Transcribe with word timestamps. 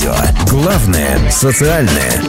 радио. 0.00 0.14
Главное– 0.48 1.18
социальное. 1.30 2.22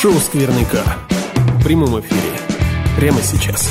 Шоу 0.00 0.14
«Скверника». 0.20 0.82
В 1.58 1.64
прямом 1.64 2.00
эфире. 2.00 2.20
Прямо 2.96 3.20
сейчас. 3.20 3.68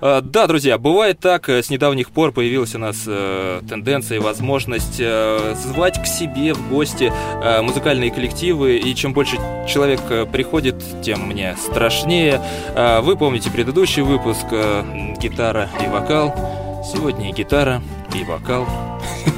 А, 0.00 0.20
Да, 0.20 0.46
друзья, 0.46 0.78
бывает 0.78 1.20
так, 1.20 1.48
э, 1.48 1.62
с 1.62 1.70
недавних 1.70 2.10
пор 2.10 2.32
появилась 2.32 2.74
у 2.74 2.78
нас 2.78 3.04
э, 3.06 3.60
тенденция 3.68 4.16
и 4.16 4.20
возможность 4.20 4.96
э, 5.00 5.54
звать 5.56 6.00
к 6.02 6.06
себе 6.06 6.52
в 6.54 6.68
гости 6.68 7.12
э, 7.42 7.62
музыкальные 7.62 8.10
коллективы, 8.10 8.76
и 8.76 8.94
чем 8.94 9.12
больше 9.12 9.36
человек 9.68 10.00
э, 10.10 10.26
приходит, 10.26 10.82
тем 11.02 11.26
мне 11.26 11.56
страшнее. 11.56 12.40
Э, 12.74 13.00
вы 13.00 13.16
помните 13.16 13.50
предыдущий 13.50 14.02
выпуск 14.02 14.46
э, 14.50 15.14
«Гитара 15.20 15.68
и 15.82 15.88
вокал». 15.88 16.34
Сегодня 16.92 17.30
и 17.30 17.32
гитара, 17.32 17.82
и 18.14 18.22
вокал, 18.22 18.64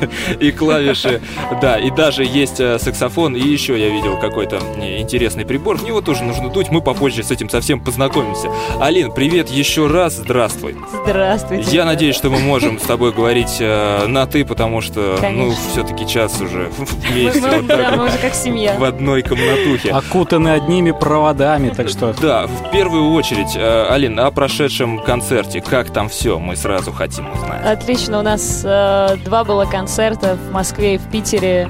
и 0.40 0.50
клавиши, 0.50 1.20
да, 1.60 1.78
и 1.78 1.90
даже 1.90 2.24
есть 2.24 2.60
э, 2.60 2.78
саксофон, 2.78 3.34
и 3.36 3.40
еще 3.40 3.78
я 3.78 3.88
видел 3.88 4.18
какой-то 4.18 4.58
интересный 4.78 5.44
прибор, 5.44 5.76
в 5.76 5.84
него 5.84 6.00
тоже 6.00 6.24
нужно 6.24 6.48
дуть, 6.50 6.70
мы 6.70 6.80
попозже 6.80 7.22
с 7.22 7.30
этим 7.30 7.48
совсем 7.50 7.80
познакомимся. 7.80 8.48
Алин, 8.80 9.12
привет 9.12 9.48
еще 9.48 9.86
раз, 9.86 10.14
здравствуй. 10.16 10.76
Здравствуйте. 11.04 11.70
Я 11.70 11.84
надеюсь, 11.84 12.16
что 12.16 12.30
мы 12.30 12.38
можем 12.38 12.78
с 12.78 12.82
тобой 12.82 13.12
говорить 13.12 13.56
э, 13.60 14.06
на 14.06 14.26
ты, 14.26 14.44
потому 14.44 14.80
что, 14.80 15.18
ну, 15.32 15.52
все-таки 15.72 16.06
час 16.06 16.40
уже 16.40 16.70
вместе 17.10 17.40
мы- 17.40 17.56
вот 17.56 17.66
да, 17.66 17.92
мы 17.96 18.04
уже 18.06 18.18
как 18.18 18.34
семья. 18.34 18.76
в 18.78 18.84
одной 18.84 19.22
комнатухе. 19.22 19.90
Окутаны 19.90 20.48
одними 20.48 20.92
проводами, 20.92 21.70
так 21.70 21.88
что... 21.88 22.14
Да, 22.20 22.46
в 22.46 22.70
первую 22.70 23.12
очередь, 23.12 23.56
э, 23.56 23.86
Алин, 23.90 24.18
о 24.20 24.30
прошедшем 24.30 25.00
концерте, 25.00 25.60
как 25.60 25.90
там 25.92 26.08
все, 26.08 26.38
мы 26.38 26.56
сразу 26.56 26.92
хотим 26.92 27.30
узнать. 27.32 27.64
Отлично, 27.64 28.20
у 28.20 28.22
нас 28.22 28.62
э, 28.64 29.16
два 29.24 29.44
было 29.44 29.64
концерта 29.64 29.87
в 30.34 30.52
Москве 30.52 30.94
и 30.94 30.98
в 30.98 31.10
Питере. 31.10 31.68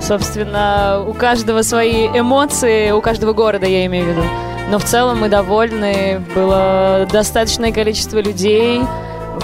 Собственно, 0.00 1.04
у 1.06 1.12
каждого 1.12 1.62
свои 1.62 2.06
эмоции, 2.06 2.92
у 2.92 3.00
каждого 3.00 3.32
города, 3.32 3.66
я 3.66 3.84
имею 3.86 4.06
в 4.06 4.08
виду. 4.08 4.22
Но 4.70 4.78
в 4.78 4.84
целом 4.84 5.20
мы 5.20 5.28
довольны, 5.28 6.22
было 6.34 7.06
достаточное 7.10 7.72
количество 7.72 8.18
людей, 8.18 8.80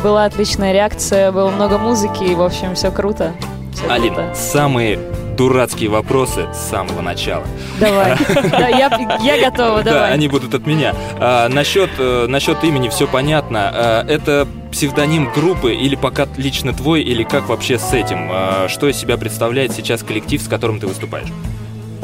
была 0.03 0.25
отличная 0.25 0.73
реакция, 0.73 1.33
было 1.33 1.51
много 1.51 1.79
музыки, 1.79 2.25
и, 2.25 2.35
в 2.35 2.43
общем, 2.43 2.75
все 2.75 2.91
круто. 2.91 3.33
Всё 3.73 3.91
Алин, 3.91 4.15
круто. 4.15 4.35
самые 4.35 4.99
дурацкие 5.37 5.91
вопросы 5.91 6.47
с 6.55 6.71
самого 6.71 7.01
начала. 7.01 7.45
Давай. 7.81 8.17
Да, 8.51 8.69
я, 8.69 9.17
я 9.21 9.51
готова, 9.51 9.83
Да, 9.83 9.93
давай. 9.93 10.13
они 10.13 10.29
будут 10.29 10.55
от 10.55 10.67
меня. 10.67 10.95
А, 11.19 11.49
насчет, 11.49 11.91
э, 11.99 12.27
насчет 12.29 12.63
имени 12.65 12.89
все 12.89 13.07
понятно. 13.07 13.71
А, 13.73 14.07
это 14.07 14.47
псевдоним 14.71 15.31
группы 15.33 15.73
или 15.75 15.97
пока 15.97 16.27
лично 16.37 16.73
твой, 16.73 17.03
или 17.03 17.23
как 17.25 17.49
вообще 17.49 17.79
с 17.79 17.93
этим? 17.93 18.29
А, 18.31 18.67
что 18.69 18.89
из 18.89 18.97
себя 18.97 19.17
представляет 19.17 19.73
сейчас 19.73 20.03
коллектив, 20.03 20.41
с 20.41 20.49
которым 20.49 20.79
ты 20.81 20.87
выступаешь? 20.87 21.29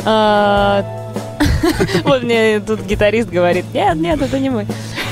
А, 0.05 0.85
Вот 2.05 2.23
мне 2.23 2.61
тут 2.61 2.81
гитарист 2.83 3.29
говорит, 3.29 3.67
нет, 3.75 3.97
нет, 3.97 4.21
это 4.21 4.39
не 4.39 4.51
мы. 4.51 4.67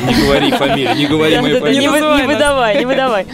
Не 0.07 0.15
говори 0.15 0.51
фамилию, 0.53 0.95
не 0.97 1.07
говори 1.07 1.41
мою 1.41 1.61
фамилию. 1.61 1.91
не 1.91 2.27
выдавай, 2.27 2.79
не 2.79 2.87
выдавай. 2.87 3.27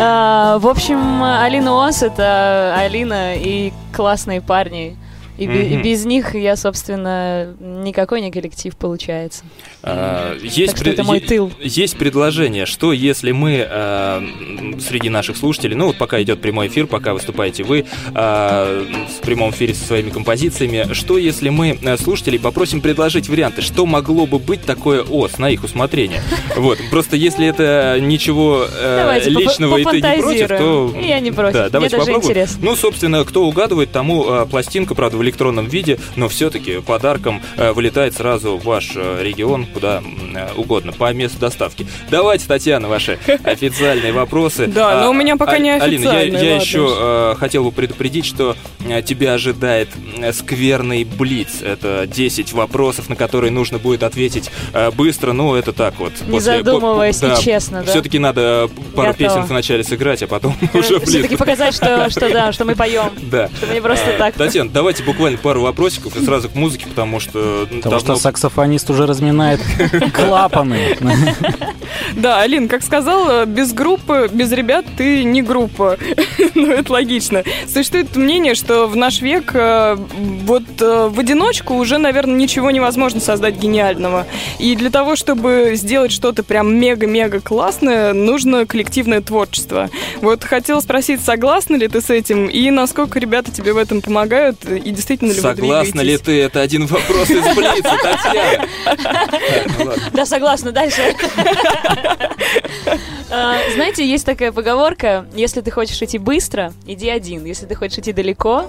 А, 0.00 0.58
В 0.58 0.66
общем, 0.66 1.22
Алина 1.22 1.74
Ос— 1.74 2.02
это 2.04 2.74
Алина 2.78 3.34
и 3.36 3.72
классные 3.94 4.40
парни. 4.40 4.96
И 5.38 5.46
бе- 5.46 5.68
и 5.68 5.76
без 5.76 6.04
них 6.04 6.34
я, 6.34 6.56
собственно, 6.56 7.54
никакой 7.60 8.20
не 8.20 8.30
коллектив 8.30 8.76
получается. 8.76 9.44
А, 9.82 10.36
Есть, 10.42 10.76
что 10.76 10.90
это 10.90 11.04
мой 11.04 11.20
тыл. 11.20 11.52
есть 11.60 11.96
предложение, 11.96 12.66
что 12.66 12.92
если 12.92 13.30
мы 13.30 13.64
а, 13.68 14.22
среди 14.80 15.08
наших 15.08 15.36
слушателей, 15.36 15.76
ну 15.76 15.86
вот 15.86 15.96
пока 15.96 16.20
идет 16.20 16.40
прямой 16.40 16.66
эфир, 16.66 16.86
пока 16.86 17.14
выступаете 17.14 17.62
вы 17.62 17.86
а, 18.14 18.84
в 19.18 19.20
прямом 19.24 19.50
эфире 19.52 19.74
со 19.74 19.84
своими 19.84 20.10
композициями, 20.10 20.92
что 20.92 21.18
если 21.18 21.48
мы 21.50 21.78
а, 21.84 21.96
слушателей 21.96 22.40
попросим 22.40 22.80
предложить 22.80 23.28
варианты, 23.28 23.62
что 23.62 23.86
могло 23.86 24.26
бы 24.26 24.38
быть 24.38 24.62
такое 24.62 25.02
ОС 25.02 25.38
на 25.38 25.50
их 25.50 25.62
усмотрение? 25.62 26.22
Вот, 26.56 26.78
просто 26.90 27.16
если 27.16 27.46
это 27.46 27.98
ничего 28.00 28.66
э, 28.68 29.20
личного 29.26 29.76
и 29.76 29.84
ты 29.84 30.00
не 30.00 30.20
против, 30.20 30.48
то... 30.48 30.96
Я 31.00 31.20
не 31.20 31.30
против. 31.30 31.60
Мне 31.60 31.68
давайте 31.70 31.96
даже 31.96 32.06
попробуем. 32.06 32.30
интересно. 32.30 32.58
Ну, 32.62 32.76
собственно, 32.76 33.24
кто 33.24 33.46
угадывает, 33.46 33.92
тому 33.92 34.24
э, 34.28 34.46
пластинка, 34.50 34.94
правда, 34.94 35.16
в 35.16 35.22
электронном 35.28 35.66
виде, 35.66 35.98
но 36.16 36.28
все-таки 36.28 36.80
подарком 36.80 37.40
э, 37.56 37.72
вылетает 37.72 38.14
сразу 38.14 38.56
в 38.56 38.64
ваш 38.64 38.92
э, 38.96 39.22
регион, 39.22 39.66
куда 39.66 40.02
э, 40.34 40.52
угодно, 40.56 40.92
по 40.92 41.12
месту 41.12 41.38
доставки. 41.38 41.86
Давайте, 42.10 42.46
Татьяна, 42.46 42.88
ваши 42.88 43.18
официальные 43.44 44.12
вопросы. 44.12 44.66
Да, 44.66 45.02
но 45.02 45.10
у 45.10 45.12
меня 45.12 45.36
пока 45.36 45.52
А- 45.52 45.58
не 45.58 45.70
Алина, 45.70 46.02
я, 46.04 46.10
официальные, 46.10 46.44
я 46.44 46.50
ладно 46.52 46.62
еще 46.62 47.36
хотел 47.38 47.64
бы 47.64 47.72
предупредить, 47.72 48.26
что 48.26 48.56
тебя 49.04 49.34
ожидает 49.34 49.88
скверный 50.32 51.04
блиц. 51.04 51.62
Это 51.62 52.06
10 52.06 52.52
вопросов, 52.52 53.08
на 53.08 53.16
которые 53.16 53.50
нужно 53.50 53.78
будет 53.78 54.02
ответить 54.02 54.50
быстро, 54.96 55.32
ну, 55.32 55.54
это 55.54 55.72
так 55.72 55.98
вот. 55.98 56.12
Не 56.26 56.40
задумываясь, 56.40 57.22
и 57.22 57.42
честно, 57.42 57.82
да? 57.82 57.90
Все-таки 57.90 58.18
надо 58.18 58.70
пару 58.94 59.14
песен 59.14 59.42
вначале 59.42 59.84
сыграть, 59.84 60.22
а 60.22 60.26
потом 60.26 60.56
уже 60.74 60.98
блиц. 60.98 61.08
Все-таки 61.08 61.36
показать, 61.36 61.74
что, 61.74 62.10
что 62.10 62.28
да, 62.30 62.52
что 62.52 62.64
мы 62.64 62.74
поем. 62.74 63.10
Да. 63.28 63.50
Что 63.56 63.66
мы 63.66 63.74
не 63.74 63.80
просто 63.80 64.06
А, 64.14 64.18
так. 64.18 64.34
Татьяна, 64.34 64.70
давайте 64.70 65.02
буквально 65.02 65.17
пару 65.42 65.62
вопросиков 65.62 66.16
и 66.16 66.24
сразу 66.24 66.48
к 66.48 66.54
музыке, 66.54 66.86
потому 66.88 67.20
что 67.20 67.66
ну, 67.70 67.76
Потому 67.78 67.82
давно- 67.82 67.98
что 67.98 68.16
саксофонист 68.16 68.88
уже 68.90 69.06
разминает 69.06 69.60
клапаны. 70.14 70.96
Да, 72.16 72.40
Алин, 72.40 72.68
как 72.68 72.82
сказал, 72.82 73.30
э, 73.30 73.46
без 73.46 73.72
группы, 73.72 74.28
без 74.32 74.52
ребят 74.52 74.84
ты 74.96 75.24
не 75.24 75.42
группа. 75.42 75.96
ну, 76.54 76.70
это 76.70 76.92
логично. 76.92 77.42
Существует 77.66 78.14
мнение, 78.16 78.54
что 78.54 78.86
в 78.86 78.96
наш 78.96 79.20
век 79.20 79.52
э, 79.54 79.96
вот 80.44 80.62
э, 80.80 81.08
в 81.10 81.18
одиночку 81.18 81.74
уже, 81.74 81.98
наверное, 81.98 82.34
ничего 82.34 82.70
невозможно 82.70 83.20
создать 83.20 83.56
гениального. 83.56 84.26
И 84.58 84.74
для 84.76 84.90
того, 84.90 85.16
чтобы 85.16 85.72
сделать 85.74 86.12
что-то 86.12 86.42
прям 86.42 86.74
мега-мега 86.76 87.40
классное, 87.40 88.12
нужно 88.12 88.66
коллективное 88.66 89.20
творчество. 89.20 89.90
Вот 90.20 90.44
хотела 90.44 90.80
спросить, 90.80 91.20
согласна 91.20 91.76
ли 91.76 91.88
ты 91.88 92.00
с 92.00 92.10
этим, 92.10 92.46
и 92.46 92.70
насколько 92.70 93.18
ребята 93.18 93.50
тебе 93.50 93.72
в 93.72 93.76
этом 93.76 94.00
помогают, 94.02 94.64
и 94.64 94.90
действительно 94.90 95.07
ли 95.14 95.28
вы 95.28 95.34
Согласна 95.34 96.00
ли 96.00 96.18
ты? 96.18 96.42
Это 96.42 96.60
один 96.60 96.86
вопрос 96.86 97.30
из 97.30 97.42
Блица, 97.56 97.96
Татьяна. 98.02 98.66
Так, 98.84 99.78
ну. 99.78 99.92
Да, 100.12 100.26
согласна, 100.26 100.72
дальше. 100.72 101.14
А, 103.30 103.56
Знаете, 103.74 104.06
есть 104.08 104.24
такая 104.24 104.52
поговорка, 104.52 105.26
если 105.34 105.60
ты 105.60 105.70
хочешь 105.70 106.00
идти 106.00 106.18
быстро, 106.18 106.72
иди 106.86 107.08
один. 107.10 107.44
Если 107.44 107.66
ты 107.66 107.74
хочешь 107.74 107.98
идти 107.98 108.12
далеко, 108.12 108.64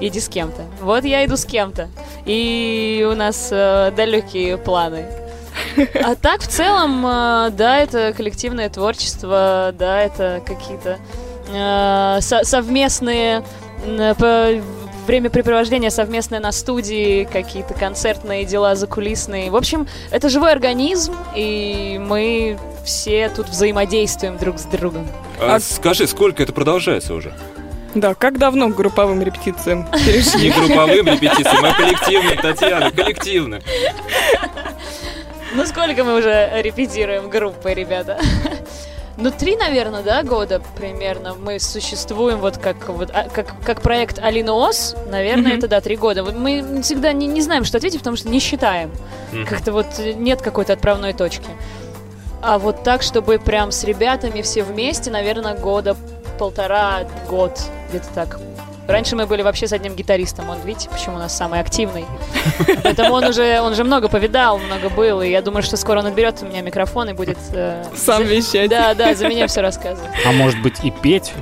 иди 0.00 0.20
с 0.20 0.28
кем-то. 0.28 0.62
Вот 0.80 1.04
я 1.04 1.24
иду 1.24 1.36
с 1.36 1.44
кем-то. 1.44 1.88
И 2.26 3.06
у 3.10 3.14
нас 3.14 3.48
э, 3.50 3.92
далекие 3.96 4.58
планы. 4.58 5.06
А 6.02 6.14
так, 6.14 6.42
в 6.42 6.48
целом, 6.48 7.04
э, 7.06 7.50
да, 7.52 7.78
это 7.78 8.12
коллективное 8.14 8.68
творчество, 8.68 9.72
да, 9.78 10.02
это 10.02 10.42
какие-то 10.46 10.98
э, 11.48 12.20
со- 12.20 12.44
совместные 12.44 13.42
времяпрепровождение 15.06 15.90
совместное 15.90 16.40
на 16.40 16.52
студии, 16.52 17.24
какие-то 17.24 17.74
концертные 17.74 18.44
дела 18.44 18.74
закулисные. 18.74 19.50
В 19.50 19.56
общем, 19.56 19.86
это 20.10 20.28
живой 20.28 20.52
организм, 20.52 21.14
и 21.34 22.00
мы 22.00 22.58
все 22.84 23.28
тут 23.28 23.48
взаимодействуем 23.48 24.36
друг 24.36 24.58
с 24.58 24.64
другом. 24.64 25.08
А 25.40 25.58
Скажи, 25.60 26.06
сколько 26.06 26.42
это 26.42 26.52
продолжается 26.52 27.14
уже? 27.14 27.32
Да, 27.94 28.14
как 28.14 28.38
давно 28.38 28.68
к 28.68 28.76
групповым 28.76 29.22
репетициям 29.22 29.86
перешли? 30.06 30.50
Не 30.50 30.50
групповым 30.50 31.06
репетициям, 31.06 31.64
а 31.64 31.72
коллективным, 31.72 32.36
Татьяна, 32.36 32.90
коллективным. 32.90 33.62
Ну, 35.54 35.64
сколько 35.64 36.04
мы 36.04 36.18
уже 36.18 36.50
репетируем 36.62 37.30
группой, 37.30 37.72
ребята? 37.72 38.20
Ну, 39.18 39.30
три, 39.30 39.56
наверное, 39.56 40.02
да, 40.02 40.22
года 40.22 40.60
примерно 40.76 41.34
мы 41.34 41.58
существуем 41.58 42.38
вот 42.38 42.58
как, 42.58 42.88
вот, 42.88 43.10
а, 43.14 43.28
как, 43.30 43.54
как 43.64 43.80
проект 43.80 44.18
Алина 44.18 44.52
Ос, 44.52 44.94
наверное, 45.08 45.48
Мгм. 45.52 45.58
это, 45.58 45.68
да, 45.68 45.80
три 45.80 45.96
года. 45.96 46.22
Мы 46.22 46.82
всегда 46.82 47.12
не, 47.14 47.26
не 47.26 47.40
знаем, 47.40 47.64
что 47.64 47.78
ответить, 47.78 48.00
потому 48.00 48.16
что 48.16 48.28
не 48.28 48.40
считаем. 48.40 48.90
Мгм. 49.32 49.46
Как-то 49.46 49.72
вот 49.72 49.86
нет 49.98 50.42
какой-то 50.42 50.74
отправной 50.74 51.14
точки. 51.14 51.48
А 52.42 52.58
вот 52.58 52.82
так, 52.82 53.02
чтобы 53.02 53.38
прям 53.38 53.72
с 53.72 53.84
ребятами 53.84 54.42
все 54.42 54.62
вместе, 54.62 55.10
наверное, 55.10 55.54
года 55.54 55.96
полтора, 56.38 57.04
год, 57.28 57.58
где-то 57.88 58.08
так. 58.14 58.38
Раньше 58.88 59.16
мы 59.16 59.26
были 59.26 59.42
вообще 59.42 59.66
с 59.66 59.72
одним 59.72 59.94
гитаристом. 59.94 60.48
Он, 60.48 60.58
видите, 60.64 60.88
почему 60.90 61.16
у 61.16 61.18
нас 61.18 61.36
самый 61.36 61.60
активный. 61.60 62.04
Поэтому 62.82 63.14
он 63.14 63.24
уже, 63.24 63.60
он 63.60 63.72
уже 63.72 63.84
много 63.84 64.08
повидал, 64.08 64.58
много 64.58 64.88
был. 64.90 65.22
И 65.22 65.30
я 65.30 65.42
думаю, 65.42 65.62
что 65.62 65.76
скоро 65.76 65.98
он 66.00 66.06
отберет 66.06 66.42
у 66.42 66.46
меня 66.46 66.60
микрофон 66.62 67.10
и 67.10 67.12
будет... 67.12 67.38
э, 67.52 67.84
Сам 67.96 68.18
за- 68.24 68.34
вещать. 68.34 68.70
Да, 68.70 68.94
да, 68.94 69.14
за 69.14 69.28
меня 69.28 69.46
все 69.46 69.60
рассказывать. 69.60 70.10
А 70.26 70.32
может 70.32 70.60
быть 70.62 70.84
и 70.84 70.90
петь? 70.90 71.32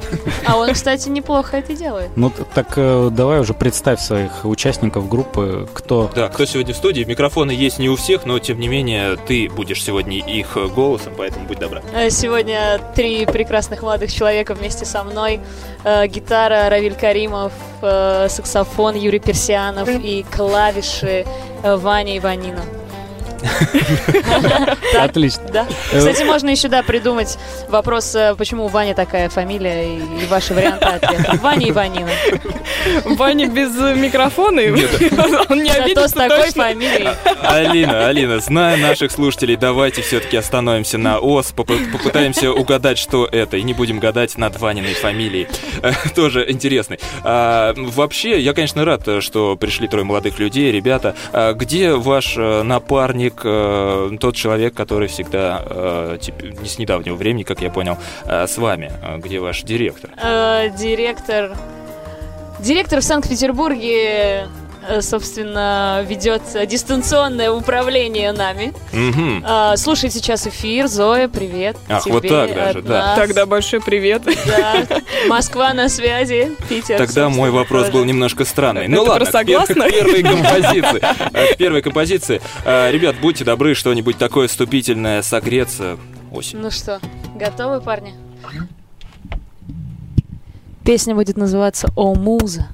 А 0.46 0.56
он, 0.56 0.72
кстати, 0.72 1.08
неплохо 1.08 1.58
это 1.58 1.74
делает. 1.74 2.10
Ну 2.16 2.32
так 2.54 2.68
э, 2.76 3.08
давай 3.12 3.40
уже 3.40 3.54
представь 3.54 4.00
своих 4.00 4.44
участников 4.44 5.08
группы, 5.08 5.68
кто... 5.74 6.10
Да, 6.14 6.28
кто 6.28 6.44
сегодня 6.46 6.72
в 6.72 6.76
студии? 6.76 7.04
Микрофоны 7.04 7.50
есть 7.50 7.78
не 7.78 7.88
у 7.88 7.96
всех, 7.96 8.24
но 8.24 8.38
тем 8.38 8.58
не 8.60 8.68
менее 8.68 9.16
ты 9.16 9.48
будешь 9.48 9.82
сегодня 9.82 10.18
их 10.18 10.56
голосом, 10.74 11.12
поэтому 11.16 11.46
будь 11.46 11.58
добра. 11.58 11.82
Э, 11.94 12.08
Сегодня 12.10 12.80
три 12.94 13.26
прекрасных 13.26 13.82
молодых 13.82 14.12
человека 14.12 14.54
вместе 14.54 14.84
со 14.84 15.04
мной. 15.04 15.40
Э, 15.84 16.06
Гитара 16.06 16.68
Равиль 16.70 16.94
Каримов, 16.94 17.33
э, 17.82 18.28
саксофон 18.28 18.96
Юрий 18.96 19.20
Персианов 19.20 19.88
и 19.88 20.24
клавиши 20.30 21.24
э, 21.62 21.76
Ваня 21.76 22.18
Иванина. 22.18 22.62
Отлично. 24.98 25.42
Да. 25.52 25.66
Кстати, 25.92 26.22
можно 26.24 26.50
еще, 26.50 26.68
да, 26.68 26.82
придумать 26.82 27.38
вопрос, 27.68 28.14
э, 28.14 28.34
почему 28.36 28.64
у 28.66 28.68
Вани 28.68 28.94
такая 28.94 29.28
фамилия 29.28 29.96
и 29.96 30.00
и 30.24 30.26
ваши 30.26 30.54
варианты 30.54 30.84
ответа. 30.86 31.38
Ваня 31.42 31.70
Иванина. 31.70 32.10
Ваня 33.04 33.46
без 33.48 33.76
э, 33.78 33.94
микрофона, 33.94 34.60
и 34.60 34.70
он 35.48 35.62
не 35.62 35.70
Зато 35.70 35.80
с 35.80 35.84
обидится 35.84 36.14
такой 36.14 36.44
точно. 36.46 36.62
фамилией. 36.64 37.08
Алина, 37.42 38.06
Алина, 38.06 38.40
зная 38.40 38.76
наших 38.76 39.10
слушателей, 39.12 39.56
давайте 39.56 40.02
все-таки 40.02 40.36
остановимся 40.36 40.98
на 40.98 41.18
ОС, 41.18 41.52
поп- 41.52 41.72
попытаемся 41.92 42.52
угадать, 42.52 42.98
что 42.98 43.26
это, 43.26 43.56
и 43.56 43.62
не 43.62 43.74
будем 43.74 43.98
гадать 43.98 44.36
над 44.38 44.58
Ваниной 44.58 44.94
фамилией. 44.94 45.48
Э, 45.82 45.92
Тоже 46.14 46.50
интересный. 46.50 46.98
А, 47.22 47.74
Вообще, 47.76 48.40
я, 48.40 48.52
конечно, 48.52 48.84
рад, 48.84 49.06
э, 49.08 49.20
что 49.20 49.56
пришли 49.56 49.88
трое 49.88 50.04
молодых 50.04 50.38
людей, 50.38 50.70
ребята. 50.72 51.14
А 51.32 51.52
Где 51.52 51.92
ваш 51.94 52.34
э, 52.36 52.62
напарник, 53.34 53.40
э, 53.44 54.16
тот 54.18 54.34
человек, 54.36 54.74
который 54.74 55.08
всегда, 55.08 55.62
э, 55.66 56.18
тип- 56.20 56.42
не 56.60 56.68
с 56.68 56.78
недавнего 56.78 57.14
времени, 57.16 57.42
как 57.42 57.60
я 57.62 57.70
понял, 57.70 57.96
э, 58.26 58.46
с 58.46 58.58
вами? 58.58 58.92
Э, 59.02 59.18
Где 59.18 59.38
ваш 59.40 59.62
директор? 59.62 60.10
Э, 60.22 60.68
Директор... 60.76 61.56
Директор 62.60 63.00
в 63.00 63.04
Санкт-Петербурге, 63.04 64.46
собственно, 65.00 66.04
ведет 66.08 66.42
э, 66.54 66.66
дистанционное 66.66 67.50
управление 67.50 68.32
нами. 68.32 68.72
Мгм. 68.92 69.42
А, 69.46 69.76
Слушай 69.76 70.10
сейчас 70.10 70.46
эфир. 70.46 70.86
Зоя, 70.88 71.28
привет. 71.28 71.76
Ах, 71.88 72.04
тебе 72.04 72.14
вот 72.14 72.28
так 72.28 72.54
даже, 72.54 72.82
да. 72.82 73.06
нас. 73.06 73.18
Тогда 73.18 73.46
большой 73.46 73.80
привет. 73.80 74.22
Да. 74.24 74.86
Москва 75.28 75.72
на 75.74 75.88
связи, 75.88 76.52
Питер. 76.68 76.98
Тогда 76.98 77.28
мой 77.28 77.50
вопрос 77.50 77.82
тоже. 77.86 77.92
был 77.92 78.04
немножко 78.04 78.44
странный. 78.44 78.82
Это 78.82 78.90
Ну 78.90 79.04
про 79.04 79.12
ладно, 79.12 79.26
согласна? 79.30 79.90
первой 79.90 80.22
композиции. 80.22 81.00
Э, 81.32 81.54
первой 81.56 81.82
композиции. 81.82 82.40
Э, 82.64 82.90
Ребят, 82.90 83.16
будьте 83.20 83.44
добры, 83.44 83.74
что-нибудь 83.74 84.18
такое 84.18 84.48
вступительное 84.48 85.22
согреться. 85.22 85.98
Осень. 86.32 86.58
Ну 86.58 86.70
что, 86.70 87.00
готовы, 87.36 87.80
парни? 87.80 88.14
Песня 90.84 91.14
будет 91.14 91.36
называться 91.38 91.88
«О, 91.96 92.14
муза». 92.14 92.68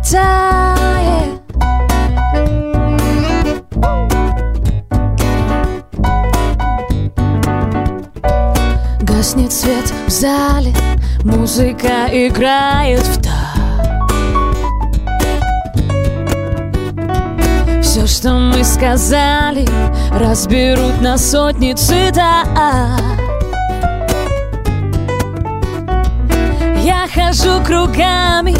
Yeah. 0.00 0.78
Гаснет 9.02 9.52
свет 9.52 9.92
в 10.06 10.10
зале, 10.10 10.72
музыка 11.24 12.06
играет 12.12 13.00
в 13.00 13.16
такт. 13.20 14.12
Все, 17.82 18.06
что 18.06 18.34
мы 18.34 18.62
сказали, 18.62 19.66
разберут 20.12 21.00
на 21.00 21.18
сотни 21.18 21.72
цитат. 21.72 23.17
Хожу 27.12 27.62
кругами, 27.64 28.54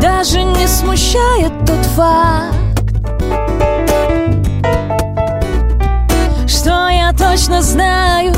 даже 0.00 0.42
не 0.42 0.66
смущает 0.66 1.52
тот 1.66 1.84
факт, 1.96 2.54
что 6.46 6.88
я 6.88 7.12
точно 7.12 7.62
знаю, 7.62 8.32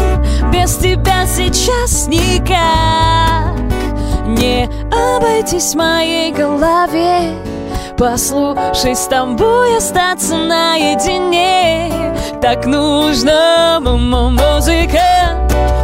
без 0.53 0.77
тебя 0.77 1.27
сейчас 1.27 2.07
никак 2.09 3.59
не 4.27 4.69
обойтись 4.91 5.75
в 5.75 5.77
моей 5.77 6.33
голове. 6.33 7.35
Послушай, 7.99 8.97
с 8.97 9.07
тобой 9.09 9.77
остаться 9.77 10.35
наедине 10.39 11.93
Так 12.41 12.65
нужно 12.65 13.79
музыка 13.83 15.20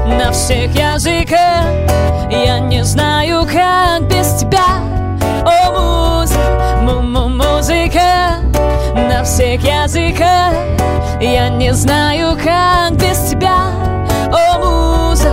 на 0.06 0.32
всех 0.32 0.74
языках. 0.74 1.64
Я 2.30 2.58
не 2.60 2.82
знаю, 2.84 3.44
как 3.46 4.02
без 4.08 4.40
тебя. 4.40 4.80
О, 5.44 5.72
музыка, 5.72 6.40
м- 6.88 7.36
музыка. 7.36 8.36
На 8.94 9.22
всех 9.24 9.62
языках. 9.62 10.54
Я 11.20 11.48
не 11.48 11.72
знаю, 11.72 12.36
как 12.42 12.92
без 12.96 13.30
тебя. 13.30 13.70
О, 14.32 14.58
муза, 14.58 15.32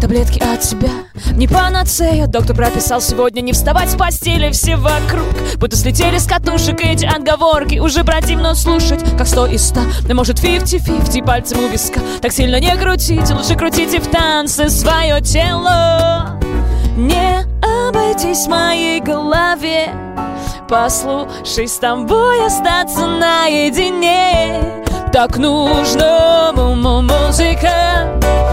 таблетки 0.00 0.40
от 0.42 0.60
тебя 0.60 0.90
не 1.38 1.46
панацея, 1.46 2.26
доктор 2.26 2.56
прописал 2.56 3.00
сегодня 3.00 3.40
не 3.40 3.52
вставать 3.52 3.90
с 3.90 3.94
постели 3.94 4.50
Все 4.50 4.76
вокруг, 4.76 5.28
будто 5.58 5.76
слетели 5.76 6.18
с 6.18 6.26
катушек 6.26 6.80
эти 6.84 7.06
отговорки. 7.06 7.78
Уже 7.78 8.02
противно 8.02 8.56
слушать, 8.56 9.00
как 9.16 9.28
сто 9.28 9.46
из 9.46 9.64
ста. 9.64 9.82
Но 10.08 10.14
может 10.14 10.40
фифти-фифти 10.40 11.24
пальцем 11.24 11.64
у 11.64 11.68
виска. 11.68 12.00
Так 12.20 12.32
сильно 12.32 12.58
не 12.58 12.76
крутите, 12.76 13.34
лучше 13.34 13.54
крутите 13.54 14.00
в 14.00 14.08
танце 14.08 14.68
свое 14.68 15.20
тело. 15.20 16.40
Не 16.96 17.46
обойтись 17.62 18.48
моей 18.48 19.00
голове. 19.00 19.90
Послушай, 20.68 21.68
с 21.68 21.78
тобой 21.78 22.44
остаться 22.46 23.06
наедине 23.06 24.84
Так 25.18 25.36
нужно. 25.36 26.52
Музыка 26.54 28.06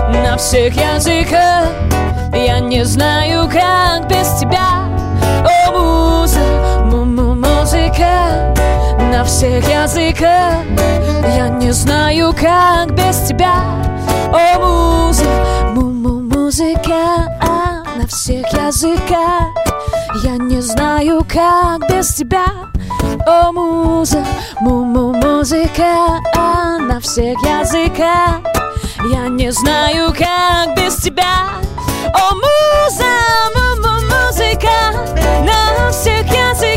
на 0.09 0.35
всех 0.35 0.73
языках. 0.73 1.69
Я 2.33 2.59
не 2.59 2.83
знаю, 2.83 3.47
как 3.47 4.07
без 4.07 4.39
тебя. 4.39 4.89
О, 5.45 5.71
муза, 5.71 6.39
музыка 6.85 8.55
на 8.97 9.23
всех 9.25 9.63
языках. 9.69 10.65
Я 11.37 11.49
не 11.49 11.69
знаю, 11.69 12.33
как 12.33 12.95
без 12.95 13.27
тебя. 13.27 13.61
О, 14.33 14.57
муза, 14.57 15.23
музыка 15.71 17.29
на 17.95 18.07
всех 18.07 18.51
языках 18.53 19.54
Я 20.23 20.37
не 20.37 20.61
знаю, 20.61 21.25
как 21.27 21.89
без 21.89 22.13
тебя. 22.15 22.45
О, 23.27 23.51
муза, 23.51 24.23
му-му 24.61 25.13
музыка 25.13 26.21
на 26.79 26.99
всех 26.99 27.37
языках 27.41 28.39
Я 29.11 29.27
не 29.27 29.51
знаю, 29.51 30.13
как 30.13 30.75
без 30.75 30.95
тебя. 30.97 31.49
О, 32.13 32.35
муза, 32.35 33.13
му-му 33.55 33.93
музыка 34.11 34.77
на 35.43 35.91
всех 35.91 36.25
языках 36.27 36.74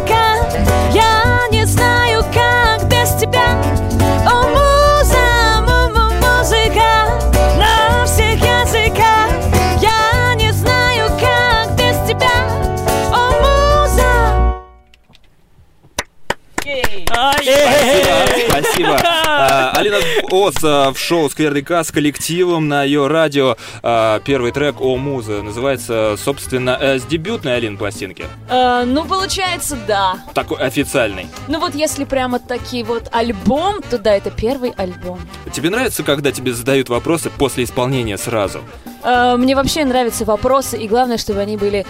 Спасибо. 18.63 18.99
А, 19.41 19.71
Алина 19.77 19.99
Ос 20.33 20.57
а, 20.65 20.93
в 20.93 20.99
шоу 20.99 21.31
«Скверный 21.31 21.63
Кас» 21.63 21.89
с 21.89 21.93
коллективом 21.93 22.67
на 22.67 22.83
ее 22.83 23.07
радио. 23.07 23.57
А, 23.83 24.19
Первый 24.21 24.51
трек 24.51 24.81
«О, 24.81 24.97
муза» 24.97 25.43
называется, 25.43 26.17
собственно, 26.19 26.77
э, 26.81 26.99
с 26.99 27.05
дебютной 27.05 27.55
Алин 27.57 27.77
пластинки. 27.77 28.27
Э, 28.51 28.83
Ну, 28.85 29.05
получается, 29.05 29.79
да 29.87 30.17
Такой 30.35 30.59
официальный. 30.59 31.29
Ну 31.47 31.61
вот 31.61 31.77
если 31.77 32.05
прямо 32.05 32.41
такие 32.41 32.83
вот 32.85 33.09
альбом, 33.13 33.81
то 33.89 33.99
да, 33.99 34.15
это 34.17 34.31
первый 34.31 34.71
альбом. 34.71 35.21
Тебе 35.53 35.71
нравится, 35.71 36.03
когда 36.03 36.33
тебе 36.33 36.53
задают 36.53 36.89
вопросы 36.89 37.31
после 37.31 37.63
исполнения 37.65 38.19
сразу? 38.19 38.63
Э, 39.03 39.37
Мне 39.37 39.55
вообще 39.55 39.85
нравятся 39.85 40.25
вопросы, 40.25 40.77
и 40.79 40.89
главное, 40.89 41.19
чтобы 41.19 41.41
они 41.41 41.57
были 41.57 41.85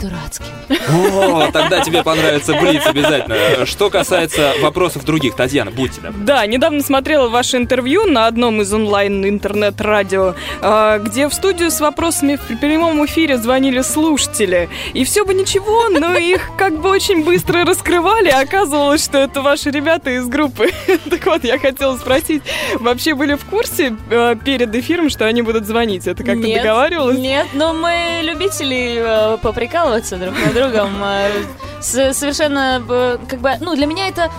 дурацкими. 0.00 0.56
О, 0.88 1.50
тогда 1.52 1.80
тебе 1.80 2.02
понравится 2.02 2.54
Блиц 2.60 2.84
обязательно. 2.86 3.64
Что 3.66 3.88
касается 3.90 4.52
вопросов 4.60 5.04
других, 5.04 5.34
Татьяна, 5.34 5.70
будьте 5.70 6.00
добры. 6.00 6.20
Да, 6.24 6.44
недавно 6.46 6.82
смотрела 6.82 7.28
ваше 7.28 7.56
интервью 7.56 8.04
на 8.06 8.26
одном 8.26 8.60
из 8.60 8.72
онлайн-интернет-радио, 8.72 10.34
э, 10.60 10.98
где 11.04 11.28
в 11.28 11.34
студию 11.34 11.70
с 11.70 11.80
вопросами 11.80 12.36
в 12.36 12.56
прямом 12.58 13.04
эфире 13.06 13.38
звонили 13.38 13.80
слушатели. 13.82 14.68
И 14.92 15.04
все 15.04 15.24
бы 15.24 15.34
ничего, 15.34 15.88
но 15.88 16.16
их 16.16 16.50
как 16.58 16.80
бы 16.80 16.90
очень 16.90 17.24
быстро 17.24 17.64
раскрывали, 17.64 18.28
а 18.28 18.40
оказывалось, 18.40 19.04
что 19.04 19.18
это 19.18 19.42
ваши 19.42 19.70
ребята 19.70 20.10
из 20.10 20.26
группы. 20.26 20.70
Так 21.10 21.24
вот, 21.26 21.44
я 21.44 21.58
хотела 21.58 21.96
спросить, 21.96 22.42
вообще 22.80 23.14
были 23.14 23.34
в 23.34 23.44
курсе 23.44 23.96
э, 24.10 24.34
перед 24.44 24.74
эфиром, 24.74 25.08
что 25.08 25.24
они 25.26 25.42
будут 25.42 25.64
звонить? 25.66 26.06
Это 26.06 26.24
как-то 26.24 26.45
Нет, 26.46 26.62
договаривалось? 26.62 27.18
Нет, 27.18 27.46
но 27.54 27.72
мы 27.72 28.20
любители 28.22 28.96
э, 28.98 29.38
поприкалываться 29.38 30.16
друг 30.16 30.34
над 30.34 30.54
другом. 30.54 30.90
э, 31.04 31.42
совершенно, 31.80 32.82
э, 32.88 33.18
как 33.28 33.40
бы, 33.40 33.52
ну, 33.60 33.74
для 33.74 33.86
меня 33.86 34.08
это 34.08 34.30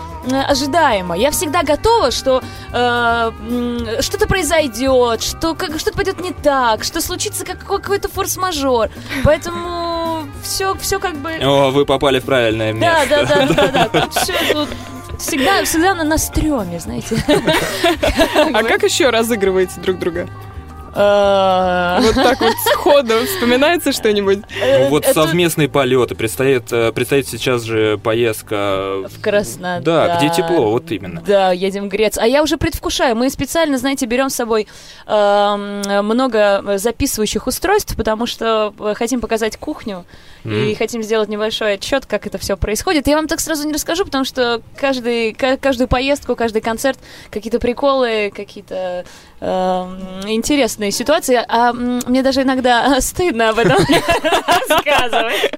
ожидаемо. 0.50 1.16
Я 1.16 1.32
всегда 1.32 1.64
готова, 1.64 2.12
что 2.12 2.42
э, 2.74 3.32
что-то 4.02 4.28
произойдет, 4.28 5.22
что 5.24 5.56
как, 5.56 5.80
что-то 5.80 5.96
пойдет 5.96 6.20
не 6.20 6.34
так, 6.34 6.84
что 6.84 7.00
случится 7.00 7.46
как, 7.46 7.60
какой-то 7.66 8.10
форс-мажор. 8.10 8.90
Поэтому 9.24 10.28
все, 10.44 10.76
все 10.76 11.00
как 11.00 11.16
бы... 11.16 11.32
О, 11.42 11.72
вы 11.72 11.86
попали 11.86 12.20
в 12.20 12.26
правильное 12.26 12.74
Да, 12.74 13.06
место. 13.06 13.26
да, 13.26 13.46
да, 13.46 13.54
да, 13.54 13.88
да. 13.88 14.02
Тут 14.02 14.14
все 14.16 14.34
тут 14.52 14.70
всегда, 15.18 15.64
всегда 15.64 15.96
на, 15.96 16.04
на 16.04 16.18
стреме, 16.18 16.80
знаете. 16.80 17.16
А 18.54 18.64
как 18.64 18.84
еще 18.84 19.10
разыгрываете 19.10 19.80
друг 19.80 19.98
друга? 20.00 20.28
Э, 20.98 22.00
Вот 22.01 22.16
так 22.16 22.42
вот 22.42 22.54
сходу 22.74 23.13
вспоминается 23.25 23.92
что-нибудь? 23.92 24.39
Ну, 24.60 24.89
вот 24.89 25.06
совместные 25.06 25.70
полеты. 25.70 26.16
Предстоит, 26.16 26.72
э, 26.72 26.92
предстоит 26.92 27.27
сейчас 27.27 27.63
же 27.63 27.98
поездка. 27.98 29.04
В 29.08 29.22
Краснодар. 29.22 29.82
Да, 29.84 30.18
где 30.18 30.30
тепло, 30.30 30.72
вот 30.72 30.92
именно. 30.92 31.22
Да, 31.25 31.51
едем 31.51 31.86
в 31.86 31.89
Грецию. 31.89 32.24
А 32.24 32.27
я 32.27 32.42
уже 32.44 32.58
предвкушаю. 32.58 33.16
Мы 33.16 33.30
специально, 33.30 33.77
знаете, 33.77 34.06
берем 34.06 34.30
с 34.30 34.36
собой 34.36 34.68
эм, 35.06 35.82
много 36.06 36.77
записывающих 36.77 37.48
устройств, 37.48 37.96
потому 37.96 38.25
что 38.25 38.74
э, 38.80 38.94
хотим 38.96 39.22
показать 39.22 39.58
кухню 39.58 40.06
и 40.46 40.75
хотим 40.75 41.04
сделать 41.04 41.27
небольшой 41.27 41.74
отчет, 41.74 42.06
как 42.06 42.25
это 42.25 42.38
все 42.38 42.56
происходит. 42.56 43.06
Я 43.08 43.18
вам 43.18 43.27
так 43.27 43.42
сразу 43.42 43.68
не 43.68 43.74
расскажу, 43.74 44.06
потому 44.06 44.24
что 44.24 44.62
каждый, 44.77 45.34
ка- 45.34 45.58
каждую 45.58 45.89
поездку, 45.89 46.38
каждый 46.38 46.62
концерт, 46.62 46.98
какие-то 47.30 47.60
приколы, 47.60 48.32
какие-то 48.34 49.04
интересные 49.39 50.91
ситуации. 50.91 51.39
А 51.48 51.72
мне 51.74 52.24
даже 52.24 52.41
иногда 52.41 53.00
стыдно 53.01 53.50
об 53.50 53.60
этом 53.60 53.77
рассказывать. 54.70 55.51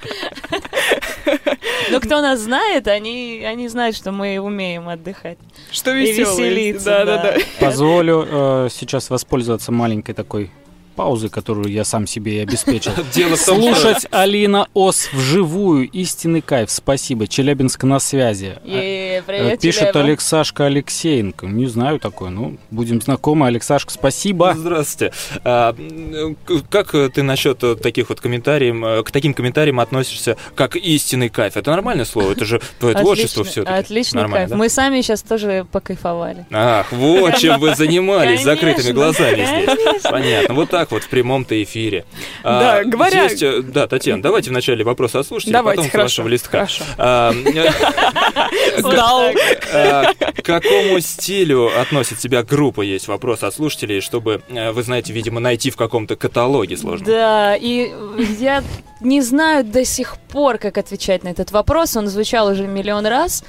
Но 1.91 1.99
кто 1.99 2.21
нас 2.21 2.39
знает, 2.39 2.87
они, 2.87 3.43
они 3.45 3.67
знают, 3.67 3.95
что 3.95 4.11
мы 4.11 4.39
умеем 4.39 4.89
отдыхать. 4.89 5.37
Что 5.71 5.93
И 5.95 6.11
веселый. 6.11 6.49
веселиться, 6.49 7.03
да, 7.05 7.05
да. 7.05 7.17
да. 7.23 7.33
Позволю 7.59 8.27
э, 8.29 8.67
сейчас 8.71 9.09
воспользоваться 9.09 9.71
маленькой 9.71 10.13
такой 10.13 10.51
паузой, 10.99 11.29
которую 11.29 11.71
я 11.71 11.85
сам 11.85 12.05
себе 12.05 12.35
и 12.35 12.39
обеспечил. 12.39 12.91
Дело 13.13 13.37
в 13.37 13.45
том, 13.45 13.61
что- 13.61 13.73
Слушать 13.73 14.05
Алина 14.11 14.67
Ос 14.73 15.07
вживую, 15.13 15.89
истинный 15.89 16.41
кайф, 16.41 16.69
спасибо. 16.69 17.25
Челябинск 17.25 17.83
на 17.85 17.99
связи. 17.99 18.57
И 18.65 19.19
Э, 19.19 19.21
привет 19.25 19.61
Пишет 19.61 19.79
Челябу. 19.93 19.99
Алексашка 19.99 20.65
Алексеенко. 20.65 21.45
Не 21.47 21.67
знаю 21.67 21.99
такой, 22.01 22.31
ну, 22.31 22.57
будем 22.69 23.01
знакомы. 23.01 23.47
Алексашка, 23.47 23.93
спасибо. 23.93 24.53
Здравствуйте. 24.57 25.13
А, 25.45 25.73
как 26.69 26.93
э, 26.95 27.07
ты 27.09 27.23
насчет 27.23 27.63
э, 27.63 27.75
таких 27.75 28.09
вот 28.09 28.19
комментариев, 28.19 28.75
э, 28.83 29.03
к 29.03 29.11
таким 29.11 29.33
комментариям 29.33 29.79
относишься, 29.79 30.35
как 30.55 30.75
истинный 30.75 31.29
кайф? 31.29 31.55
Это 31.55 31.71
нормальное 31.71 32.03
слово? 32.05 32.33
Это 32.33 32.43
же 32.43 32.59
твое 32.77 32.93
творчество 32.95 33.43
Отлично- 33.43 33.51
все-таки. 33.63 33.79
Отличный 33.79 34.17
Нормально, 34.17 34.37
кайф. 34.39 34.49
да? 34.49 34.55
Мы 34.57 34.67
сами 34.69 34.99
сейчас 35.01 35.21
тоже 35.21 35.65
покайфовали. 35.71 36.45
Ах, 36.51 36.91
вот 36.91 37.37
чем 37.37 37.57
вы 37.61 37.73
занимались 37.77 38.43
закрытыми 38.43 38.91
Конечно, 38.91 38.93
глазами 38.93 39.45
здесь. 39.63 40.01
Понятно. 40.03 40.53
Вот 40.55 40.69
так 40.69 40.88
вот 40.91 41.03
в 41.03 41.09
прямом-то 41.09 41.61
эфире. 41.63 42.05
А, 42.43 42.83
Да, 42.83 42.83
говоря- 42.83 43.23
есть, 43.23 43.41
э, 43.43 43.61
да, 43.61 43.87
Татьяна, 43.87 44.21
давайте 44.21 44.49
вначале 44.49 44.83
вопросы 44.83 45.17
о 45.17 45.23
слушателе, 45.23 45.53
Давайте, 45.53 45.77
потом 45.77 45.89
с 45.89 45.91
хорошо. 45.91 46.03
вашего 46.23 46.27
листка. 46.27 46.49
Хорошо. 46.59 46.83
А, 46.97 47.33
Сдал. 48.77 49.31
а, 49.73 50.13
К 50.13 50.41
какому 50.43 50.99
стилю 50.99 51.69
относит 51.79 52.19
себя 52.21 52.43
группа? 52.43 52.81
Есть 52.81 53.07
вопрос 53.07 53.43
от 53.43 53.53
слушателей, 53.53 54.01
чтобы, 54.01 54.41
э, 54.49 54.71
вы 54.71 54.83
знаете, 54.83 55.13
видимо, 55.13 55.39
найти 55.39 55.69
в 55.71 55.75
каком-то 55.77 56.15
каталоге 56.15 56.77
сложно. 56.77 57.05
Да, 57.05 57.55
и 57.55 57.91
я 58.39 58.63
не 59.01 59.21
знаю 59.21 59.63
до 59.63 59.85
сих 59.85 60.17
пор, 60.31 60.57
как 60.57 60.77
отвечать 60.77 61.23
на 61.23 61.29
этот 61.29 61.51
вопрос. 61.51 61.95
Он 61.95 62.07
звучал 62.07 62.47
уже 62.47 62.67
миллион 62.67 63.05
раз. 63.05 63.43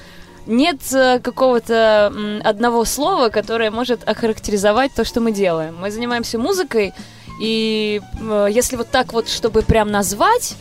Нет 0.47 0.78
э, 0.94 1.20
какого-то 1.20 2.12
одного 2.44 2.85
слова, 2.85 3.28
которое 3.28 3.70
может 3.70 4.09
охарактеризовать 4.09 4.92
то, 4.94 5.04
что 5.04 5.20
мы 5.20 5.32
делаем. 5.32 5.76
Мы 5.78 5.90
занимаемся 5.90 6.38
музыкой, 6.38 6.92
и 7.40 8.00
э, 8.20 8.49
если 8.50 8.76
вот 8.76 8.88
так 8.90 9.12
вот, 9.12 9.28
чтобы 9.28 9.62
прям 9.62 9.90
назвать 9.90 10.54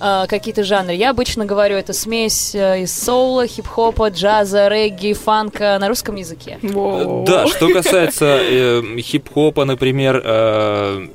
э, 0.00 0.24
какие-то 0.28 0.64
жанры, 0.64 0.94
я 0.94 1.10
обычно 1.10 1.44
говорю, 1.46 1.76
это 1.76 1.92
смесь 1.92 2.54
э, 2.54 2.82
из 2.82 2.92
соула, 2.92 3.46
хип-хопа, 3.46 4.08
джаза, 4.10 4.68
регги, 4.68 5.12
фанка 5.12 5.78
на 5.80 5.88
русском 5.88 6.16
языке. 6.16 6.58
Воу. 6.62 7.24
Да, 7.24 7.46
что 7.46 7.68
касается 7.72 8.38
э, 8.42 8.82
хип-хопа, 8.98 9.64
например, 9.64 10.20
э, 10.24 11.06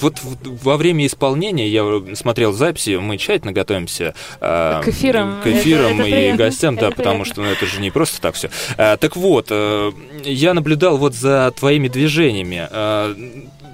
вот 0.00 0.16
во 0.24 0.76
время 0.76 1.06
исполнения 1.06 1.68
я 1.68 1.84
смотрел 2.16 2.52
записи, 2.52 2.96
мы 2.96 3.16
тщательно 3.16 3.52
готовимся 3.52 4.14
э, 4.40 4.80
К 4.84 4.88
эфирам. 4.88 5.40
к 5.42 5.46
эфирам 5.46 5.92
Это- 6.00 6.02
это 6.02 6.08
и 6.08 6.12
приятно. 6.12 6.44
гостям, 6.44 6.76
да, 6.76 6.86
Это 6.88 6.96
потому 6.96 7.22
приятно. 7.22 7.32
что 7.32 7.42
ну, 7.42 7.48
это 7.50 7.66
же 7.66 7.80
не 7.80 7.90
просто 7.92 8.20
так 8.20 8.34
все. 8.34 8.50
так 8.76 9.14
вот, 9.16 9.46
э, 9.50 9.92
я 10.24 10.52
наблюдал 10.54 10.96
вот 10.98 11.14
за 11.14 11.52
твоими 11.56 11.86
движениями. 11.88 12.68
Э, 12.70 13.14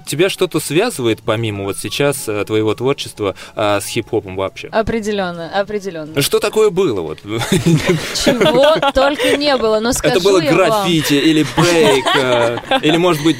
тебя 0.05 0.29
что-то 0.29 0.59
связывает 0.59 1.21
помимо 1.23 1.63
вот 1.65 1.77
сейчас 1.77 2.27
э, 2.27 2.43
твоего 2.45 2.73
творчества 2.73 3.35
э, 3.55 3.79
с 3.81 3.85
хип-хопом 3.87 4.35
вообще? 4.35 4.67
Определенно, 4.67 5.49
определенно. 5.59 6.21
Что 6.21 6.39
такое 6.39 6.69
было 6.69 7.01
вот? 7.01 7.19
Чего 7.21 8.91
только 8.93 9.37
не 9.37 9.55
было, 9.57 9.79
но 9.79 9.93
скажу 9.93 10.15
Это 10.15 10.23
было 10.23 10.39
вам, 10.39 10.53
граффити 10.53 11.13
или 11.13 11.45
брейк, 11.55 12.05
э, 12.15 12.57
или 12.81 12.97
может 12.97 13.23
быть 13.23 13.37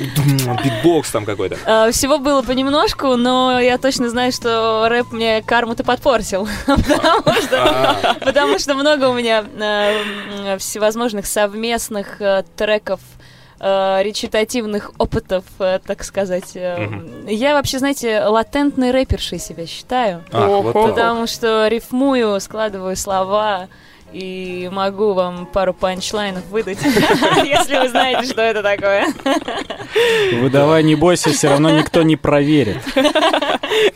битбокс 0.64 1.12
там 1.12 1.26
какой-то? 1.26 1.92
всего 1.92 2.18
было 2.18 2.42
понемножку, 2.42 3.16
но 3.16 3.60
я 3.60 3.78
точно 3.78 4.10
знаю, 4.10 4.32
что 4.32 4.88
рэп 4.90 5.12
мне 5.12 5.42
карму-то 5.42 5.84
подпортил. 5.84 6.48
Потому 6.66 7.42
что, 7.42 7.58
А, 7.62 8.16
потому 8.24 8.60
что 8.60 8.74
много 8.76 9.10
у 9.10 9.14
меня 9.14 9.46
всевозможных 10.58 11.26
совместных 11.26 12.22
треков, 12.56 13.00
э, 13.62 14.04
речитативных 14.04 14.92
опытов, 14.98 15.46
э, 15.60 15.80
так 15.86 16.04
сказать. 16.04 16.56
Э, 16.56 16.88
Я 17.28 17.54
вообще, 17.54 17.80
знаете, 17.80 18.24
латентной 18.26 18.92
рэпершей 18.92 19.40
себя 19.40 19.68
считаю. 19.68 20.24
ах, 20.32 20.48
вот 20.48 20.76
Ого. 20.76 20.88
так. 20.88 20.96
Потому 20.96 21.28
что 21.28 21.68
рифмую, 21.68 22.40
складываю 22.42 22.96
слова 22.96 23.68
и 24.14 24.70
могу 24.72 25.14
вам 25.14 25.46
пару 25.46 25.74
панчлайнов 25.74 26.46
выдать, 26.48 26.80
если 26.84 27.78
вы 27.78 27.90
знаете, 27.90 28.32
что 28.32 28.42
это 28.42 28.62
такое. 28.62 29.08
Выдавай, 30.34 30.84
не 30.84 30.96
бойся, 30.96 31.32
все 31.32 31.50
равно 31.50 31.70
никто 31.70 32.02
не 32.04 32.16
проверит. 32.16 32.78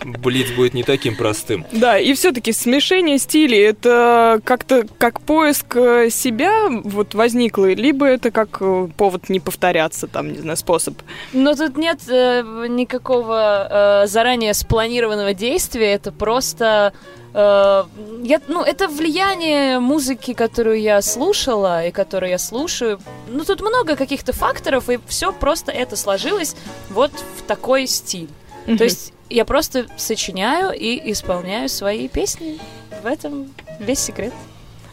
Блиц 0.04 0.52
будет 0.52 0.74
не 0.74 0.84
таким 0.84 1.16
простым. 1.16 1.66
Да, 1.72 2.00
и 2.00 2.14
все-таки 2.14 2.52
смешение 2.54 3.18
стилей 3.18 3.62
это 3.62 4.40
как-то 4.44 4.86
как 4.98 5.22
поиск 5.22 5.76
э, 5.76 6.10
себя 6.10 6.70
вот 6.70 7.14
возникло, 7.14 7.72
либо 7.74 8.06
это 8.06 8.32
как 8.32 8.58
э, 8.62 8.88
повод 8.98 9.30
не 9.30 9.40
повторяться, 9.40 10.08
там, 10.08 10.32
не 10.32 10.40
знаю, 10.40 10.58
способ. 10.58 10.96
Но 11.34 11.56
тут 11.56 11.78
нет 11.78 12.00
э, 12.08 12.44
никакого 12.70 14.04
э, 14.04 14.08
заранее 14.08 14.54
спланированного 14.54 15.34
действия, 15.34 15.94
это 15.94 16.12
просто... 16.12 16.94
э, 17.36 17.84
я, 18.24 18.42
ну, 18.48 18.64
это 18.64 18.88
влияние 18.88 19.80
музыки, 19.80 20.34
которую 20.34 20.80
я 20.82 21.02
слушала 21.02 21.86
и 21.86 21.92
которую 21.92 22.30
я 22.30 22.38
слушаю. 22.40 23.00
Ну, 23.28 23.44
тут 23.44 23.62
много 23.62 23.96
каких-то 23.96 24.34
факторов, 24.34 24.90
и 24.90 25.00
все 25.08 25.32
просто 25.32 25.72
это 25.72 25.96
сложилось 25.96 26.56
вот 26.90 27.12
в 27.12 27.42
такой 27.44 27.88
стиль. 27.88 28.30
То 28.66 28.84
есть 28.84 29.14
я 29.30 29.46
просто 29.46 29.86
сочиняю 29.98 30.72
и 30.72 31.12
исполняю 31.12 31.70
свои 31.70 32.08
песни. 32.08 32.60
В 33.04 33.06
этом 33.06 33.54
весь 33.80 34.00
секрет. 34.00 34.34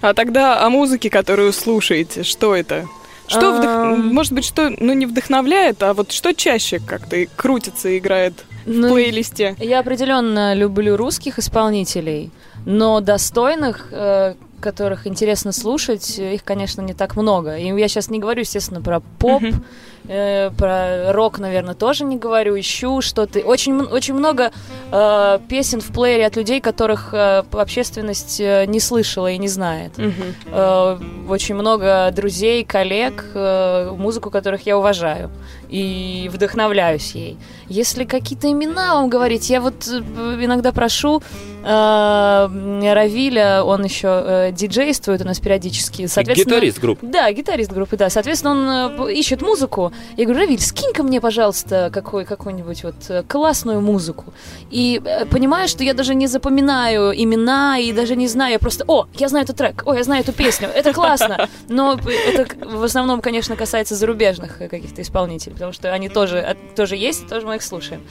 А 0.02 0.12
тогда 0.14 0.61
о 0.64 0.68
музыке, 0.68 1.08
которую 1.08 1.52
слушаете, 1.52 2.22
что 2.25 2.54
это? 2.56 2.87
Что, 3.28 3.52
вдох- 3.54 3.96
может 3.96 4.32
быть, 4.32 4.44
что, 4.44 4.68
ну, 4.78 4.92
не 4.92 5.06
вдохновляет, 5.06 5.82
а 5.82 5.94
вот 5.94 6.12
что 6.12 6.34
чаще 6.34 6.80
как-то 6.80 7.25
крутится, 7.37 7.88
и 7.88 7.99
играет 7.99 8.34
в 8.64 8.71
Ну, 8.71 8.90
плейлисте? 8.90 9.57
Я 9.59 9.81
определенно 9.81 10.54
люблю 10.54 10.97
русских 10.97 11.38
исполнителей, 11.38 12.31
но 12.66 13.00
достойных, 13.00 13.88
э, 13.90 14.35
которых 14.61 15.07
интересно 15.09 15.50
слушать, 15.52 16.19
их, 16.19 16.45
конечно, 16.45 16.81
не 16.83 16.95
так 16.95 17.16
много. 17.16 17.57
И 17.57 17.66
я 17.66 17.88
сейчас 17.88 18.09
не 18.11 18.21
говорю, 18.21 18.40
естественно, 18.42 18.81
про 18.81 19.00
поп 19.19 19.42
Мгм. 19.42 19.64
э, 20.09 20.50
про 20.57 21.12
рок, 21.12 21.40
наверное, 21.40 21.75
тоже 21.75 22.04
не 22.04 22.16
говорю, 22.16 22.59
ищу 22.59 23.00
что-то. 23.00 23.40
Очень, 23.40 23.81
очень 23.81 24.14
много 24.14 24.52
э, 24.92 25.38
песен 25.49 25.81
в 25.81 25.88
плеере 25.92 26.26
от 26.26 26.37
людей, 26.37 26.61
которых 26.61 27.12
э, 27.12 27.42
общественность 27.50 28.40
э, 28.40 28.66
не 28.66 28.78
слышала 28.78 29.33
и 29.33 29.38
не 29.38 29.49
знает. 29.49 29.99
Мгм. 29.99 30.12
Э, 30.47 30.99
очень 31.28 31.57
много 31.57 32.11
друзей, 32.14 32.64
коллег, 32.64 33.25
э, 33.35 33.90
музыку 33.99 34.31
которых 34.31 34.64
я 34.64 34.78
уважаю 34.78 35.28
и 35.73 36.29
вдохновляюсь 36.33 37.12
ей. 37.14 37.37
Если 37.69 38.05
какие-то 38.05 38.50
имена 38.50 38.95
вам 38.95 39.09
говорить, 39.09 39.49
я 39.50 39.61
вот 39.61 39.88
э, 39.88 39.99
иногда 40.45 40.71
прошу 40.73 41.23
э, 41.64 42.93
Равиля, 42.95 43.62
он 43.64 43.85
еще 43.85 44.09
э, 44.25 44.52
диджействует 44.52 45.21
у 45.23 45.25
нас 45.25 45.41
периодически. 45.41 46.07
Соответственно, 46.07 46.55
Гитарист 46.57 46.79
группы. 46.79 47.07
да, 47.07 47.33
гитарист 47.33 47.73
группы, 47.73 47.97
да. 47.97 48.11
Соответственно, 48.11 48.52
он 48.99 49.09
э, 49.09 49.12
ищет 49.14 49.43
музыку. 49.43 49.93
Я 50.17 50.25
говорю, 50.25 50.41
Равиль, 50.41 50.61
скинь-ка 50.61 51.02
мне, 51.02 51.21
пожалуйста, 51.21 51.91
какой, 51.93 52.25
какую-нибудь 52.25 52.85
вот 52.85 52.95
э, 53.09 53.23
классную 53.26 53.81
музыку. 53.81 54.33
И 54.71 55.00
э, 55.05 55.25
понимаю, 55.26 55.69
что 55.69 55.85
я 55.85 55.95
даже 55.95 56.14
не 56.14 56.26
запоминаю 56.26 57.12
имена 57.14 57.79
и 57.79 57.93
даже 57.93 58.17
не 58.17 58.29
знаю, 58.29 58.52
я 58.52 58.59
просто, 58.59 58.85
о, 58.87 59.07
я 59.14 59.29
знаю 59.29 59.45
этот 59.45 59.57
трек, 59.57 59.83
о, 59.87 59.95
я 59.95 60.02
знаю 60.05 60.23
эту 60.23 60.33
песню, 60.33 60.69
это 60.75 60.93
классно. 60.93 61.49
Но 61.69 61.99
это 62.29 62.45
к- 62.45 62.67
в 62.67 62.83
основном, 62.85 63.21
конечно, 63.21 63.57
касается 63.57 63.95
зарубежных 63.95 64.61
э, 64.61 64.69
каких-то 64.69 65.00
исполнителей, 65.02 65.57
потому 65.62 65.73
что 65.73 65.92
они 65.92 66.09
тоже, 66.09 66.38
э, 66.38 66.57
тоже 66.75 66.97
есть, 66.97 67.28
тоже 67.28 67.47
мы 67.47 67.54
их 67.54 67.62
слушаем. 67.62 68.02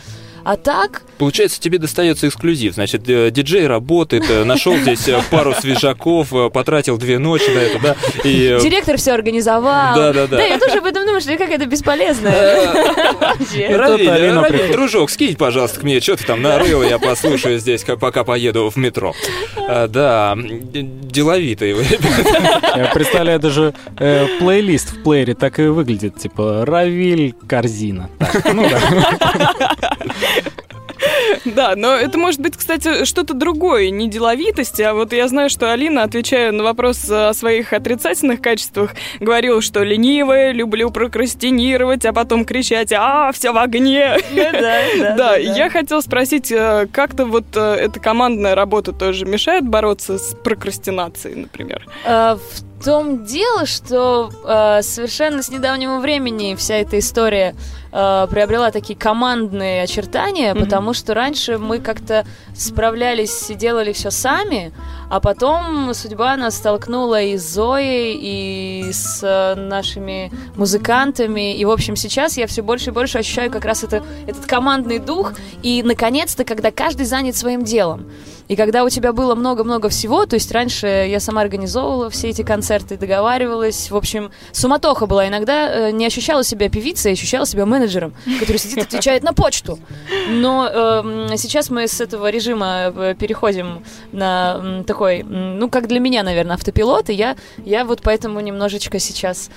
А 0.43 0.57
так, 0.57 1.03
Получается, 1.17 1.62
тебе 1.62 1.77
достается 1.77 2.27
эксклюзив. 2.27 2.74
Значит, 2.74 3.07
э, 3.07 3.29
диджей 3.29 3.67
работает, 3.67 4.25
э, 4.27 4.43
нашел 4.43 4.75
здесь 4.75 5.07
э, 5.07 5.21
пару 5.29 5.53
свежаков, 5.53 6.29
потратил 6.51 6.98
две 6.98 7.19
ночи 7.19 7.50
на 7.51 7.60
это, 7.60 7.79
да? 7.79 7.95
И 8.24 8.57
директор 8.62 8.98
все 8.98 9.12
организовал. 9.13 9.95
Да-да-да. 9.95 10.38
Да, 10.38 10.43
я 10.43 10.57
тоже 10.57 10.79
об 10.79 10.86
этом 10.86 11.05
думаю, 11.05 11.21
что. 11.21 11.31
Равиль, 11.31 11.48
Это 14.07 14.13
Алина 14.15 14.41
Равиль, 14.41 14.71
дружок, 14.71 15.10
скинь, 15.12 15.36
пожалуйста, 15.36 15.79
к 15.79 15.83
мне, 15.83 16.00
что 16.00 16.15
ты 16.15 16.24
там 16.25 16.41
нарыл, 16.41 16.81
я 16.83 16.98
послушаю 17.00 17.60
здесь, 17.60 17.83
как- 17.83 18.00
пока 18.00 18.24
поеду 18.24 18.69
в 18.69 18.75
метро. 18.77 19.13
Да, 19.57 20.36
д- 20.36 20.81
деловитые 20.81 21.75
вы. 21.75 21.86
Я 22.75 22.91
представляю 22.93 23.39
даже 23.39 23.74
плейлист 24.39 24.93
в 24.93 25.03
плеере 25.03 25.33
так 25.36 25.60
и 25.60 25.63
выглядит, 25.63 26.17
типа 26.17 26.63
Равиль 26.65 27.33
Корзина. 27.48 28.10
Ну 28.53 28.67
да. 28.69 28.79
Да, 31.45 31.73
но 31.75 31.95
это 31.95 32.17
может 32.17 32.39
быть, 32.39 32.55
кстати, 32.55 33.05
что-то 33.05 33.33
другое, 33.33 33.89
не 33.89 34.07
деловитости, 34.09 34.81
а 34.81 34.93
вот 34.93 35.13
я 35.13 35.27
знаю, 35.27 35.50
что 35.50 35.71
Алина, 35.71 36.03
отвечая 36.03 36.51
на 36.51 36.63
вопрос 36.63 37.09
о 37.09 37.33
своих 37.33 37.73
отрицательных 37.73 38.41
качествах, 38.41 38.91
говорила, 39.19 39.61
что 39.61 39.83
ленивая, 39.83 40.51
люблю 40.51 40.91
прокрастинировать, 40.91 42.05
а 42.05 42.13
потом 42.13 42.45
кричать 42.45 42.91
«А, 42.93 43.31
все 43.31 43.51
в 43.51 43.57
огне!» 43.57 44.17
Да, 44.35 44.51
да, 44.51 45.15
Да, 45.15 45.35
я 45.38 45.69
хотела 45.69 46.01
спросить, 46.01 46.51
э, 46.51 46.88
как-то 46.91 47.25
вот 47.25 47.45
э, 47.55 47.59
эта 47.59 48.00
командная 48.00 48.55
работа 48.55 48.91
тоже 48.91 49.25
мешает 49.25 49.67
бороться 49.67 50.17
с 50.17 50.35
прокрастинацией, 50.35 51.35
например? 51.35 51.88
А, 52.05 52.38
В 52.79 52.83
том 52.83 53.25
дело, 53.25 53.65
что 53.65 54.31
совершенно 54.81 55.43
с 55.43 55.50
недавнего 55.50 56.00
времени 56.00 56.55
вся 56.55 56.75
эта 56.75 56.97
история 57.00 57.55
а, 57.91 58.27
приобрела 58.27 58.71
такие 58.71 58.98
командные 58.98 59.83
очертания, 59.83 60.53
Мгм. 60.53 60.63
потому 60.63 60.93
что 60.93 61.13
раньше 61.13 61.57
мы 61.57 61.79
как-то 61.79 62.25
справлялись 62.55 63.50
и 63.50 63.53
делали 63.55 63.91
все 63.91 64.12
сами, 64.12 64.71
а 65.10 65.19
потом 65.19 65.93
судьба 65.93 66.38
нас 66.38 66.55
столкнула 66.55 67.21
и 67.21 67.38
с 67.38 67.53
Зоей, 67.53 68.17
и 68.21 68.91
с 68.93 69.21
а, 69.24 69.55
нашими 69.55 70.31
музыкантами. 70.55 71.55
И, 71.55 71.65
в 71.65 71.71
общем, 71.71 71.95
сейчас 71.95 72.38
я 72.38 72.48
все 72.48 72.62
больше 72.62 72.91
и 72.91 72.93
больше 72.93 73.17
ощущаю 73.17 73.51
как 73.51 73.65
раз 73.65 73.83
это, 73.83 74.03
этот 74.27 74.45
командный 74.45 75.00
дух. 75.00 75.33
И, 75.63 75.83
наконец-то, 75.83 76.45
когда 76.45 76.71
каждый 76.71 77.05
занят 77.05 77.36
своим 77.36 77.63
делом. 77.63 78.05
И 78.48 78.55
когда 78.57 78.83
у 78.83 78.89
тебя 78.89 79.13
было 79.13 79.33
много-много 79.36 79.88
всего, 79.88 80.25
то 80.25 80.33
есть 80.33 80.51
раньше 80.51 80.88
я 80.88 81.19
сама 81.21 81.41
организовывала 81.41 82.10
все 82.10 82.29
эти 82.29 82.41
концерты, 82.41 82.98
договаривалась, 82.98 83.89
в 83.89 83.95
общем, 83.95 84.31
суматоха 84.51 85.05
была. 85.05 85.27
Иногда 85.27 85.69
э, 85.69 85.91
не 85.91 86.05
ощущала 86.05 86.43
себя 86.43 86.69
певицей, 86.69 87.12
а 87.12 87.13
ощущала 87.13 87.45
себя 87.45 87.65
менеджером, 87.65 87.80
который 88.39 88.57
сидит 88.57 88.83
отвечает 88.83 89.23
на 89.23 89.33
почту. 89.33 89.79
Но 90.29 90.67
эм, 90.67 91.38
сейчас 91.38 91.69
мы 91.69 91.88
с 91.88 92.01
этого 92.01 92.29
режима 92.29 92.91
э, 92.95 93.15
переходим 93.17 93.83
на 94.11 94.83
такой, 94.85 95.23
ну, 95.23 95.69
как 95.69 95.88
для 95.88 96.00
меня, 96.00 96.23
наверное, 96.23 96.55
автопилот, 96.55 97.09
и 97.09 97.13
я, 97.13 97.35
я 97.65 97.85
вот 97.85 98.01
поэтому 98.01 98.39
немножечко 98.39 99.00
сейчас 99.00 99.50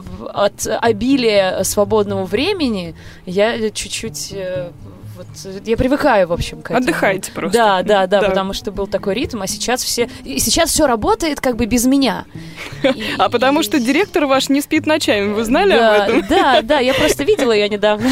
в- 0.00 0.26
от 0.32 0.66
обилия 0.66 1.62
свободного 1.64 2.24
времени 2.24 2.94
я 3.26 3.70
чуть-чуть... 3.70 4.32
э, 4.32 4.70
вот, 5.18 5.26
э, 5.44 5.60
я 5.66 5.76
привыкаю, 5.76 6.26
в 6.28 6.32
общем, 6.32 6.62
к 6.62 6.70
этому. 6.70 6.78
Отдыхаете 6.78 7.30
просто. 7.32 7.58
Да, 7.58 7.82
да, 7.82 8.06
да, 8.06 8.20
Да. 8.22 8.28
потому 8.30 8.52
что 8.54 8.70
был 8.72 8.86
такой 8.86 9.14
ритм, 9.14 9.42
а 9.42 9.46
сейчас 9.46 9.84
все... 9.84 10.08
И 10.24 10.38
сейчас 10.38 10.70
все 10.70 10.86
работает 10.86 11.40
как 11.40 11.56
бы 11.56 11.66
без 11.66 11.84
меня. 11.84 12.24
И- 12.82 13.04
А 13.18 13.28
потому 13.28 13.60
и- 13.60 13.62
что 13.64 13.78
директор 13.78 14.24
ваш 14.24 14.48
не 14.48 14.60
спит 14.62 14.86
ночами, 14.86 15.32
вы 15.32 15.44
знали 15.44 15.72
да, 15.74 16.04
об 16.04 16.10
этом? 16.10 16.26
Да, 16.28 16.62
да, 16.62 16.78
я 16.78 16.94
просто 16.94 17.24
видела 17.24 17.52
ее 17.52 17.68
недавно. 17.68 18.08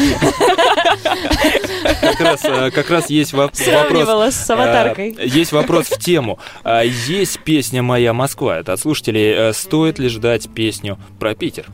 Как 2.01 2.19
раз, 2.19 2.43
э, 2.43 2.71
как 2.71 2.89
раз 2.89 3.09
есть 3.09 3.33
воп- 3.33 3.71
вопрос. 3.73 4.35
С 4.35 4.49
аватаркой. 4.49 5.15
Э, 5.17 5.25
Есть 5.25 5.51
вопрос 5.51 5.87
в 5.87 5.97
тему. 5.99 6.39
А, 6.63 6.81
Есть 6.83 7.39
песня 7.39 7.81
«Моя 7.83 8.13
Москва». 8.13 8.59
Это 8.59 8.73
от 8.73 8.79
слушателей. 8.79 9.33
Э, 9.49 9.53
Стоит 9.53 9.99
ли 9.99 10.09
ждать 10.09 10.49
песню 10.53 10.97
про 11.19 11.33
Питер? 11.35 11.65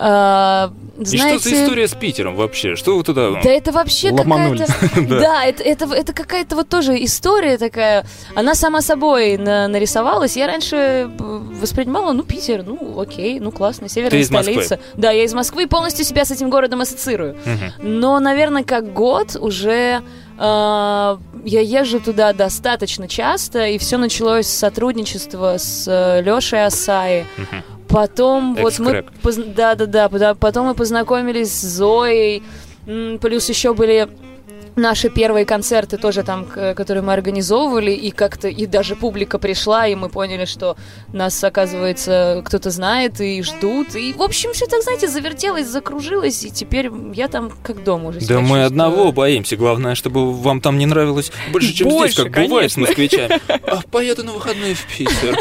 А, 0.00 0.70
И 0.96 1.04
что 1.04 1.10
за 1.10 1.16
Знаете, 1.18 1.64
история 1.64 1.88
с 1.88 1.94
Питером 1.94 2.36
вообще? 2.36 2.76
Что 2.76 2.96
вы 2.96 3.02
туда... 3.02 3.30
Да 3.42 3.50
это 3.50 3.72
вообще 3.72 4.10
какая-то... 4.16 4.66
Да, 5.08 5.44
это, 5.44 5.62
это, 5.64 5.92
это 5.92 6.12
какая-то 6.12 6.54
вот 6.54 6.68
тоже 6.68 7.02
история 7.04 7.58
такая. 7.58 8.06
Она 8.36 8.54
сама 8.54 8.80
собой 8.80 9.36
на- 9.36 9.66
нарисовалась. 9.66 10.36
Я 10.36 10.46
раньше 10.46 10.76
э, 10.76 11.06
воспринимала, 11.18 12.12
ну, 12.12 12.22
Питер, 12.22 12.62
ну, 12.64 13.00
окей, 13.00 13.40
ну, 13.40 13.50
классно, 13.50 13.88
северная 13.88 14.10
Ты 14.10 14.20
из 14.20 14.30
Москвы? 14.30 14.52
столица. 14.62 14.80
Да, 14.96 15.10
я 15.10 15.24
из 15.24 15.34
Москвы 15.34 15.64
и 15.64 15.66
полностью 15.66 16.04
себя 16.04 16.24
с 16.24 16.30
этим 16.30 16.48
городом 16.48 16.80
ассоциирую. 16.80 17.36
Мгм. 17.44 17.98
Но, 17.98 18.20
наверное, 18.20 18.62
как 18.62 18.92
год 18.92 19.34
уже 19.34 20.02
я 20.38 21.18
езжу 21.44 22.00
туда 22.00 22.32
достаточно 22.32 23.08
часто, 23.08 23.66
и 23.66 23.78
все 23.78 23.96
началось 23.96 24.46
с 24.46 24.56
сотрудничества 24.56 25.56
с 25.58 26.20
Лешей 26.20 26.64
Асаи. 26.64 27.26
Потом 27.88 28.54
вот 28.54 28.78
мы... 28.78 29.04
Да-да-да, 29.24 30.34
потом 30.34 30.66
мы 30.66 30.74
познакомились 30.74 31.50
с 31.50 31.62
Зоей, 31.62 32.42
плюс 32.84 33.48
еще 33.48 33.74
были 33.74 34.08
наши 34.78 35.08
первые 35.10 35.44
концерты 35.44 35.96
тоже 35.98 36.22
там, 36.22 36.46
которые 36.46 37.02
мы 37.02 37.12
организовывали, 37.12 37.90
и 37.90 38.10
как-то, 38.10 38.48
и 38.48 38.66
даже 38.66 38.96
публика 38.96 39.38
пришла, 39.38 39.86
и 39.86 39.94
мы 39.94 40.08
поняли, 40.08 40.44
что 40.44 40.76
нас, 41.12 41.42
оказывается, 41.44 42.42
кто-то 42.44 42.70
знает 42.70 43.20
и 43.20 43.42
ждут, 43.42 43.94
и, 43.94 44.12
в 44.12 44.22
общем, 44.22 44.52
все 44.52 44.66
так, 44.66 44.82
знаете, 44.82 45.08
завертелось, 45.08 45.66
закружилось, 45.66 46.44
и 46.44 46.50
теперь 46.50 46.90
я 47.14 47.28
там 47.28 47.52
как 47.62 47.84
дома 47.84 48.08
уже 48.10 48.20
Да 48.20 48.36
мы 48.36 48.40
чувствую. 48.40 48.66
одного 48.66 49.12
боимся. 49.12 49.56
Главное, 49.56 49.94
чтобы 49.94 50.32
вам 50.32 50.60
там 50.60 50.78
не 50.78 50.86
нравилось 50.86 51.30
больше, 51.52 51.72
чем 51.72 51.88
Больше, 51.88 52.12
здесь, 52.14 52.24
как 52.32 52.44
бывает 52.44 52.70
с 52.72 52.74
конечно. 52.74 52.80
москвичами. 53.02 53.40
А, 53.68 53.80
поеду 53.90 54.24
на 54.24 54.32
выходные 54.32 54.74
в 54.74 54.86
Питер. 54.96 55.38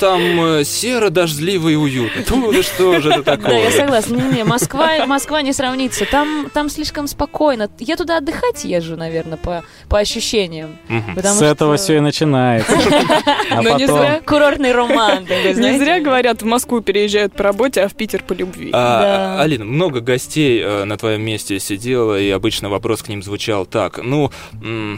Там 0.00 0.20
э, 0.44 0.64
серо, 0.64 1.10
дождливо 1.10 1.68
и 1.68 1.74
уютно. 1.76 2.22
Ну, 2.30 2.52
да 2.52 2.62
что 2.62 3.00
же 3.00 3.10
это 3.10 3.22
Да, 3.22 3.36
такое? 3.36 3.64
я 3.64 3.70
согласна. 3.70 4.14
Не-не, 4.16 4.44
Москва, 4.44 5.06
Москва 5.06 5.42
не 5.42 5.52
сравнится. 5.52 6.04
Там, 6.10 6.50
там 6.52 6.68
слишком 6.68 7.06
спокойно. 7.06 7.68
Я 7.78 7.96
туда 7.96 8.18
отдыхать 8.18 8.64
езжу, 8.78 8.96
наверное, 8.96 9.36
по, 9.38 9.62
по 9.88 9.98
ощущениям. 9.98 10.76
Потому 11.14 11.34
С 11.36 11.42
этого 11.42 11.76
что- 11.76 11.84
все 11.84 11.96
и 11.98 12.00
начинается. 12.00 12.72
А 13.50 13.62
Но 13.62 13.78
не 13.78 13.86
зря. 13.86 14.20
Курортный 14.26 14.72
роман. 14.72 15.24
Не 15.24 15.78
зря 15.78 16.00
говорят, 16.00 16.42
в 16.42 16.44
Москву 16.44 16.80
переезжают 16.82 17.32
по 17.32 17.42
работе, 17.44 17.82
а 17.82 17.88
в 17.88 17.94
Питер 17.94 18.22
по 18.22 18.34
любви. 18.34 18.70
А. 18.74 19.38
Алина, 19.40 19.64
много 19.64 20.00
гостей 20.00 20.60
э, 20.62 20.84
на 20.84 20.98
твоем 20.98 21.22
месте 21.22 21.58
сидело, 21.58 22.18
и 22.20 22.28
обычно 22.30 22.68
вопрос 22.68 23.02
к 23.02 23.08
ним 23.08 23.22
звучал 23.22 23.64
так. 23.64 24.00
Ну, 24.02 24.30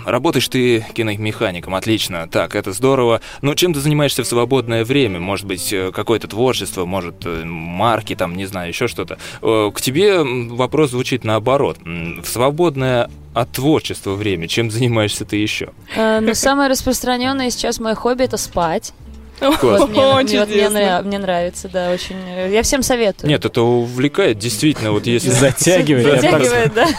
работаешь 0.05 0.49
ты 0.49 0.85
киномехаником, 0.95 1.75
отлично, 1.75 2.29
так, 2.31 2.55
это 2.57 2.73
здорово. 2.73 3.21
Но 3.41 3.55
чем 3.55 3.73
ты 3.73 3.81
занимаешься 3.81 4.25
в 4.25 4.27
свободное 4.27 4.85
время? 4.85 5.21
Может 5.21 5.47
быть, 5.47 5.73
э, 5.73 5.93
какое-то 5.93 6.27
творчество, 6.29 6.85
может, 6.85 7.25
э, 7.25 7.45
марки, 7.45 8.15
там, 8.17 8.35
не 8.37 8.47
знаю, 8.47 8.69
еще 8.69 8.89
что-то. 8.89 9.19
К 9.41 9.81
тебе 9.81 10.23
вопрос 10.23 10.91
звучит 10.91 11.25
наоборот. 11.25 11.79
В 11.85 12.25
свободное 12.27 13.09
от 13.35 13.53
творчества 13.53 14.15
время, 14.15 14.49
чем 14.49 14.71
занимаешься 14.71 15.25
ты 15.25 15.37
еще? 15.37 15.71
Э, 15.97 16.21
Но 16.21 16.35
самое 16.35 16.69
распространенное 16.71 17.51
сейчас 17.51 17.79
мое 17.81 17.95
хобби 17.95 18.25
это 18.25 18.37
спать. 18.37 18.93
Класс. 19.39 19.81
Вот 19.81 19.91
мне, 19.91 20.03
О, 20.03 20.23
мне- 20.23 20.39
вот 20.41 20.49
мне 20.51 21.01
мне 21.03 21.19
нравится, 21.19 21.69
да, 21.69 21.91
очень. 21.91 22.17
Я 22.53 22.63
всем 22.63 22.83
советую. 22.83 23.31
Нет, 23.31 23.45
это 23.45 23.63
увлекает, 23.63 24.39
действительно, 24.39 24.93
вот 24.93 25.07
если... 25.07 25.31
Затягивает. 25.31 26.21
Затягивает, 26.21 26.75
да. 26.75 26.89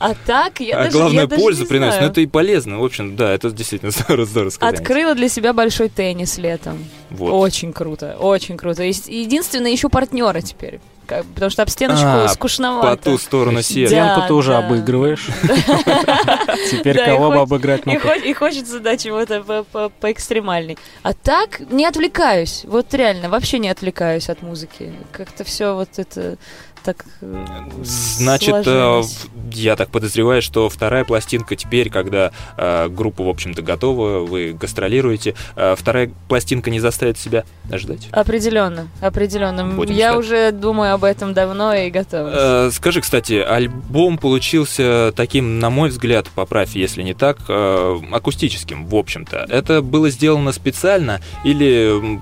А 0.00 0.12
так, 0.26 0.60
я 0.60 0.76
А 0.80 0.84
даже 0.84 0.90
главное, 0.98 1.22
я 1.22 1.26
даже 1.26 1.40
пользу 1.40 1.62
не 1.62 1.68
приносит. 1.68 1.92
Ну, 1.94 1.98
знаю. 1.98 2.10
это 2.10 2.20
и 2.20 2.26
полезно. 2.26 2.78
В 2.78 2.84
общем, 2.84 3.16
да, 3.16 3.32
это 3.32 3.50
действительно 3.50 3.90
здорово, 3.90 4.26
здорово 4.26 4.50
сказать. 4.50 4.80
Открыла 4.80 5.14
для 5.14 5.28
себя 5.30 5.54
большой 5.54 5.88
теннис 5.88 6.36
летом. 6.36 6.84
Вот. 7.10 7.30
Очень 7.30 7.72
круто, 7.72 8.16
очень 8.18 8.58
круто. 8.58 8.82
Единственное, 8.82 9.74
ищу 9.74 9.88
партнера 9.88 10.42
теперь. 10.42 10.80
Как- 11.06 11.24
потому 11.26 11.50
что 11.50 11.62
об 11.62 11.68
стеночку 11.68 12.06
А, 12.06 12.28
скучновато. 12.28 12.96
По 12.96 13.02
ту 13.02 13.18
сторону. 13.18 13.56
Да, 13.58 13.62
Стенку 13.62 14.22
ты 14.26 14.34
уже 14.34 14.52
да. 14.52 14.58
обыгрываешь. 14.58 15.28
Теперь 16.70 17.04
кого 17.04 17.30
бы 17.30 17.40
обыграть 17.40 17.82
И, 17.86 17.90
на 17.90 18.00
хо- 18.00 18.14
и 18.14 18.32
хочется, 18.32 18.80
да, 18.80 18.96
чего-то 18.96 19.42
по- 19.42 19.64
по- 19.64 19.88
поэкстремальней. 19.88 20.78
А 21.02 21.12
так 21.12 21.60
не 21.70 21.86
отвлекаюсь. 21.86 22.64
Вот 22.66 22.92
реально, 22.94 23.28
вообще 23.28 23.58
не 23.58 23.68
отвлекаюсь 23.68 24.28
от 24.28 24.42
музыки. 24.42 24.92
Как-то 25.12 25.44
все 25.44 25.74
вот 25.74 25.90
это 25.98 26.36
так 26.84 27.04
э, 27.22 27.46
Значит, 27.82 28.54
э, 28.54 28.62
сложилось. 28.62 29.26
я 29.52 29.74
так 29.74 29.88
подозреваю, 29.88 30.42
что 30.42 30.68
вторая 30.68 31.04
пластинка 31.04 31.56
теперь, 31.56 31.90
когда 31.90 32.30
э, 32.56 32.88
группа, 32.88 33.24
в 33.24 33.28
общем-то, 33.28 33.62
готова, 33.62 34.18
вы 34.20 34.52
гастролируете, 34.52 35.34
вторая 35.76 36.10
пластинка 36.28 36.70
не 36.70 36.80
заставит 36.80 37.18
себя 37.18 37.44
ждать. 37.72 38.08
Определенно, 38.12 38.88
определенно. 39.00 39.64
Будем 39.66 39.94
Я 39.94 40.12
ждать. 40.12 40.24
уже 40.24 40.52
думаю 40.52 40.94
об 40.94 41.04
этом 41.04 41.32
давно 41.32 41.74
и 41.74 41.90
готова. 41.90 42.70
Скажи, 42.70 43.00
кстати, 43.00 43.34
альбом 43.34 44.18
получился 44.18 45.12
таким, 45.16 45.58
на 45.58 45.70
мой 45.70 45.88
взгляд, 45.88 46.28
поправь, 46.34 46.76
если 46.76 47.02
не 47.02 47.14
так, 47.14 47.38
акустическим, 47.48 48.86
в 48.86 48.94
общем-то. 48.94 49.46
Это 49.48 49.80
было 49.80 50.10
сделано 50.10 50.52
специально 50.52 51.20
или 51.44 52.20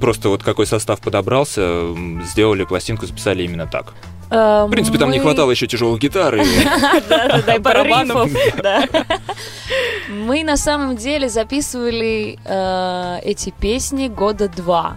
просто 0.00 0.28
вот 0.28 0.42
какой 0.42 0.66
состав 0.66 1.00
подобрался, 1.00 1.94
сделали 2.24 2.64
пластинку, 2.64 3.06
записали 3.06 3.44
именно 3.44 3.66
так? 3.66 3.94
Э, 4.30 4.64
В 4.66 4.70
принципе, 4.70 4.98
там 4.98 5.10
не 5.10 5.18
мы- 5.18 5.24
хватало 5.24 5.50
еще 5.50 5.66
тяжелых 5.66 6.00
гитар. 6.00 6.36
и- 6.36 6.42
Барабанов. 7.58 8.30
Мы 10.08 10.42
на 10.44 10.56
самом 10.56 10.96
деле 10.96 11.28
записывали 11.28 12.38
э, 12.44 13.18
эти 13.24 13.50
песни 13.50 14.08
года 14.08 14.48
два. 14.48 14.96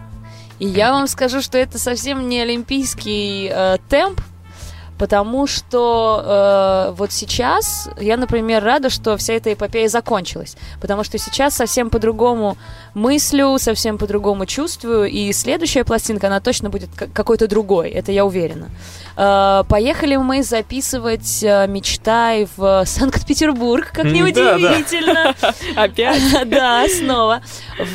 И 0.59 0.67
я 0.67 0.91
вам 0.91 1.07
скажу, 1.07 1.41
что 1.41 1.57
это 1.57 1.77
совсем 1.79 2.29
не 2.29 2.39
олимпийский 2.41 3.49
э, 3.51 3.77
темп, 3.89 4.21
потому 5.03 5.47
что 5.47 6.23
э, 6.23 6.93
вот 6.95 7.11
сейчас 7.11 7.89
я, 7.99 8.15
например, 8.15 8.63
рада, 8.63 8.89
что 8.89 9.17
вся 9.17 9.33
эта 9.33 9.51
эпопея 9.51 9.89
закончилась, 9.89 10.55
потому 10.79 11.03
что 11.03 11.17
сейчас 11.17 11.55
совсем 11.55 11.89
по-другому 11.89 12.55
мыслю, 12.93 13.57
совсем 13.59 13.97
по-другому 13.97 14.45
чувствую, 14.45 15.09
и 15.09 15.33
следующая 15.33 15.83
пластинка, 15.83 16.27
она 16.27 16.39
точно 16.39 16.69
будет 16.69 16.89
какой-то 17.13 17.49
другой, 17.49 17.89
это 17.89 18.13
я 18.13 18.23
уверена. 18.23 18.69
Э, 19.17 19.65
поехали 19.67 20.15
мы 20.15 20.41
записывать 20.41 21.43
э, 21.43 21.67
«Мечтай» 21.67 22.47
в 22.55 22.85
Санкт-Петербург, 22.85 23.91
как 23.91 24.05
М, 24.05 24.13
ни 24.13 24.31
да, 24.31 24.57
да. 24.57 24.69
удивительно. 24.69 25.35
Опять? 25.75 26.21
Да, 26.45 26.85
снова. 26.87 27.41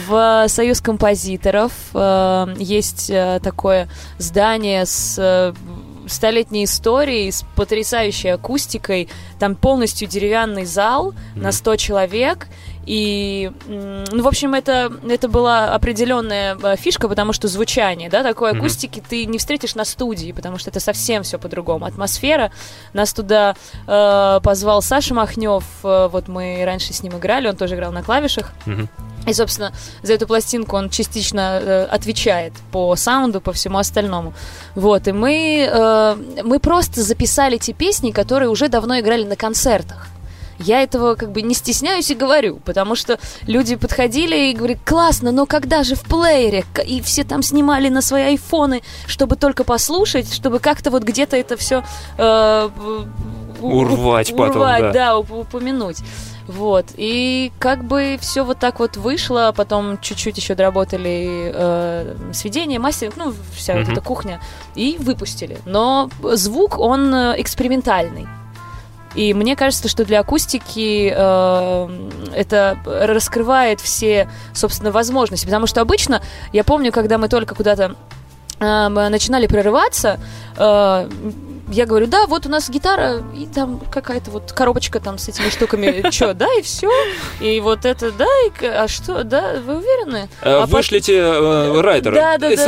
В 0.07 0.45
Союз 0.49 0.83
композиторов 0.83 1.73
э, 1.95 2.55
есть 2.59 3.09
э, 3.09 3.41
такое 3.43 3.89
здание 4.19 4.85
с 4.85 5.17
э, 5.19 5.55
столетней 6.09 6.65
историей, 6.65 7.31
с 7.31 7.45
потрясающей 7.57 8.33
акустикой. 8.33 9.09
Там 9.39 9.55
полностью 9.55 10.09
деревянный 10.09 10.65
зал 10.65 11.15
на 11.35 11.53
100 11.53 11.77
человек. 11.77 12.49
И, 12.89 13.53
ну, 13.67 14.23
в 14.23 14.27
общем, 14.27 14.55
это, 14.55 14.91
это 15.07 15.29
была 15.29 15.75
определенная 15.75 16.57
э, 16.57 16.77
фишка, 16.77 17.07
потому 17.07 17.35
что 17.35 17.47
звучание, 17.47 18.09
да, 18.09 18.23
такой 18.23 18.53
акустики 18.53 19.03
ты 19.07 19.27
не 19.27 19.37
встретишь 19.37 19.75
на 19.75 19.85
студии, 19.85 20.33
потому 20.33 20.57
что 20.57 20.71
это 20.71 20.81
совсем 20.81 21.23
все 21.23 21.39
по-другому. 21.39 21.85
Атмосфера. 21.85 22.51
Нас 22.95 23.13
туда 23.13 23.57
э, 23.87 24.41
позвал 24.43 24.81
Саша 24.81 25.13
Махнев, 25.13 25.65
э, 25.85 26.09
вот 26.11 26.29
мы 26.29 26.63
раньше 26.65 26.95
с 26.95 27.03
ним 27.03 27.19
играли, 27.19 27.49
он 27.49 27.57
тоже 27.57 27.75
играл 27.75 27.93
на 27.93 28.03
клавишах. 28.03 28.55
И, 29.27 29.33
собственно, 29.35 29.73
за 30.03 30.15
эту 30.15 30.27
пластинку 30.27 30.77
он 30.77 30.91
частично 30.91 31.61
э, 31.61 31.85
отвечает 31.85 32.53
по 32.73 32.97
саунду, 32.97 33.41
по 33.41 33.53
всему 33.53 33.79
остальному. 33.79 34.33
Вот, 34.75 35.07
и 35.09 35.13
мы, 35.13 35.69
э, 35.71 36.17
мы 36.45 36.59
просто 36.61 37.03
записали 37.03 37.59
те 37.59 37.73
песни, 37.73 38.11
которые 38.11 38.49
уже 38.49 38.69
давно 38.69 38.99
играли 38.99 39.25
на 39.25 39.37
концертах. 39.37 40.09
Я 40.59 40.83
этого 40.83 41.15
как 41.15 41.31
бы 41.31 41.43
не 41.43 41.55
стесняюсь 41.55 42.11
и 42.11 42.15
говорю, 42.15 42.57
потому 42.65 42.97
что 42.97 43.19
люди 43.47 43.77
подходили 43.77 44.51
и 44.51 44.55
говорят, 44.55 44.79
классно, 44.85 45.31
но 45.31 45.47
когда 45.47 45.85
же 45.85 45.95
в 45.95 46.03
плеере? 46.03 46.65
И 46.85 47.01
все 47.01 47.23
там 47.23 47.43
снимали 47.43 47.89
на 47.89 48.03
свои 48.03 48.23
айфоны, 48.23 48.83
чтобы 49.07 49.37
только 49.37 49.63
послушать, 49.63 50.33
чтобы 50.35 50.59
как-то 50.59 50.91
вот 50.91 51.05
где-то 51.05 51.37
это 51.37 51.57
все 51.57 51.85
Урвать 53.61 54.31
потом, 54.31 54.63
урвать, 54.63 54.81
да. 54.81 54.93
да, 54.93 55.11
уп- 55.15 55.41
упомянуть. 55.41 55.99
Вот. 56.49 56.87
И 56.97 57.53
как 57.59 57.85
бы 57.85 58.19
все 58.21 58.43
вот 58.43 58.59
так 58.59 58.81
вот 58.81 58.97
вышло, 58.97 59.53
потом 59.55 59.99
чуть-чуть 60.01 60.39
еще 60.39 60.55
доработали 60.55 61.53
э, 61.55 62.17
сведение, 62.33 62.79
мастеринг, 62.79 63.17
ну, 63.17 63.35
вся 63.55 63.75
вот 63.75 63.83
Мгм. 63.83 63.93
эта 63.93 64.01
кухня, 64.01 64.41
и 64.75 64.97
выпустили. 64.99 65.59
Но 65.67 66.09
звук, 66.33 66.79
он 66.79 67.15
э, 67.15 67.35
экспериментальный. 67.39 68.27
И 69.15 69.35
мне 69.35 69.57
кажется, 69.57 69.89
что 69.89 70.05
для 70.05 70.21
акустики 70.21 71.13
э, 71.15 72.09
это 72.35 72.79
раскрывает 72.85 73.81
все, 73.81 74.29
собственно, 74.55 74.91
возможности. 74.91 75.45
Потому 75.45 75.67
что 75.67 75.81
обычно, 75.81 76.23
я 76.53 76.65
помню, 76.65 76.93
когда 76.93 77.19
мы 77.19 77.29
только 77.29 77.55
куда-то 77.55 77.95
э, 78.61 78.89
начинали 78.89 79.47
прорываться, 79.47 80.19
э, 80.57 81.11
я 81.71 81.87
говорю, 81.87 82.07
да, 82.07 82.27
вот 82.27 82.47
у 82.47 82.49
нас 82.49 82.69
гитара, 82.71 83.23
и 83.37 83.47
там 83.47 83.81
какая-то 83.91 84.31
вот 84.31 84.53
коробочка 84.53 85.01
там 85.01 85.19
с 85.19 85.29
этими 85.29 85.49
штуками, 85.51 86.11
что, 86.11 86.35
да, 86.35 86.47
и 86.59 86.63
все. 86.63 86.91
И 87.41 87.61
вот 87.61 87.85
это, 87.85 88.11
да, 88.13 88.27
и, 88.47 88.65
а 88.67 88.87
что, 88.89 89.25
да, 89.25 89.55
вы 89.65 89.77
уверены? 89.77 90.29
Э, 90.43 90.63
А 90.63 90.67
Вышлите 90.67 91.17
э, 91.19 91.81
райтер, 91.81 92.15
Да, 92.15 92.39
да, 92.39 92.49
да. 92.57 92.63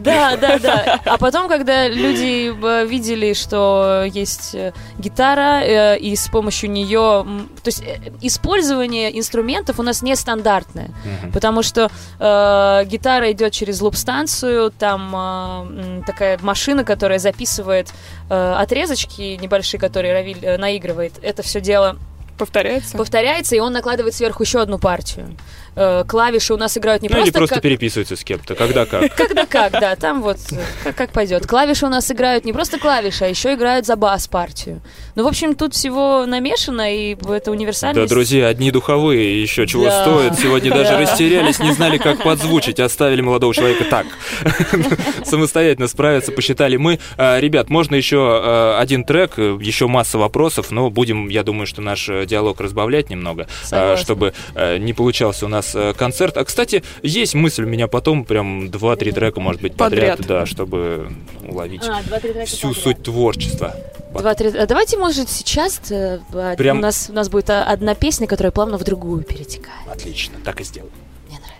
Да, 0.00 0.36
да, 0.36 0.58
да. 0.58 1.00
А 1.04 1.18
потом, 1.18 1.48
когда 1.48 1.88
люди 1.88 2.52
э, 2.52 2.86
видели, 2.86 3.32
что 3.32 4.04
есть 4.06 4.54
э, 4.54 4.72
гитара, 4.98 5.94
и 5.96 6.14
с 6.14 6.28
помощью 6.28 6.70
нее... 6.70 7.24
То 7.62 7.68
есть 7.68 7.82
использование 8.20 9.18
инструментов 9.18 9.78
у 9.78 9.82
нас 9.82 10.02
нестандартное. 10.02 10.90
Мгм. 11.22 11.32
Потому 11.32 11.62
что 11.62 11.90
э, 12.18 12.84
гитара 12.86 13.32
идет 13.32 13.52
через 13.52 13.80
луп-станцию, 13.80 14.70
там 14.70 15.14
э, 15.14 15.96
м, 15.98 16.02
такая 16.04 16.38
машина, 16.42 16.84
которая 16.84 17.18
записывает 17.18 17.88
э, 18.30 18.35
отрезочки 18.58 19.38
небольшие, 19.40 19.80
которые 19.80 20.12
Равиль 20.14 20.38
э, 20.42 20.56
наигрывает. 20.58 21.14
Это 21.22 21.42
все 21.42 21.60
дело 21.60 21.98
Повторяется? 22.38 22.96
повторяется, 22.98 23.56
и 23.56 23.60
он 23.60 23.72
накладывает 23.72 24.14
сверху 24.14 24.42
еще 24.42 24.60
одну 24.60 24.78
партию. 24.78 25.36
Э, 25.76 26.04
клавиши 26.08 26.54
у 26.54 26.56
нас 26.56 26.76
играют 26.78 27.02
не 27.02 27.08
Ну 27.08 27.16
или 27.16 27.24
просто, 27.24 27.38
просто 27.38 27.54
как... 27.56 27.62
переписываются 27.62 28.16
с 28.16 28.24
кем-то, 28.24 28.54
когда 28.54 28.86
как. 28.86 29.14
Когда 29.16 29.44
как, 29.44 29.72
да, 29.72 29.94
там 29.94 30.22
вот 30.22 30.38
как, 30.82 30.96
как 30.96 31.12
пойдет. 31.12 31.46
Клавиши 31.46 31.84
у 31.84 31.90
нас 31.90 32.10
играют 32.10 32.44
не 32.46 32.52
просто 32.54 32.78
клавиши, 32.78 33.24
а 33.24 33.28
еще 33.28 33.52
играют 33.54 33.84
за 33.84 33.96
бас-партию. 33.96 34.80
Ну, 35.14 35.24
в 35.24 35.26
общем, 35.26 35.54
тут 35.54 35.74
всего 35.74 36.24
намешано, 36.26 36.94
и 36.94 37.12
это 37.14 37.46
Да, 37.46 37.50
универсальность. 37.52 38.08
друзья, 38.08 38.48
одни 38.48 38.70
духовые 38.70 39.42
еще 39.42 39.66
чего 39.66 39.84
Да. 39.84 40.02
стоят. 40.02 40.38
Сегодня 40.38 40.70
даже 40.72 40.92
Да. 40.92 41.00
растерялись, 41.00 41.58
не 41.58 41.72
знали, 41.72 41.98
как 41.98 42.22
подзвучить. 42.24 42.80
Оставили 42.80 43.20
молодого 43.20 43.54
человека 43.54 43.84
так. 43.84 44.06
Самостоятельно 45.24 45.88
справиться, 45.88 46.32
посчитали 46.32 46.76
мы. 46.76 46.98
А, 47.16 47.38
Ребят, 47.38 47.68
можно 47.68 47.94
еще 47.94 48.18
а, 48.20 48.78
один 48.80 49.04
трек, 49.04 49.36
еще 49.38 49.86
масса 49.88 50.16
вопросов, 50.18 50.70
но 50.70 50.90
будем, 50.90 51.28
я 51.28 51.42
думаю, 51.42 51.66
что 51.66 51.82
наш 51.82 52.08
э, 52.08 52.24
диалог 52.26 52.60
разбавлять 52.60 53.10
немного, 53.10 53.46
а, 53.70 53.96
чтобы 53.96 54.32
э, 54.54 54.78
не 54.78 54.92
получался 54.92 55.44
у 55.46 55.48
нас 55.48 55.65
э, 55.74 55.92
концерт. 55.94 56.36
А, 56.36 56.44
кстати, 56.44 56.82
есть 57.02 57.34
мысль 57.34 57.64
у 57.64 57.66
меня 57.66 57.88
потом 57.88 58.24
прям 58.24 58.70
два-три 58.70 59.12
трека, 59.12 59.40
может 59.40 59.60
быть, 59.62 59.76
подряд, 59.76 60.18
Подряд. 60.18 60.40
да, 60.40 60.46
чтобы 60.46 61.12
уловить 61.48 61.82
А, 61.88 62.00
всю 62.46 62.68
подряд. 62.68 62.82
суть 62.82 63.02
творчества. 63.02 63.74
Два, 64.16 64.34
три... 64.34 64.48
а 64.56 64.66
давайте, 64.66 64.96
может, 64.96 65.28
сейчас 65.28 65.80
э, 65.90 66.20
а, 66.32 66.56
Прям- 66.56 66.78
у, 66.78 66.80
нас, 66.80 67.08
у 67.10 67.12
нас 67.12 67.28
будет 67.28 67.50
а, 67.50 67.64
одна 67.64 67.94
песня, 67.94 68.26
которая 68.26 68.50
плавно 68.50 68.78
в 68.78 68.84
другую 68.84 69.22
перетекает. 69.24 69.86
Отлично, 69.90 70.36
так 70.44 70.60
и 70.60 70.64
сделаем. 70.64 70.92
Мне 71.28 71.38
нравится. 71.38 71.56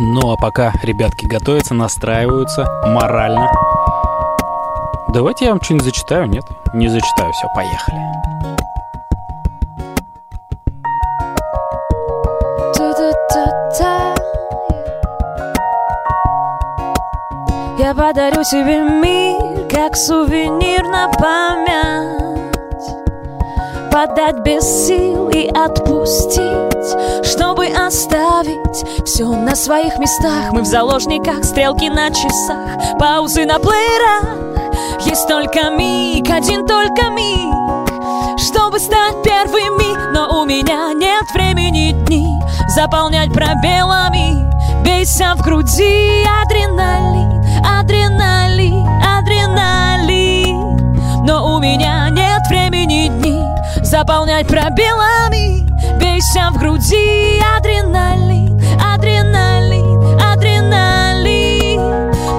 Ну 0.00 0.32
а 0.32 0.36
пока 0.36 0.72
ребятки 0.84 1.26
готовятся, 1.26 1.74
настраиваются 1.74 2.64
морально. 2.86 3.50
Давайте 5.12 5.46
я 5.46 5.52
вам 5.52 5.62
что-нибудь 5.62 5.86
зачитаю, 5.86 6.26
нет? 6.26 6.44
Не 6.74 6.88
зачитаю, 6.88 7.32
все, 7.32 7.48
поехали. 7.54 7.98
Подарю 18.38 18.44
тебе 18.44 18.82
мир, 18.82 19.68
как 19.68 19.96
сувенир 19.96 20.86
на 20.88 21.08
память. 21.08 22.28
Подать 23.90 24.40
без 24.40 24.62
сил 24.86 25.28
и 25.30 25.48
отпустить 25.48 27.24
Чтобы 27.24 27.66
оставить 27.66 29.06
все 29.06 29.24
на 29.24 29.56
своих 29.56 29.98
местах. 29.98 30.52
Мы 30.52 30.60
в 30.62 30.66
заложниках, 30.66 31.42
стрелки 31.42 31.88
на 31.88 32.10
часах 32.10 32.98
Паузы 32.98 33.44
на 33.44 33.58
плеерах. 33.58 35.06
Есть 35.06 35.26
только 35.26 35.70
миг, 35.70 36.30
один 36.30 36.66
только 36.66 37.10
миг 37.10 37.54
чтобы 38.38 38.78
стать 38.78 39.22
первыми. 39.24 40.12
Но 40.12 40.40
у 40.40 40.44
меня 40.44 40.92
нет 40.94 41.24
времени 41.34 41.92
дни 42.06 42.28
Заполнять 42.68 43.32
пробелами. 43.32 44.48
Бейся 44.84 45.34
в 45.36 45.42
груди, 45.42 46.24
адреналин, 46.42 47.27
адреналин, 47.64 48.86
адреналин. 49.18 50.56
Но 51.24 51.56
у 51.56 51.58
меня 51.60 52.08
нет 52.10 52.42
времени 52.48 53.08
дни 53.08 53.42
заполнять 53.82 54.46
пробелами. 54.46 55.66
Бейся 55.98 56.50
в 56.52 56.58
груди, 56.58 57.40
адреналин, 57.56 58.60
адреналин, 58.80 60.20
адреналин. 60.20 61.80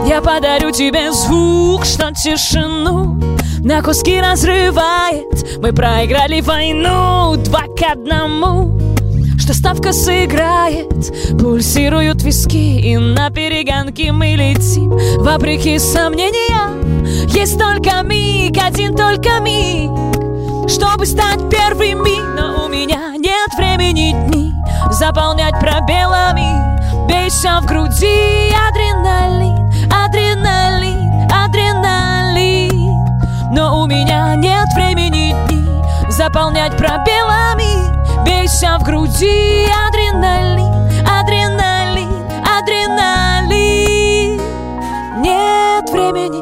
Я 0.07 0.21
подарю 0.21 0.71
тебе 0.71 1.11
звук, 1.11 1.85
что 1.85 2.11
тишину 2.13 3.17
на 3.63 3.81
куски 3.81 4.21
разрывает. 4.21 5.59
Мы 5.61 5.73
проиграли 5.73 6.41
войну 6.41 7.35
два 7.37 7.63
к 7.77 7.91
одному 7.91 8.78
что 9.49 9.57
ставка 9.57 9.93
сыграет. 9.93 11.11
Пульсируют 11.39 12.21
виски 12.21 12.79
И 12.81 12.97
на 12.97 13.31
перегонки 13.31 14.11
мы 14.11 14.35
летим. 14.35 14.91
Вопреки 15.23 15.79
сомнениям 15.79 17.03
Есть 17.29 17.57
только 17.57 18.03
миг, 18.03 18.55
один 18.63 18.95
только 18.95 19.39
миг. 19.39 19.89
Чтобы 20.69 21.07
стать 21.07 21.49
первыми 21.49 22.19
Но 22.37 22.65
у 22.65 22.67
меня 22.67 23.15
нет 23.17 23.49
времени 23.57 24.11
дни. 24.27 24.53
Заполнять 24.91 25.59
пробелами 25.59 27.07
Бейся 27.07 27.59
в 27.61 27.65
груди. 27.65 28.53
Адреналин, 28.69 29.71
адреналин, 29.91 31.27
адреналин. 31.31 32.75
Но 33.51 33.81
у 33.81 33.87
меня 33.87 34.35
нет 34.35 34.67
времени 34.75 35.33
дни. 35.47 36.11
Заполнять 36.11 36.77
пробелами 36.77 37.78
Бейся 38.49 38.79
в 38.79 38.83
груди 38.83 39.67
Адреналин, 39.87 40.73
адреналин, 41.07 42.09
адреналин. 42.57 44.41
Нет 45.21 45.87
времени, 45.91 46.41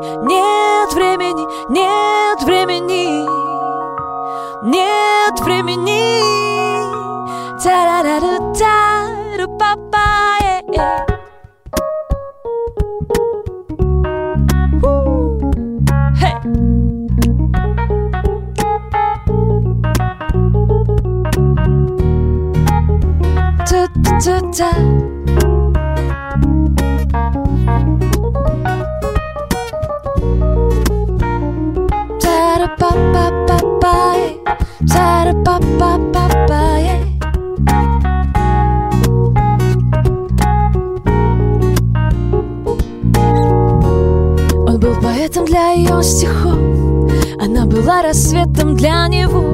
Yeah. 24.10 24.78
Ta-da-pa-pa-pa-pa, 34.88 36.80
yeah. 36.80 37.02
Он 44.67 44.80
был 44.80 44.96
поэтом 45.02 45.46
для 45.46 45.72
ее 45.72 46.02
стихов 46.02 46.58
Она 47.41 47.65
была 47.65 48.02
рассветом 48.04 48.78
для 48.78 49.08
него 49.08 49.46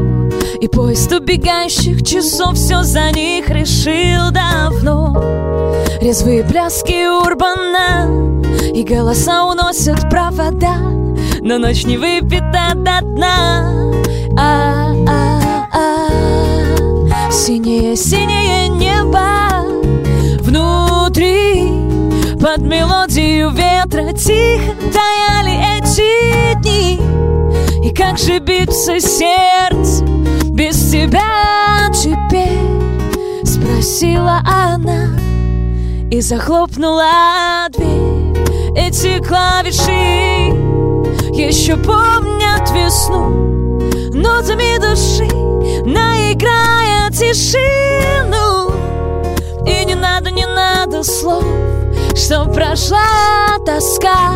поезд 0.73 1.11
убегающих 1.11 2.03
часов 2.03 2.55
Все 2.55 2.83
за 2.83 3.11
них 3.11 3.49
решил 3.49 4.31
давно. 4.31 5.73
Резвые 6.01 6.43
пляски 6.43 7.07
урбана 7.07 8.41
И 8.73 8.83
голоса 8.83 9.45
уносят 9.45 10.09
провода 10.09 10.75
Но 11.41 11.57
ночь 11.57 11.85
не 11.85 11.97
выпита 11.97 12.73
до 12.75 13.01
дна. 13.01 13.91
А-а-а 14.37 16.09
Синее-синее 17.31 18.69
небо 18.69 19.63
Внутри. 20.41 21.83
Под 22.41 22.59
мелодию 22.59 23.51
ветра 23.51 24.11
тихо 24.13 24.75
таяли 24.91 25.55
эти 25.77 26.55
дни. 26.61 26.99
И 27.87 27.93
как 27.93 28.17
же 28.17 28.39
биться 28.39 28.99
сердце 28.99 30.12
без 30.63 30.91
тебя 30.91 31.89
теперь 31.93 33.43
Спросила 33.43 34.41
она 34.45 35.09
и 36.09 36.21
захлопнула 36.21 37.67
дверь. 37.69 38.33
Эти 38.75 39.19
клавиши 39.19 40.53
еще 41.33 41.75
помнят 41.75 42.69
весну 42.71 43.79
Нотами 44.13 44.77
души 44.77 45.27
наиграя 45.85 47.09
тишину. 47.09 48.71
И 49.65 49.85
не 49.85 49.95
надо, 49.95 50.31
не 50.31 50.45
надо 50.45 51.03
слов 51.03 51.43
Чтоб 52.15 52.53
прошла 52.53 53.57
тоска. 53.65 54.31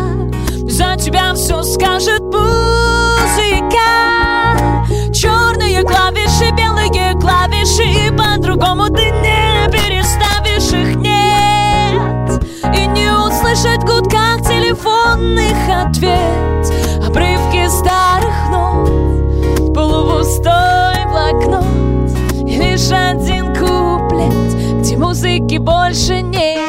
За 0.68 0.96
тебя 0.96 1.32
все 1.34 1.62
скажет 1.62 2.20
музыка 2.20 3.78
белые 7.58 7.64
клавиши 7.64 8.12
По-другому 8.16 8.88
ты 8.88 9.10
не 9.10 9.68
переставишь 9.70 10.72
их, 10.72 10.96
нет. 10.96 12.42
И 12.74 12.86
не 12.86 13.10
услышать 13.10 13.84
в 13.84 14.42
телефонных 14.42 15.56
ответ 15.68 17.06
Обрывки 17.06 17.68
старых 17.68 18.50
нот 18.50 19.74
Полупустой 19.74 21.06
блокнот. 21.06 21.64
И 22.46 22.56
лишь 22.56 22.90
один 22.90 23.54
куплет 23.54 24.80
Где 24.80 24.96
музыки 24.96 25.58
больше 25.58 26.22
нет 26.22 26.67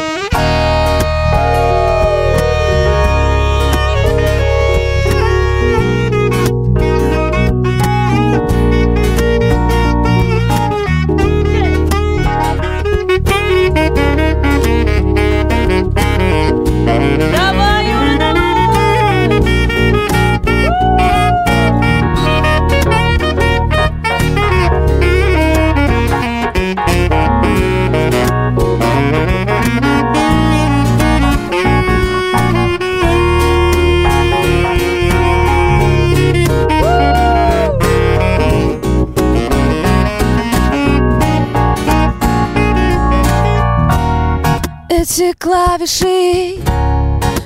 Эти 45.11 45.33
клавиши 45.33 46.59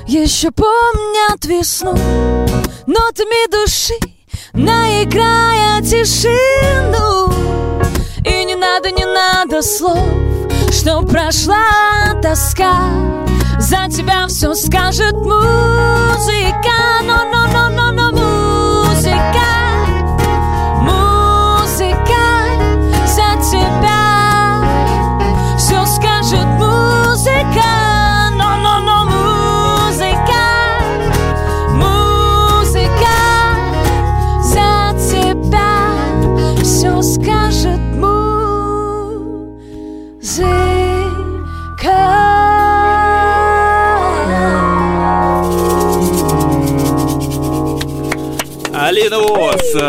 еще 0.06 0.50
помнят 0.50 1.46
весну. 1.46 1.94
Нотами 2.86 3.50
души 3.50 3.94
наиграя 4.52 5.80
тишину. 5.80 7.32
И 8.22 8.44
не 8.44 8.54
надо, 8.54 8.90
не 8.90 9.06
надо 9.06 9.62
слов 9.62 10.06
Чтоб 10.70 11.08
прошла 11.10 12.14
тоска. 12.22 12.76
За 13.58 13.88
тебя 13.88 14.26
все 14.26 14.52
скажет 14.54 15.14
музыка 15.14 15.63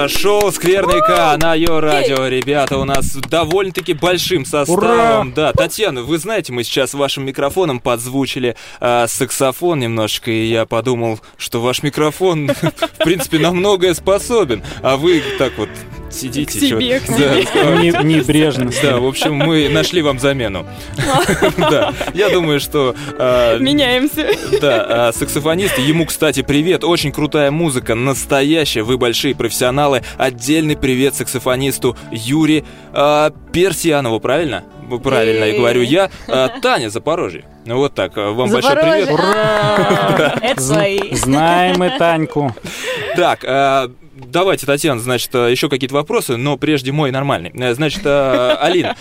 шоу 0.07 0.51
«Скверный 0.51 1.01
К» 1.01 1.37
на 1.37 1.55
Йо 1.55 1.79
Радио. 1.79 2.27
Ребята, 2.27 2.77
у 2.77 2.83
нас 2.83 3.15
довольно-таки 3.15 3.93
большим 3.93 4.45
составом. 4.45 5.33
Да, 5.33 5.51
Татьяна, 5.53 6.03
вы 6.03 6.17
знаете, 6.17 6.53
мы 6.53 6.63
сейчас 6.63 6.93
вашим 6.93 7.25
микрофоном 7.25 7.79
подзвучили 7.79 8.55
э, 8.79 9.05
саксофон 9.07 9.79
немножечко, 9.79 10.31
и 10.31 10.45
я 10.45 10.65
подумал, 10.65 11.19
что 11.37 11.61
ваш 11.61 11.83
микрофон, 11.83 12.47
в 12.99 13.03
принципе, 13.03 13.39
на 13.39 13.51
многое 13.51 13.93
способен, 13.93 14.63
а 14.81 14.97
вы 14.97 15.23
так 15.37 15.53
вот 15.57 15.69
сидите. 16.15 16.45
К 16.45 16.61
себе, 16.61 16.99
чё- 16.99 17.05
к 17.05 17.17
себе. 17.17 17.45
Да, 17.53 17.75
Не- 17.81 18.15
Небрежно. 18.15 18.71
Да, 18.81 18.97
в 18.97 19.05
общем, 19.05 19.35
мы 19.35 19.69
нашли 19.69 20.01
вам 20.01 20.19
замену. 20.19 20.65
Да, 21.57 21.93
я 22.13 22.29
думаю, 22.29 22.59
что... 22.59 22.95
э, 23.17 23.57
Меняемся. 23.59 24.27
да, 24.61 25.07
а, 25.07 25.11
саксофонист. 25.13 25.77
Ему, 25.79 26.05
кстати, 26.05 26.41
привет. 26.41 26.83
Очень 26.83 27.11
крутая 27.11 27.51
музыка, 27.51 27.95
настоящая. 27.95 28.83
Вы 28.83 28.97
большие 28.97 29.35
профессионалы. 29.35 30.01
Отдельный 30.17 30.75
привет 30.75 31.15
саксофонисту 31.15 31.97
Юре 32.11 32.63
а, 32.93 33.31
Персианову, 33.51 34.19
правильно? 34.19 34.63
Правильно, 35.03 35.45
я 35.45 35.53
Э. 35.53 35.57
говорю 35.57 35.81
я. 35.81 36.09
А, 36.27 36.49
Таня 36.61 36.89
Запорожье. 36.89 37.45
Ну 37.65 37.77
вот 37.77 37.95
так. 37.95 38.11
а, 38.17 38.31
Вам 38.31 38.49
большой 38.51 38.71
Запорожье. 38.75 39.05
привет. 39.07 39.19
А, 39.19 40.37
Это 40.41 40.61
свои. 40.61 40.99
Знаем 41.15 41.77
мы 41.79 41.91
Таньку. 41.97 42.55
Так, 43.15 43.39
а, 43.47 43.89
давайте, 44.15 44.65
Татьяна, 44.65 44.99
значит, 44.99 45.33
а, 45.33 45.47
еще 45.47 45.69
какие-то 45.69 45.95
вопросы, 45.95 46.37
но 46.37 46.57
прежде 46.57 46.91
мой 46.91 47.11
нормальный. 47.11 47.51
Э, 47.53 47.73
Значит, 47.75 48.01
а, 48.05 48.57
Алина, 48.61 48.95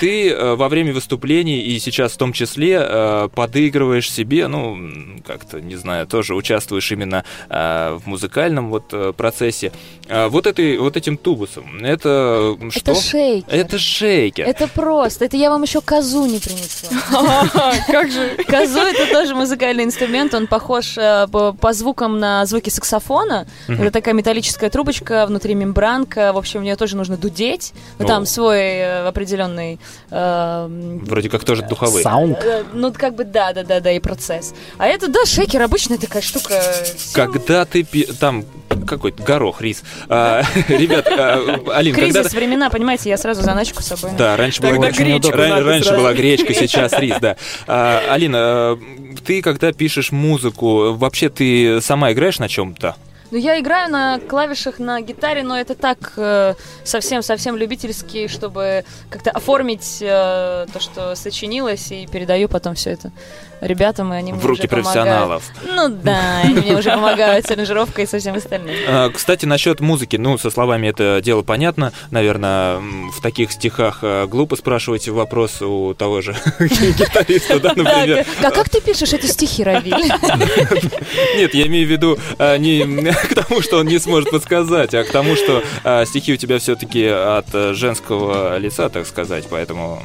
ты 0.00 0.36
во 0.36 0.68
время 0.68 0.92
выступлений 0.92 1.60
и 1.60 1.78
сейчас 1.78 2.12
в 2.12 2.16
том 2.16 2.32
числе 2.32 3.28
подыгрываешь 3.34 4.10
себе, 4.10 4.46
ну, 4.48 4.78
как-то, 5.26 5.60
не 5.60 5.76
знаю, 5.76 6.06
тоже 6.06 6.34
участвуешь 6.34 6.90
именно 6.92 7.24
в 7.48 8.02
музыкальном 8.06 8.70
вот 8.70 8.84
э, 8.92 9.12
процессе. 9.16 9.72
Вот, 10.08 10.46
этой, 10.46 10.78
вот 10.78 10.96
этим 10.96 11.16
тубусом, 11.16 11.82
это 11.84 12.56
что? 12.70 12.92
Это 12.92 13.00
шейк. 13.00 13.44
Это 13.48 13.78
шейкер. 13.78 14.46
Это 14.46 14.68
просто. 14.68 15.24
Это 15.24 15.36
я 15.36 15.50
вам 15.50 15.62
еще 15.62 15.80
козу 15.80 16.26
не 16.26 16.38
принесла. 16.38 17.48
Как 17.86 18.10
же? 18.10 18.36
Козу 18.46 18.80
это 18.80 19.12
тоже 19.12 19.34
музыкальный 19.34 19.84
инструмент. 19.84 20.34
Он 20.34 20.46
похож 20.46 20.96
э, 20.96 21.26
по, 21.30 21.52
по 21.52 21.72
звукам 21.72 22.18
на 22.18 22.44
звуки 22.46 22.70
саксофона. 22.70 23.46
Это 23.80 23.90
такая 23.90 24.14
металлическая 24.14 24.70
трубочка, 24.70 25.26
внутри 25.26 25.54
мембранка. 25.54 26.32
В 26.32 26.38
общем, 26.38 26.60
в 26.60 26.62
нее 26.64 26.76
тоже 26.76 26.96
нужно 26.96 27.16
дудеть. 27.16 27.72
Но 27.98 28.04
О. 28.04 28.08
там 28.08 28.26
свой 28.26 28.60
э, 28.60 29.06
определенный. 29.06 29.78
э, 30.10 30.98
Вроде 31.02 31.28
как 31.28 31.44
тоже 31.44 31.62
духовые. 31.62 32.02
Саунд. 32.02 32.38
э, 32.44 32.64
ну, 32.72 32.92
как 32.92 33.14
бы 33.14 33.24
да, 33.24 33.52
да, 33.52 33.62
да, 33.64 33.80
да, 33.80 33.92
и 33.92 33.98
процесс. 34.00 34.54
А 34.78 34.86
это, 34.86 35.08
да, 35.08 35.24
шейкер 35.26 35.62
обычная 35.62 35.98
такая 35.98 36.22
штука. 36.22 36.62
Когда 37.14 37.64
ты 37.64 37.82
пи- 37.84 38.04
там 38.18 38.44
какой-то 38.86 39.22
горох, 39.22 39.60
рис. 39.60 39.82
А, 40.08 40.42
Ребят, 40.68 41.06
а, 41.08 41.60
Алин, 41.74 41.94
когда 41.94 42.20
Кризис 42.22 42.32
времена, 42.34 42.70
понимаете, 42.70 43.10
я 43.10 43.16
сразу 43.16 43.42
заначку 43.42 43.82
с 43.82 43.86
собой. 43.86 44.10
Да, 44.16 44.36
раньше 44.36 44.62
была 44.62 44.72
удобно. 45.16 45.30
Ран- 45.36 45.64
Раньше 45.64 45.88
сразу. 45.88 46.00
была 46.02 46.14
гречка, 46.14 46.54
сейчас 46.54 46.92
рис, 46.98 47.16
да. 47.20 47.36
А, 47.66 48.02
Алина, 48.10 48.38
а, 48.40 48.78
ты 49.24 49.42
когда 49.42 49.72
пишешь 49.72 50.10
музыку, 50.12 50.92
вообще 50.94 51.28
ты 51.28 51.80
сама 51.80 52.12
играешь 52.12 52.38
на 52.38 52.48
чем-то? 52.48 52.96
Ну, 53.32 53.38
я 53.38 53.58
играю 53.58 53.90
на 53.90 54.18
клавишах 54.18 54.78
на 54.78 55.00
гитаре, 55.00 55.42
но 55.42 55.58
это 55.58 55.74
так 55.74 56.12
э, 56.18 56.52
совсем-совсем 56.84 57.56
любительски, 57.56 58.28
чтобы 58.28 58.84
как-то 59.08 59.30
оформить 59.30 60.00
э, 60.02 60.66
то, 60.70 60.78
что 60.78 61.14
сочинилось, 61.14 61.90
и 61.92 62.06
передаю 62.06 62.50
потом 62.50 62.74
все 62.74 62.90
это 62.90 63.10
ребятам, 63.62 64.12
и 64.12 64.16
они 64.16 64.32
мне 64.32 64.40
В 64.42 64.46
руки 64.46 64.60
уже 64.62 64.68
помогают. 64.68 64.92
профессионалов. 64.94 65.42
Ну 65.74 65.88
да, 65.88 66.40
они 66.42 66.54
мне 66.54 66.76
уже 66.76 66.90
помогают 66.90 67.46
с 67.46 67.50
аранжировкой 67.50 68.04
и 68.04 68.06
со 68.06 68.18
всем 68.18 68.34
остальным. 68.36 68.74
А, 68.88 69.10
Кстати, 69.10 69.46
насчет 69.46 69.80
музыки, 69.80 70.16
ну, 70.16 70.36
со 70.36 70.50
словами 70.50 70.88
это 70.88 71.20
дело 71.22 71.42
понятно. 71.42 71.92
Наверное, 72.10 72.78
в 72.78 73.20
таких 73.22 73.52
стихах 73.52 74.00
а, 74.02 74.26
глупо 74.26 74.56
спрашивать 74.56 75.08
вопрос 75.08 75.62
у 75.62 75.94
того 75.94 76.20
же 76.20 76.34
гитариста, 76.60 77.60
да, 77.60 77.68
например. 77.74 78.26
А 78.42 78.50
как 78.50 78.68
ты 78.68 78.80
пишешь 78.80 79.12
эти 79.12 79.26
стихи, 79.26 79.62
Равиль? 79.64 79.92
Нет, 81.36 81.54
я 81.54 81.66
имею 81.66 81.86
в 81.86 81.90
виду 81.90 82.18
а, 82.38 82.56
не 82.58 82.82
к 83.12 83.34
тому, 83.34 83.62
что 83.62 83.78
он 83.78 83.86
не 83.86 83.98
сможет 83.98 84.30
подсказать, 84.30 84.94
а 84.94 85.04
к 85.04 85.10
тому, 85.10 85.36
что 85.36 85.62
стихи 86.04 86.32
у 86.32 86.36
тебя 86.36 86.58
все-таки 86.58 87.06
от 87.06 87.46
э, 87.54 87.74
женского 87.74 88.58
лица, 88.58 88.88
так 88.88 89.06
сказать, 89.06 89.44
поэтому... 89.48 90.02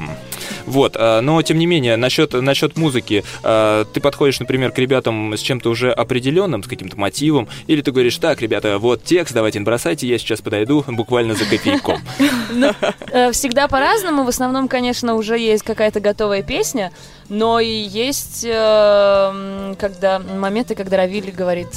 Вот, 0.67 0.95
а, 0.99 1.21
но 1.21 1.41
тем 1.41 1.57
не 1.57 1.65
менее, 1.65 1.95
насчет, 1.95 2.33
насчет 2.33 2.77
музыки, 2.77 3.23
а, 3.41 3.85
ты 3.85 4.01
подходишь, 4.01 4.39
например, 4.39 4.71
к 4.71 4.77
ребятам 4.77 5.33
с 5.33 5.39
чем-то 5.39 5.69
уже 5.69 5.91
определенным, 5.91 6.61
с 6.61 6.67
каким-то 6.67 6.97
мотивом, 6.97 7.47
или 7.67 7.81
ты 7.81 7.91
говоришь, 7.91 8.17
так, 8.17 8.41
ребята, 8.41 8.77
вот 8.77 9.03
текст, 9.03 9.33
давайте 9.33 9.59
бросайте, 9.61 10.07
я 10.07 10.17
сейчас 10.19 10.41
подойду 10.41 10.83
буквально 10.87 11.33
за 11.35 11.45
кофейком. 11.45 12.01
Э, 13.11 13.31
Всегда 13.31 13.67
по-разному. 13.67 14.23
В 14.23 14.27
основном, 14.27 14.67
конечно, 14.67 15.15
уже 15.15 15.37
есть 15.37 15.63
какая-то 15.63 15.99
готовая 15.99 16.43
песня, 16.43 16.91
но 17.29 17.59
и 17.59 17.67
есть 17.69 18.43
э, 18.45 19.73
когда 19.79 20.19
моменты, 20.19 20.75
когда 20.75 20.97
Равиль 20.97 21.31
говорит, 21.31 21.67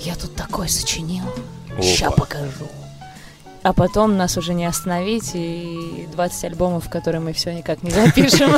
я 0.00 0.14
тут 0.16 0.34
такой 0.34 0.68
сочинил, 0.68 1.24
ща 1.80 2.08
Опа. 2.08 2.22
покажу. 2.22 2.68
А 3.62 3.72
потом 3.74 4.16
нас 4.16 4.38
уже 4.38 4.54
не 4.54 4.64
остановить, 4.64 5.32
и 5.34 6.08
20 6.12 6.44
альбомов, 6.44 6.88
которые 6.88 7.20
мы 7.20 7.32
все 7.34 7.52
никак 7.52 7.82
не 7.82 7.90
запишем. 7.90 8.52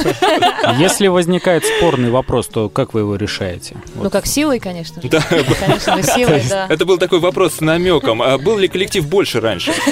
Если 0.78 1.08
возникает 1.08 1.64
спорный 1.64 2.10
вопрос, 2.10 2.46
то 2.46 2.68
как 2.68 2.94
вы 2.94 3.00
его 3.00 3.16
решаете? 3.16 3.76
Ну, 3.96 4.10
как 4.10 4.26
силой, 4.26 4.60
конечно 4.60 5.02
же. 5.02 5.08
Да, 5.08 5.20
Конечно 5.60 6.02
силой, 6.02 6.42
да. 6.48 6.66
это 6.68 6.86
был 6.86 6.98
такой 6.98 7.18
вопрос 7.18 7.54
с 7.54 7.60
намеком. 7.60 8.22
А 8.22 8.38
был 8.38 8.58
ли 8.58 8.68
коллектив 8.68 9.06
больше 9.08 9.40
раньше? 9.40 9.72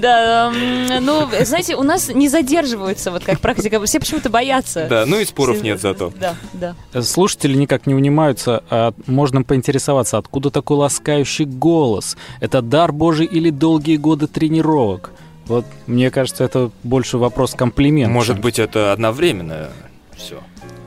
Да, 0.00 0.52
ну, 1.00 1.28
знаете, 1.44 1.76
у 1.76 1.82
нас 1.82 2.08
не 2.08 2.28
задерживаются, 2.28 3.10
вот 3.10 3.24
как 3.24 3.40
практика. 3.40 3.84
Все 3.84 4.00
почему-то 4.00 4.30
боятся. 4.30 4.86
Да, 4.88 5.04
ну 5.06 5.18
и 5.18 5.24
споров 5.24 5.62
нет 5.62 5.80
зато. 5.80 6.12
Да, 6.18 6.34
да. 6.52 7.02
Слушатели 7.02 7.54
никак 7.54 7.86
не 7.86 7.94
унимаются, 7.94 8.62
а 8.70 8.92
можно 9.06 9.42
поинтересоваться, 9.42 10.18
откуда 10.18 10.50
такой 10.50 10.76
ласкающий 10.78 11.44
голос? 11.44 12.16
Это 12.40 12.62
дар 12.62 12.92
Божий 12.92 13.26
или 13.26 13.50
долгие 13.50 13.96
годы 13.96 14.26
тренировок? 14.26 15.10
Вот, 15.46 15.64
мне 15.86 16.10
кажется, 16.10 16.44
это 16.44 16.70
больше 16.82 17.18
вопрос 17.18 17.54
комплимента. 17.54 18.12
Может 18.12 18.40
быть, 18.40 18.58
это 18.58 18.92
одновременно 18.92 19.70
все. 20.16 20.40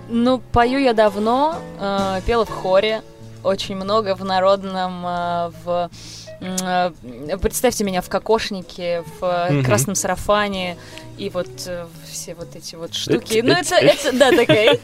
Ну, 0.10 0.42
пою 0.52 0.80
я 0.80 0.94
давно, 0.94 1.56
э, 1.80 2.22
пела 2.26 2.46
в 2.46 2.50
хоре, 2.50 3.02
очень 3.44 3.76
много 3.76 4.16
в 4.16 4.24
народном, 4.24 5.06
э, 5.06 5.52
в... 5.64 5.90
э, 6.62 6.92
Представьте 7.42 7.84
меня 7.84 8.02
в 8.02 8.10
кокошнике, 8.10 9.04
в 9.20 9.48
Мгм. 9.50 9.64
красном 9.64 9.96
сарафане 9.96 10.78
и 11.18 11.30
вот 11.30 11.48
э, 11.68 11.86
все 12.10 12.36
вот 12.36 12.56
эти 12.56 12.76
вот 12.76 12.94
штуки. 12.94 13.42
Ну, 13.44 13.54
это, 13.54 13.76
это, 13.76 14.12
да, 14.12 14.32
такая. 14.32 14.78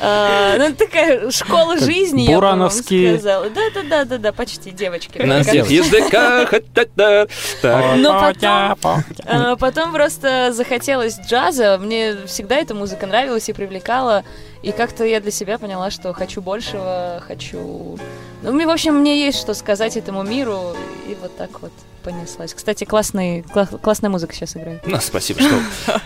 А, 0.00 0.56
ну, 0.58 0.64
это 0.64 0.76
такая 0.76 1.30
школа 1.30 1.78
жизни, 1.78 2.22
я 2.22 2.40
бы 2.40 2.70
сказала. 2.70 3.48
Да, 3.50 3.60
да, 3.74 3.82
да, 3.88 4.04
да, 4.04 4.18
да, 4.18 4.32
почти 4.32 4.70
девочки. 4.72 5.18
На 5.18 5.42
всех 5.42 5.70
языках. 5.70 6.52
Но 7.96 8.20
потом, 8.20 8.98
а, 9.26 9.56
потом 9.56 9.92
просто 9.92 10.52
захотелось 10.52 11.18
джаза. 11.20 11.78
Мне 11.78 12.16
всегда 12.26 12.56
эта 12.56 12.74
музыка 12.74 13.06
нравилась 13.06 13.48
и 13.48 13.52
привлекала. 13.52 14.24
И 14.62 14.72
как-то 14.72 15.04
я 15.04 15.20
для 15.20 15.30
себя 15.30 15.58
поняла, 15.58 15.90
что 15.90 16.12
хочу 16.12 16.40
большего, 16.40 17.22
хочу... 17.26 17.98
Ну, 18.42 18.52
мне, 18.52 18.66
в 18.66 18.70
общем, 18.70 18.96
мне 18.96 19.24
есть 19.24 19.38
что 19.38 19.54
сказать 19.54 19.96
этому 19.96 20.22
миру. 20.22 20.74
И 21.08 21.16
вот 21.20 21.36
так 21.36 21.60
вот 21.60 21.72
понеслась. 22.04 22.54
Кстати, 22.54 22.84
классный, 22.84 23.40
кла- 23.40 23.78
классная 23.80 24.10
музыка 24.10 24.34
сейчас 24.34 24.56
играет. 24.56 24.82
Ну, 24.86 24.98
спасибо, 25.00 25.40
что... 25.40 25.54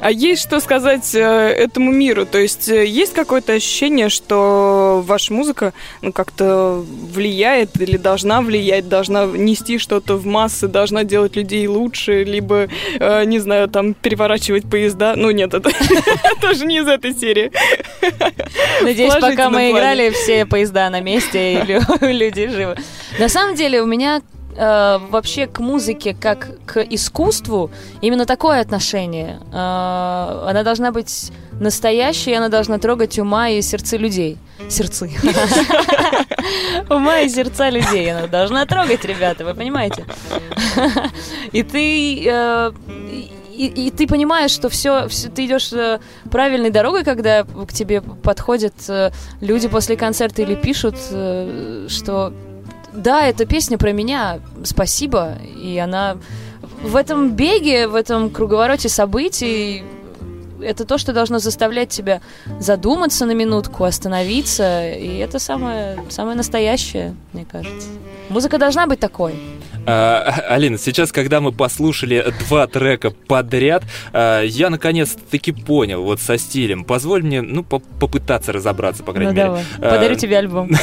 А 0.00 0.10
есть 0.10 0.42
что 0.42 0.60
сказать 0.60 1.14
э, 1.14 1.20
этому 1.20 1.92
миру? 1.92 2.26
То 2.26 2.38
есть 2.38 2.68
э, 2.68 2.84
есть 2.86 3.12
какое-то 3.12 3.52
ощущение, 3.52 4.08
что 4.08 5.02
ваша 5.06 5.32
музыка 5.32 5.72
ну, 6.02 6.12
как-то 6.12 6.84
влияет 7.12 7.80
или 7.80 7.96
должна 7.96 8.40
влиять, 8.40 8.88
должна 8.88 9.26
нести 9.26 9.78
что-то 9.78 10.16
в 10.16 10.26
массы, 10.26 10.66
должна 10.68 11.04
делать 11.04 11.36
людей 11.36 11.66
лучше, 11.66 12.24
либо, 12.24 12.68
э, 12.98 13.24
не 13.24 13.38
знаю, 13.38 13.68
там 13.68 13.94
переворачивать 13.94 14.68
поезда? 14.68 15.14
Ну 15.16 15.30
нет, 15.30 15.54
это 15.54 15.70
тоже 16.40 16.64
не 16.66 16.78
из 16.78 16.88
этой 16.88 17.14
серии. 17.14 17.52
Надеюсь, 18.82 19.14
пока 19.14 19.50
мы 19.50 19.70
играли, 19.70 20.10
все 20.10 20.46
поезда 20.46 20.90
на 20.90 21.00
месте 21.00 21.54
и 21.54 21.62
лю- 21.66 21.80
люди 22.00 22.48
живы. 22.48 22.76
На 23.18 23.28
самом 23.28 23.54
деле, 23.54 23.82
у 23.82 23.86
меня 23.86 24.20
э, 24.56 24.98
вообще 25.10 25.46
к 25.46 25.60
музыке 25.60 26.16
как 26.18 26.48
к 26.66 26.80
искусству 26.82 27.70
именно 28.00 28.26
такое 28.26 28.60
отношение. 28.60 29.40
Э, 29.52 30.48
она 30.48 30.62
должна 30.62 30.92
быть 30.92 31.32
настоящей, 31.60 32.34
она 32.34 32.48
должна 32.48 32.78
трогать 32.78 33.18
ума 33.18 33.48
и 33.48 33.62
сердца 33.62 33.96
людей. 33.96 34.38
Сердцы. 34.68 35.10
Ума 36.90 37.20
и 37.20 37.28
сердца 37.28 37.68
людей 37.70 38.12
она 38.12 38.26
должна 38.26 38.66
трогать, 38.66 39.04
ребята, 39.04 39.44
вы 39.44 39.54
понимаете? 39.54 40.04
И 41.52 41.62
ты... 41.62 42.24
э, 42.26 42.72
и, 43.56 43.86
и 43.86 43.90
ты 43.90 44.06
понимаешь, 44.06 44.50
что 44.50 44.68
все, 44.68 45.08
ты 45.34 45.46
идешь 45.46 45.72
э, 45.72 45.98
правильной 46.30 46.70
дорогой, 46.70 47.04
когда 47.04 47.44
к 47.44 47.72
тебе 47.72 48.02
подходят 48.02 48.74
э, 48.88 49.12
люди 49.40 49.68
после 49.68 49.96
концерта 49.96 50.42
или 50.42 50.54
пишут, 50.54 50.96
э, 51.10 51.86
что 51.88 52.34
да, 52.96 53.26
эта 53.26 53.46
песня 53.46 53.78
про 53.78 53.92
меня, 53.92 54.40
спасибо, 54.64 55.34
и 55.62 55.78
она 55.78 56.16
в 56.82 56.96
этом 56.96 57.32
беге, 57.32 57.88
в 57.88 57.94
этом 57.94 58.30
круговороте 58.30 58.88
событий 58.88 59.84
это 60.62 60.84
то, 60.84 60.98
что 60.98 61.12
должно 61.12 61.38
заставлять 61.38 61.88
тебя 61.90 62.20
задуматься 62.60 63.26
на 63.26 63.32
минутку, 63.32 63.84
остановиться, 63.84 64.88
и 64.92 65.18
это 65.18 65.38
самое, 65.38 65.98
самое 66.08 66.36
настоящее, 66.36 67.14
мне 67.32 67.46
кажется. 67.50 67.88
Музыка 68.28 68.58
должна 68.58 68.86
быть 68.86 69.00
такой. 69.00 69.34
А, 69.86 70.22
Алина, 70.48 70.78
сейчас, 70.78 71.12
когда 71.12 71.40
мы 71.40 71.52
послушали 71.52 72.32
два 72.48 72.66
трека 72.66 73.10
подряд, 73.10 73.84
а, 74.12 74.42
я 74.42 74.68
наконец-таки 74.70 75.52
понял 75.52 76.02
вот 76.02 76.20
со 76.20 76.36
стилем. 76.38 76.84
Позволь 76.84 77.22
мне, 77.22 77.40
ну, 77.42 77.62
по 77.62 77.78
попытаться 77.78 78.52
разобраться, 78.52 79.02
по 79.04 79.12
крайней 79.12 79.32
ну, 79.32 79.36
мере. 79.36 79.46
давай. 79.46 79.64
А, 79.78 79.94
Подарю 79.94 80.16
тебе 80.16 80.38
альбом. 80.38 80.70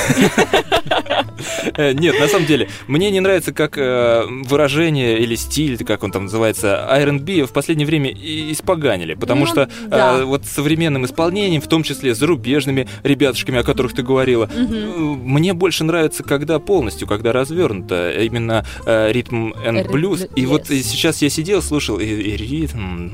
Э, 1.76 1.92
Нет, 1.94 2.20
на 2.20 2.28
самом 2.28 2.46
деле, 2.46 2.70
мне 2.88 3.12
не 3.12 3.20
нравится 3.20 3.52
как 3.54 3.78
э, 3.78 4.24
выражение 4.46 5.20
или 5.20 5.36
стиль, 5.36 5.84
как 5.84 6.04
он 6.04 6.12
там 6.12 6.24
называется, 6.26 6.88
R&B 6.90 7.44
в 7.46 7.52
последнее 7.52 7.86
время 7.86 8.12
испоганили, 8.12 9.14
потому 9.14 9.42
Ну, 9.42 9.48
что 9.48 9.63
э, 9.64 9.90
да. 9.90 10.26
вот 10.26 10.46
современным 10.46 11.06
исполнением, 11.06 11.62
в 11.62 11.68
том 11.68 11.84
числе 11.84 12.16
зарубежными 12.16 12.88
ребятушками, 13.04 13.60
о 13.60 13.64
которых 13.64 13.94
ты 13.94 14.04
говорила, 14.04 14.50
э, 14.54 14.64
мне 14.64 15.54
больше 15.54 15.84
нравится, 15.84 16.24
когда 16.24 16.60
полностью, 16.60 17.08
когда 17.08 17.32
развернуто, 17.32 18.12
именно 18.12 18.66
э, 18.86 19.12
ритм 19.12 19.52
and 19.66 19.92
блюз. 19.92 20.26
И 20.36 20.44
yes. 20.44 20.46
вот 20.48 20.68
сейчас 20.68 21.22
я 21.22 21.30
сидел, 21.30 21.62
слушал 21.62 22.00
и, 22.00 22.06
и 22.06 22.38
ритм, 22.38 23.10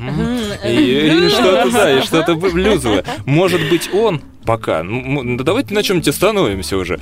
и, 0.65 1.25
и 1.25 1.29
что-то, 1.29 1.69
да, 1.71 1.99
и 1.99 2.01
что-то 2.01 2.35
блюзовое. 2.35 3.03
Может 3.25 3.69
быть, 3.69 3.89
он 3.93 4.21
пока. 4.45 4.83
Ну, 4.83 5.37
давайте 5.37 5.73
на 5.73 5.83
чем-нибудь 5.83 6.07
остановимся 6.07 6.77
уже. 6.77 6.99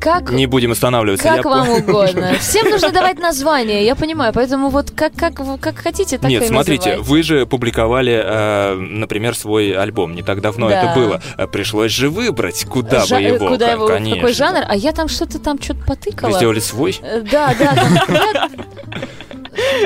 Как 0.00 0.30
Не 0.30 0.46
будем 0.46 0.72
останавливаться. 0.72 1.24
Как 1.28 1.36
я 1.38 1.42
вам 1.42 1.66
по- 1.66 1.72
угодно. 1.72 2.34
Всем 2.40 2.70
нужно 2.70 2.90
давать 2.90 3.18
название, 3.18 3.84
я 3.84 3.94
понимаю. 3.96 4.32
Поэтому 4.32 4.68
вот 4.70 4.90
как, 4.90 5.12
как, 5.14 5.40
вы- 5.40 5.58
как 5.58 5.76
хотите, 5.78 6.18
так 6.18 6.30
Нет, 6.30 6.42
и 6.44 6.46
смотрите, 6.46 6.90
называйте. 6.96 7.10
вы 7.10 7.22
же 7.22 7.46
публиковали, 7.46 8.20
э, 8.24 8.74
например, 8.74 9.34
свой 9.36 9.72
альбом. 9.72 10.14
Не 10.14 10.22
так 10.22 10.40
давно 10.40 10.68
Да. 10.68 10.82
это 10.82 10.94
было. 11.00 11.20
Э, 11.36 11.46
Пришлось 11.46 11.90
же 11.92 12.10
выбрать, 12.10 12.64
куда 12.64 13.04
Жа- 13.04 13.16
бы 13.16 13.22
его. 13.22 13.48
Куда 13.48 13.72
его, 13.72 13.86
конечно. 13.88 14.16
какой 14.16 14.32
жанр? 14.34 14.60
А 14.68 14.76
я 14.76 14.92
там 14.92 15.08
что-то 15.08 15.38
там 15.38 15.60
что-то 15.60 15.80
Вы 15.80 15.86
потыкала. 15.86 16.32
сделали 16.32 16.60
свой? 16.60 16.98
Э, 17.02 17.20
Да, 17.30 17.54
да, 17.58 18.48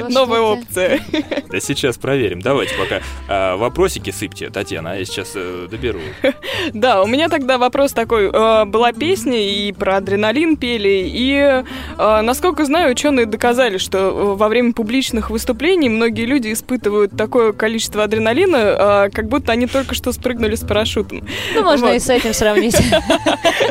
Новая 0.09 0.41
опция. 0.41 1.01
Да 1.53 1.61
сейчас 1.61 1.99
проверим. 1.99 2.41
Давайте 2.41 2.75
пока 2.77 3.01
а, 3.29 3.57
вопросики 3.57 4.11
сыпьте, 4.11 4.49
Татьяна, 4.49 4.93
а 4.93 4.95
я 4.95 5.05
сейчас 5.05 5.33
э, 5.35 5.69
доберу. 5.71 6.01
Да, 6.73 7.03
у 7.03 7.07
меня 7.07 7.29
тогда 7.29 7.59
вопрос 7.59 7.93
такой. 7.93 8.31
Э, 8.33 8.65
Была 8.65 8.93
песня, 8.93 9.39
и 9.39 9.71
про 9.73 9.97
адреналин 9.99 10.57
пели, 10.57 11.05
и, 11.07 11.63
э, 11.99 12.21
насколько 12.23 12.65
знаю, 12.65 12.93
ученые 12.93 13.27
доказали, 13.27 13.77
что 13.77 14.35
во 14.35 14.49
время 14.49 14.73
публичных 14.73 15.29
выступлений 15.29 15.91
многие 15.91 16.25
люди 16.25 16.53
испытывают 16.53 17.15
такое 17.17 17.53
количество 17.53 18.05
адреналина, 18.05 19.11
как 19.13 19.29
будто 19.29 19.53
они 19.53 19.67
только 19.67 19.95
что 19.95 20.13
спрыгнули 20.13 20.55
с 20.55 20.61
парашютом. 20.61 21.27
Ну, 21.55 21.63
можно 21.63 21.89
и 21.89 21.99
с 21.99 22.09
этим 22.09 22.33
сравнить. 22.33 22.77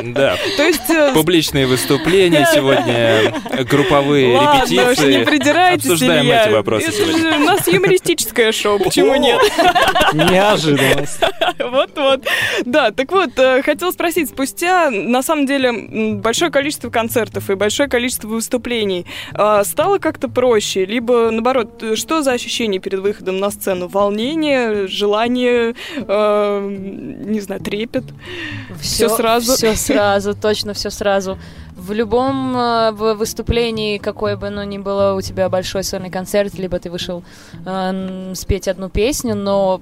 Да, 0.02 0.36
То 0.56 0.62
есть... 0.64 1.14
публичные 1.14 1.66
выступления 1.66 2.46
сегодня, 2.52 3.32
групповые 3.64 4.36
Ладно 4.36 4.62
уж, 4.64 4.70
не 4.70 4.76
репетиции. 4.78 5.24
придирайтесь, 5.24 5.91
Обсуждаем 5.92 6.24
Илья. 6.24 6.44
эти 6.44 6.52
вопросы 6.52 6.88
Это 6.88 6.96
сегодня. 6.96 7.18
же 7.18 7.36
у 7.36 7.44
нас 7.44 7.68
юмористическое 7.68 8.52
шоу, 8.52 8.78
почему 8.78 9.14
нет? 9.16 9.40
Неожиданность. 10.12 11.20
Вот-вот. 11.58 12.24
Да, 12.64 12.90
так 12.90 13.10
вот, 13.12 13.38
э, 13.38 13.62
хотел 13.62 13.92
спросить, 13.92 14.28
спустя, 14.28 14.90
на 14.90 15.22
самом 15.22 15.46
деле, 15.46 16.14
большое 16.14 16.50
количество 16.50 16.90
концертов 16.90 17.50
и 17.50 17.54
большое 17.54 17.88
количество 17.88 18.28
выступлений, 18.28 19.06
э, 19.34 19.62
стало 19.64 19.98
как-то 19.98 20.28
проще? 20.28 20.84
Либо, 20.84 21.30
наоборот, 21.30 21.82
э, 21.82 21.96
что 21.96 22.22
за 22.22 22.32
ощущение 22.32 22.80
перед 22.80 23.00
выходом 23.00 23.38
на 23.38 23.50
сцену? 23.50 23.88
Волнение, 23.88 24.86
желание, 24.88 25.74
э, 25.96 26.68
не 27.24 27.40
знаю, 27.40 27.60
трепет? 27.60 28.04
Всё 28.80 29.08
сразу? 29.08 29.54
Все 29.54 29.74
сразу, 29.76 30.34
точно 30.34 30.74
все 30.74 30.90
сразу. 30.90 31.38
В 31.86 31.92
любом 31.92 32.56
э, 32.56 32.92
выступлении, 32.92 33.98
какое 33.98 34.36
бы 34.36 34.46
оно 34.46 34.62
ни 34.62 34.78
было, 34.78 35.14
у 35.14 35.20
тебя 35.20 35.48
большой 35.48 35.82
сольный 35.82 36.10
концерт, 36.10 36.54
либо 36.54 36.78
ты 36.78 36.90
вышел 36.90 37.24
э, 37.66 38.32
спеть 38.34 38.68
одну 38.68 38.88
песню, 38.88 39.34
но 39.34 39.80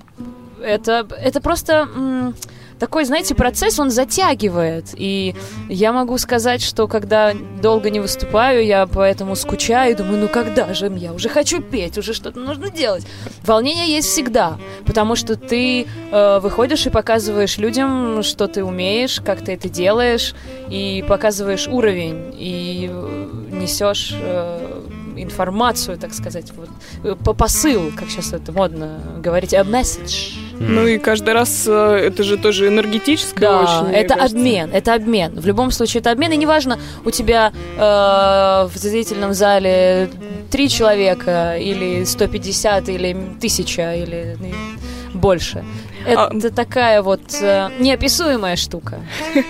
это, 0.63 1.07
это 1.19 1.41
просто 1.43 1.89
м, 1.95 2.35
такой, 2.81 3.05
знаете, 3.05 3.35
процесс, 3.35 3.79
он 3.79 3.91
затягивает. 3.91 4.87
И 4.97 5.37
я 5.69 5.93
могу 5.93 6.19
сказать, 6.19 6.63
что 6.63 6.89
когда 6.89 7.35
долго 7.63 7.91
не 7.91 8.01
выступаю, 8.01 8.65
я 8.65 8.87
поэтому 8.87 9.37
скучаю, 9.37 9.95
думаю, 9.97 10.19
ну 10.19 10.29
когда 10.29 10.73
же 10.75 10.91
я 10.97 11.13
уже 11.13 11.29
хочу 11.29 11.61
петь, 11.61 11.99
уже 11.99 12.15
что-то 12.15 12.41
нужно 12.41 12.71
делать. 12.71 13.07
Волнение 13.45 13.95
есть 13.95 14.09
всегда, 14.09 14.57
потому 14.87 15.15
что 15.15 15.37
ты 15.37 15.87
э, 16.11 16.39
выходишь 16.41 16.87
и 16.87 16.91
показываешь 16.91 17.59
людям, 17.59 18.23
что 18.23 18.49
ты 18.49 18.65
умеешь, 18.65 19.21
как 19.21 19.45
ты 19.45 19.53
это 19.53 19.69
делаешь, 19.69 20.35
и 20.71 21.05
показываешь 21.07 21.69
уровень, 21.69 22.35
и 22.39 22.89
э, 22.91 23.29
несешь 23.53 24.15
э, 24.15 24.81
информацию, 25.23 25.99
так 25.99 26.13
сказать, 26.15 26.53
вот, 26.57 26.69
э, 27.05 27.17
по 27.25 27.33
посыл, 27.33 27.93
как 27.97 28.11
сейчас 28.11 28.33
это 28.33 28.53
модно 28.53 29.01
говорить, 29.19 29.55
a 29.55 29.63
message. 29.63 30.33
Ну 30.59 30.87
и 30.87 30.99
каждый 30.99 31.33
раз 31.35 31.65
э, 31.67 31.73
это 32.07 32.23
же 32.23 32.37
тоже 32.37 32.69
энергетическое 32.69 33.49
Да, 33.49 33.61
очень. 33.83 33.95
это 33.95 34.15
кажется. 34.15 34.37
обмен, 34.37 34.71
это 34.73 34.95
обмен. 34.95 35.41
В 35.41 35.47
любом 35.47 35.71
случае 35.71 36.01
это 36.01 36.11
обмен, 36.11 36.33
и 36.33 36.37
неважно, 36.37 36.79
у 37.05 37.11
тебя 37.11 37.53
э, 37.77 37.81
в 37.81 38.73
зрительном 38.75 39.33
зале 39.33 40.11
три 40.51 40.69
человека, 40.69 41.57
или 41.57 42.05
150, 42.05 42.89
или 42.89 43.17
тысяча, 43.41 43.95
или 43.95 44.37
ну, 44.41 45.21
А- 46.07 46.31
Это 46.35 46.51
такая 46.51 47.03
вот 47.03 47.21
э, 47.41 47.69
неописуемая 47.79 48.57
штука. 48.57 49.01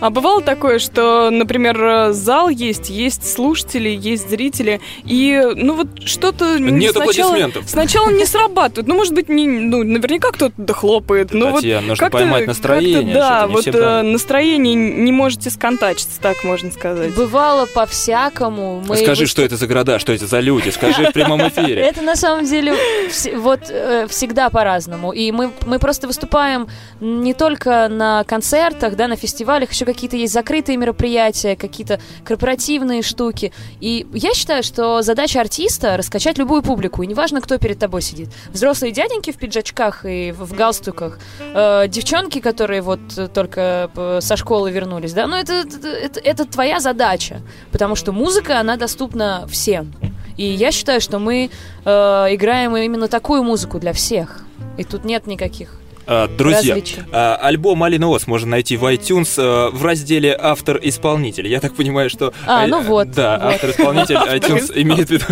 А 0.00 0.10
бывало 0.10 0.42
такое, 0.42 0.78
что, 0.78 1.30
например, 1.30 1.82
э, 1.82 2.12
зал 2.12 2.48
есть, 2.48 2.90
есть 2.90 3.30
слушатели, 3.32 3.88
есть 3.88 4.28
зрители, 4.28 4.80
и, 5.04 5.40
ну 5.54 5.74
вот 5.76 5.88
что-то 6.04 6.58
Нет 6.58 6.92
сначала, 6.92 7.30
аплодисментов. 7.30 7.68
сначала 7.68 8.10
не 8.10 8.24
срабатывает. 8.26 8.86
Ну, 8.86 8.94
может 8.94 9.14
быть, 9.14 9.28
не, 9.28 9.46
ну, 9.48 9.82
наверняка 9.84 10.30
кто-то 10.32 10.54
дохлопает. 10.56 11.32
Но 11.32 11.46
вот 11.50 11.56
Татьяна, 11.56 11.86
нужно 11.88 12.04
как-то- 12.04 12.18
поймать 12.18 12.46
настроение. 12.46 13.14
Да, 13.14 13.46
вот 13.46 13.66
э, 13.66 14.02
настроение 14.02 14.74
не 14.74 15.12
можете 15.12 15.50
сконтачиться, 15.50 16.20
так 16.20 16.44
можно 16.44 16.70
сказать. 16.70 17.14
Бывало 17.14 17.66
по-всякому. 17.66 18.82
Мы 18.86 18.96
Скажи, 18.96 19.24
выс- 19.24 19.28
что 19.28 19.42
это 19.42 19.56
за 19.56 19.66
города, 19.66 19.98
что 19.98 20.12
это 20.12 20.26
за 20.26 20.40
люди, 20.40 20.68
скажи 20.70 21.06
в 21.06 21.12
прямом 21.12 21.46
эфире. 21.48 21.82
Это 21.94 22.02
на 22.02 22.16
самом 22.16 22.44
деле 22.46 22.74
вот 23.36 23.60
э, 23.68 24.06
всегда 24.08 24.50
по-разному. 24.50 25.12
И 25.12 25.30
мы, 25.32 25.50
мы 25.66 25.78
просто 25.78 26.06
выступаем 26.06 26.68
не 27.00 27.34
только 27.34 27.88
на 27.88 28.24
концертах, 28.24 28.96
да, 28.96 29.08
на 29.08 29.16
фестивалях, 29.16 29.70
еще 29.72 29.84
какие-то 29.84 30.16
есть 30.16 30.32
закрытые 30.32 30.76
мероприятия, 30.76 31.56
какие-то 31.56 32.00
корпоративные 32.24 33.02
штуки. 33.02 33.52
И 33.80 34.06
я 34.12 34.34
считаю, 34.34 34.62
что 34.62 35.02
задача 35.02 35.40
артиста 35.40 35.96
раскачать 35.96 36.38
любую 36.38 36.62
публику, 36.62 37.02
и 37.02 37.06
неважно, 37.06 37.40
кто 37.40 37.58
перед 37.58 37.78
тобой 37.78 38.02
сидит. 38.02 38.28
Взрослые 38.50 38.92
дяденьки 38.92 39.30
в 39.32 39.36
пиджачках 39.36 40.04
и 40.04 40.32
в, 40.32 40.54
галстуках, 40.54 41.18
э, 41.54 41.88
девчонки, 41.88 42.40
которые 42.40 42.80
вот 42.82 43.00
только 43.32 43.90
э, 43.96 44.18
со 44.20 44.36
школы 44.36 44.70
вернулись, 44.70 45.12
да, 45.12 45.26
ну 45.26 45.36
это, 45.36 45.52
это, 45.52 45.88
это- 45.88 46.20
это 46.20 46.44
твоя 46.46 46.80
задача, 46.80 47.40
потому 47.72 47.94
что 47.96 48.12
музыка, 48.12 48.60
она 48.60 48.76
доступна 48.76 49.46
всем. 49.48 49.92
И 50.36 50.44
я 50.46 50.72
считаю, 50.72 51.00
что 51.00 51.18
мы 51.18 51.50
э, 51.84 51.90
играем 51.90 52.76
именно 52.76 53.06
такую 53.08 53.42
музыку 53.44 53.78
для 53.78 53.92
всех. 53.92 54.44
И 54.76 54.84
тут 54.84 55.04
нет 55.04 55.26
никаких 55.26 55.76
Друзья, 56.06 56.74
различий. 56.74 56.98
а, 57.12 57.36
альбом 57.36 57.82
Алина 57.82 58.08
Ос 58.08 58.26
можно 58.26 58.50
найти 58.50 58.76
в 58.76 58.84
iTunes 58.84 59.34
э, 59.36 59.70
в 59.70 59.84
разделе 59.84 60.36
«Автор-исполнитель». 60.38 61.46
Я 61.48 61.60
так 61.60 61.74
понимаю, 61.74 62.10
что... 62.10 62.32
А, 62.46 62.64
э, 62.64 62.66
ну 62.68 62.82
вот, 62.82 63.10
Да, 63.10 63.38
вот. 63.42 63.54
автор-исполнитель 63.54 64.14
iTunes 64.16 64.72
имеет 64.74 65.08
в 65.08 65.10
виду 65.12 65.24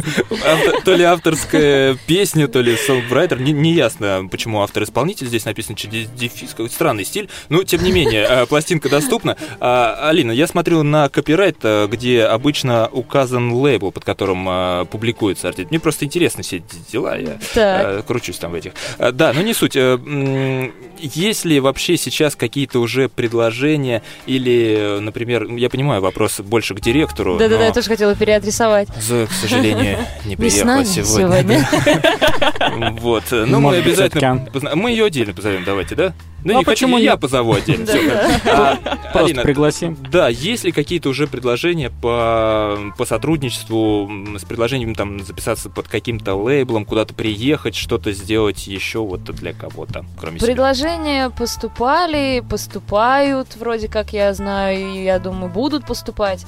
то 0.85 0.95
ли 0.95 1.05
авторская 1.05 1.97
песня, 2.07 2.49
то 2.49 2.61
ли 2.61 2.77
сонграйтер. 2.77 3.41
Не, 3.41 3.73
ясно, 3.73 4.27
почему 4.31 4.63
автор-исполнитель. 4.63 5.27
Здесь 5.27 5.45
написано 5.45 5.77
через 5.77 6.09
дефис, 6.11 6.51
какой 6.51 6.71
странный 6.71 7.05
стиль. 7.05 7.29
Но, 7.49 7.63
тем 7.65 7.83
не 7.83 7.93
менее, 7.93 8.27
э, 8.29 8.47
пластинка 8.47 8.89
доступна. 8.89 9.37
А, 9.61 10.09
Алина, 10.09 10.33
я 10.33 10.47
смотрю 10.47 10.83
на 10.83 11.09
копирайт, 11.09 11.59
э, 11.63 11.87
где 11.89 12.23
обычно 12.25 12.89
указан 12.93 13.53
лейбл, 13.53 13.93
под 13.93 14.05
которым 14.05 14.47
э, 14.49 14.85
публикуется 14.87 15.49
артист. 15.49 15.71
Мне 15.71 15.81
просто 15.81 16.05
интересны 16.05 16.43
все 16.43 16.57
эти 16.59 16.77
дела. 16.91 17.17
Я. 17.17 17.39
Э, 17.55 18.03
кручусь 18.07 18.39
там 18.39 18.53
в 18.53 18.55
этих. 18.55 18.73
Э, 18.99 19.13
Да, 19.13 19.33
но 19.33 19.43
не 19.43 19.55
суть. 19.55 19.77
Есть 20.99 21.45
ли 21.45 21.59
вообще 21.61 21.97
сейчас 21.97 22.37
какие-то 22.37 22.79
уже 22.79 23.09
предложения 23.09 24.03
или, 24.27 24.99
например, 25.01 25.47
я 25.55 25.69
понимаю, 25.69 26.01
вопрос 26.01 26.41
больше 26.41 26.75
к 26.75 26.81
директору, 26.81 27.39
Да-да-да, 27.39 27.67
я 27.67 27.73
тоже 27.73 27.89
хотела 27.89 28.15
переадресовать. 28.15 28.89
Зоя, 29.01 29.27
к 29.27 29.33
сожалению, 29.33 29.99
не 30.25 30.37
приехала 30.37 30.85
сегодня. 30.85 31.69
Вот, 33.01 33.25
ну 33.31 33.61
мы 33.61 33.77
обязательно... 33.77 34.49
Позна- 34.53 34.75
Мы 34.75 34.91
ее 34.91 35.05
отдельно 35.07 35.35
позовем, 35.35 35.65
давайте, 35.65 35.95
да? 35.95 36.15
Ну, 36.45 36.57
А 36.57 36.59
не 36.59 36.65
почему 36.65 36.95
хотите, 36.95 37.05
я 37.07 37.17
позову 37.17 37.53
отдельно. 37.53 37.87
А, 38.47 38.77
Просто 38.77 39.19
Алина, 39.21 39.43
пригласим. 39.43 39.97
да, 40.11 40.29
есть 40.29 40.65
ли 40.65 40.73
какие-то 40.73 41.09
уже 41.09 41.29
предложения 41.29 41.91
по, 41.91 42.79
по 42.99 43.05
сотрудничеству 43.05 44.11
с 44.37 44.45
предложением 44.45 44.97
там 44.97 45.21
записаться 45.25 45.71
под 45.71 45.87
каким-то 45.87 46.35
лейблом, 46.35 46.85
куда-то 46.85 47.15
приехать, 47.15 47.77
что-то 47.77 48.11
сделать 48.13 48.67
еще 48.67 48.99
вот 49.01 49.23
для 49.25 49.53
кого-то, 49.53 50.05
кроме 50.19 50.41
себя? 50.41 50.52
Предложения 50.57 51.31
поступали, 51.31 52.45
поступают, 52.47 53.57
вроде 53.57 53.89
как 53.89 54.13
я 54.13 54.35
знаю, 54.35 54.79
и 54.79 55.03
я 55.03 55.19
думаю, 55.19 55.51
будут 55.51 55.87
поступать. 55.87 56.45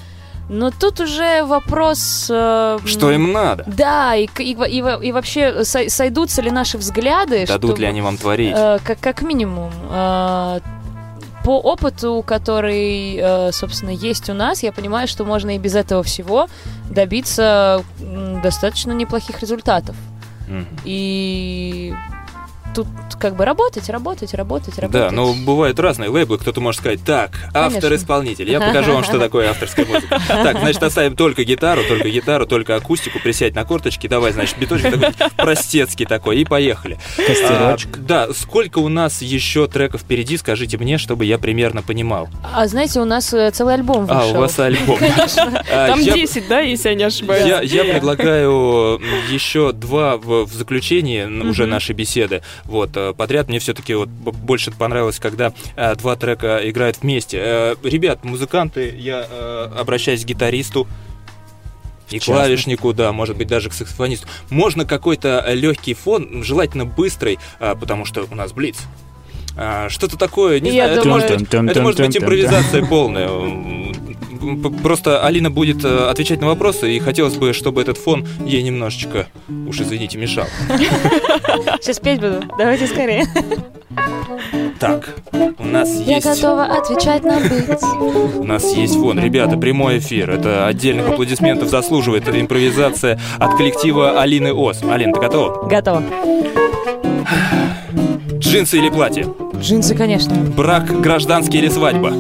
Но 0.51 0.71
тут 0.71 1.01
уже 1.01 1.43
вопрос... 1.45 2.27
э, 2.31 2.79
Что 2.85 3.11
им 3.13 3.33
надо? 3.33 3.65
Да, 3.67 4.15
и, 4.15 4.29
и, 4.41 4.53
и 4.53 5.07
и 5.09 5.13
вообще 5.13 5.65
сой- 5.65 5.89
сойдутся 5.89 6.43
ли 6.43 6.51
наши 6.51 6.77
взгляды? 6.77 7.47
Дадут 7.47 7.71
чтобы- 7.71 7.81
ли 7.81 7.87
они 7.87 8.03
вам 8.03 8.19
творить? 8.19 8.53
Э, 8.55 8.79
как, 8.85 9.01
как 9.01 9.23
минимум. 9.23 9.73
э, 9.91 10.61
по 11.43 11.59
опыту, 11.61 12.23
который, 12.27 13.17
э, 13.17 13.53
собственно, 13.53 13.89
есть 13.91 14.29
у 14.29 14.35
нас, 14.35 14.63
я 14.63 14.71
понимаю, 14.73 15.09
что 15.09 15.25
можно 15.25 15.55
и 15.57 15.59
без 15.59 15.75
этого 15.75 16.03
всего 16.03 16.49
добиться 16.91 17.83
достаточно 18.43 18.93
неплохих 18.93 19.41
результатов. 19.41 19.97
Мгм. 20.47 20.67
И 20.85 21.95
тут 22.75 22.87
как 23.19 23.37
бы 23.37 23.45
работать, 23.45 23.89
работать, 23.89 24.35
работать, 24.35 24.79
работать. 24.79 25.09
Да, 25.09 25.11
но 25.11 25.33
бывают 25.33 25.79
разные 25.79 26.11
лейблы. 26.11 26.39
Кто-то 26.39 26.61
может 26.61 26.81
сказать, 26.81 27.01
так, 27.05 27.39
автор-исполнитель, 27.55 28.51
я 28.51 28.61
покажу 28.61 28.93
вам, 28.93 29.05
что 29.05 29.19
такое 29.19 29.51
авторская 29.51 29.87
музыка. 29.87 30.21
Так, 30.29 30.59
значит, 30.59 30.83
оставим 30.83 31.17
только 31.17 31.45
гитару, 31.45 31.83
только 31.89 32.11
гитару, 32.11 32.47
только 32.47 32.77
акустику, 32.77 33.19
присядь 33.19 33.55
на 33.55 33.65
корточки, 33.65 34.07
давай, 34.07 34.33
значит, 34.33 34.59
биточек 34.59 34.91
такой 34.91 35.31
простецкий 35.37 36.07
такой, 36.07 36.39
и 36.39 36.45
поехали. 36.45 36.99
Костерочек. 37.17 37.97
А, 37.97 38.01
да, 38.01 38.29
сколько 38.35 38.79
у 38.79 38.89
нас 38.89 39.23
еще 39.23 39.67
треков 39.67 40.03
впереди, 40.03 40.37
скажите 40.37 40.77
мне, 40.79 40.99
чтобы 40.99 41.25
я 41.25 41.39
примерно 41.39 41.83
понимал. 41.83 42.29
А 42.53 42.67
знаете, 42.67 43.01
у 43.01 43.05
нас 43.05 43.33
э, 43.33 43.51
целый 43.51 43.75
альбом 43.75 44.07
А, 44.09 44.21
вышел. 44.23 44.37
у 44.37 44.41
вас 44.41 44.59
альбом. 44.59 44.99
А, 45.75 45.89
Там 45.89 46.01
я- 46.01 46.15
10, 46.15 46.49
да, 46.49 46.61
если 46.61 46.91
я 46.91 46.95
не 46.95 47.05
ошибаюсь? 47.05 47.47
Я, 47.65 47.85
предлагаю 47.85 49.01
еще 49.31 49.73
два 49.73 50.17
в, 50.17 50.47
заключении 50.53 51.25
уже 51.25 51.67
нашей 51.67 51.95
беседы. 51.95 52.43
Вот 52.65 52.97
э, 52.97 53.13
подряд 53.15 53.49
мне 53.49 53.59
все-таки 53.59 53.95
вот 53.95 54.09
больше 54.09 54.71
понравилось, 54.71 55.19
когда 55.19 55.53
э, 55.77 55.95
два 55.97 56.17
трека 56.17 56.61
играют 56.69 57.03
вместе. 57.03 57.39
Э, 57.41 57.75
ребят, 57.83 58.25
музыканты, 58.25 58.95
я 58.97 59.27
э, 59.29 59.71
обращаюсь 59.79 60.23
к 60.23 60.27
гитаристу. 60.27 60.87
И 62.11 62.19
клавишнику, 62.19 62.93
да, 62.93 63.13
может 63.13 63.37
быть, 63.37 63.49
даже 63.49 63.71
к 63.71 63.73
саксофонисту. 63.73 64.29
Можно 64.51 64.85
какой-то 64.85 65.45
легкий 65.53 65.95
фон, 65.95 66.45
желательно 66.45 66.85
быстрый, 66.85 67.39
а, 67.59 67.75
потому 67.75 68.05
что 68.05 68.27
у 68.31 68.35
нас 68.35 68.53
блиц. 68.53 68.77
А, 69.57 69.89
Что-то 69.89 70.19
такое, 70.19 70.61
не 70.61 70.71
Я 70.71 70.85
знаю, 70.85 70.93
это 70.93 71.03
думаю- 71.03 71.23
может, 71.23 71.55
это 71.71 71.83
может 71.83 72.01
быть 72.01 72.17
импровизация 72.17 72.85
полная. 72.85 73.29
Просто 74.83 75.25
Алина 75.25 75.51
будет 75.51 75.85
э, 75.85 76.09
отвечать 76.09 76.41
на 76.41 76.47
вопросы, 76.47 76.93
и 76.93 76.99
хотелось 76.99 77.35
бы, 77.35 77.53
чтобы 77.53 77.83
этот 77.83 77.99
фон 77.99 78.27
ей 78.45 78.63
немножечко, 78.63 79.27
уж 79.69 79.81
извините, 79.81 80.19
мешал. 80.19 80.47
Сейчас 81.81 82.01
петь 82.01 82.21
буду. 82.21 82.43
Давайте 82.59 82.87
скорее. 82.87 83.27
Так, 84.79 85.15
у 85.59 85.65
нас 85.65 85.89
Я 86.01 86.17
есть... 86.17 86.27
готова 86.27 86.65
отвечать 86.65 87.25
на 87.25 87.39
быть. 87.39 87.83
У 88.37 88.45
нас 88.45 88.75
есть 88.75 88.95
фон. 88.95 89.19
Ребята, 89.19 89.57
прямой 89.57 89.99
эфир. 89.99 90.31
Это 90.31 90.67
отдельных 90.67 91.09
аплодисментов 91.09 91.69
заслуживает. 91.69 92.27
Это 92.29 92.41
импровизация 92.41 93.21
от 93.39 93.57
коллектива 93.57 94.21
Алины 94.21 94.53
Ос. 94.53 94.83
Алина, 94.83 95.13
ты 95.13 95.21
готова? 95.21 95.69
Готова. 95.69 96.03
Джинсы 98.39 98.79
или 98.79 98.91
платье? 98.91 99.27
Джинсы, 99.59 99.95
конечно. 99.95 100.35
Брак, 100.35 101.01
гражданский 101.01 101.59
или 101.59 101.69
свадьба? 101.69 102.13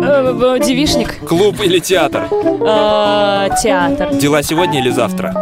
Э, 0.00 0.56
э, 0.56 0.64
Девишник. 0.64 1.18
Клуб 1.26 1.60
или 1.62 1.78
театр? 1.78 2.28
Э, 2.30 3.48
Театр. 3.62 4.14
Дела 4.14 4.42
сегодня 4.42 4.80
или 4.80 4.90
завтра? 4.90 5.34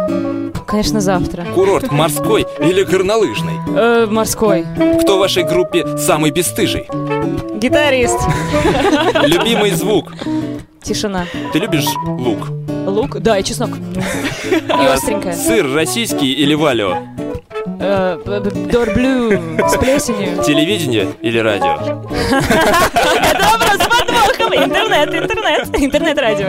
Конечно, 0.65 0.99
завтра. 0.99 1.45
Курорт 1.55 1.91
морской 1.91 2.45
или 2.59 2.83
горнолыжный? 2.83 3.53
Э, 3.75 4.05
Морской. 4.09 4.65
Кто 5.01 5.15
в 5.17 5.19
вашей 5.19 5.43
группе 5.43 5.97
самый 5.97 6.31
бесстыжий? 6.31 6.87
Гитарист. 7.55 8.19
Любимый 9.23 9.71
звук? 9.71 10.11
Тишина. 10.81 11.25
Ты 11.53 11.59
любишь 11.59 11.85
лук? 12.05 12.49
Лук. 12.85 13.19
Да, 13.19 13.37
и 13.37 13.43
чеснок. 13.43 13.71
И 13.71 14.61
А, 14.69 14.93
остренькая. 14.93 15.33
Сыр 15.35 15.71
российский 15.73 16.33
или 16.33 16.53
валио? 16.53 16.97
Дорблю. 18.71 19.39
С 19.69 19.77
плесенью. 19.77 20.43
Телевидение 20.43 21.07
или 21.21 21.37
радио? 21.39 21.75
Это 22.19 23.47
вопрос. 23.53 23.86
Интернет, 24.53 25.13
интернет. 25.13 25.67
Интернет-радио. 25.79 26.47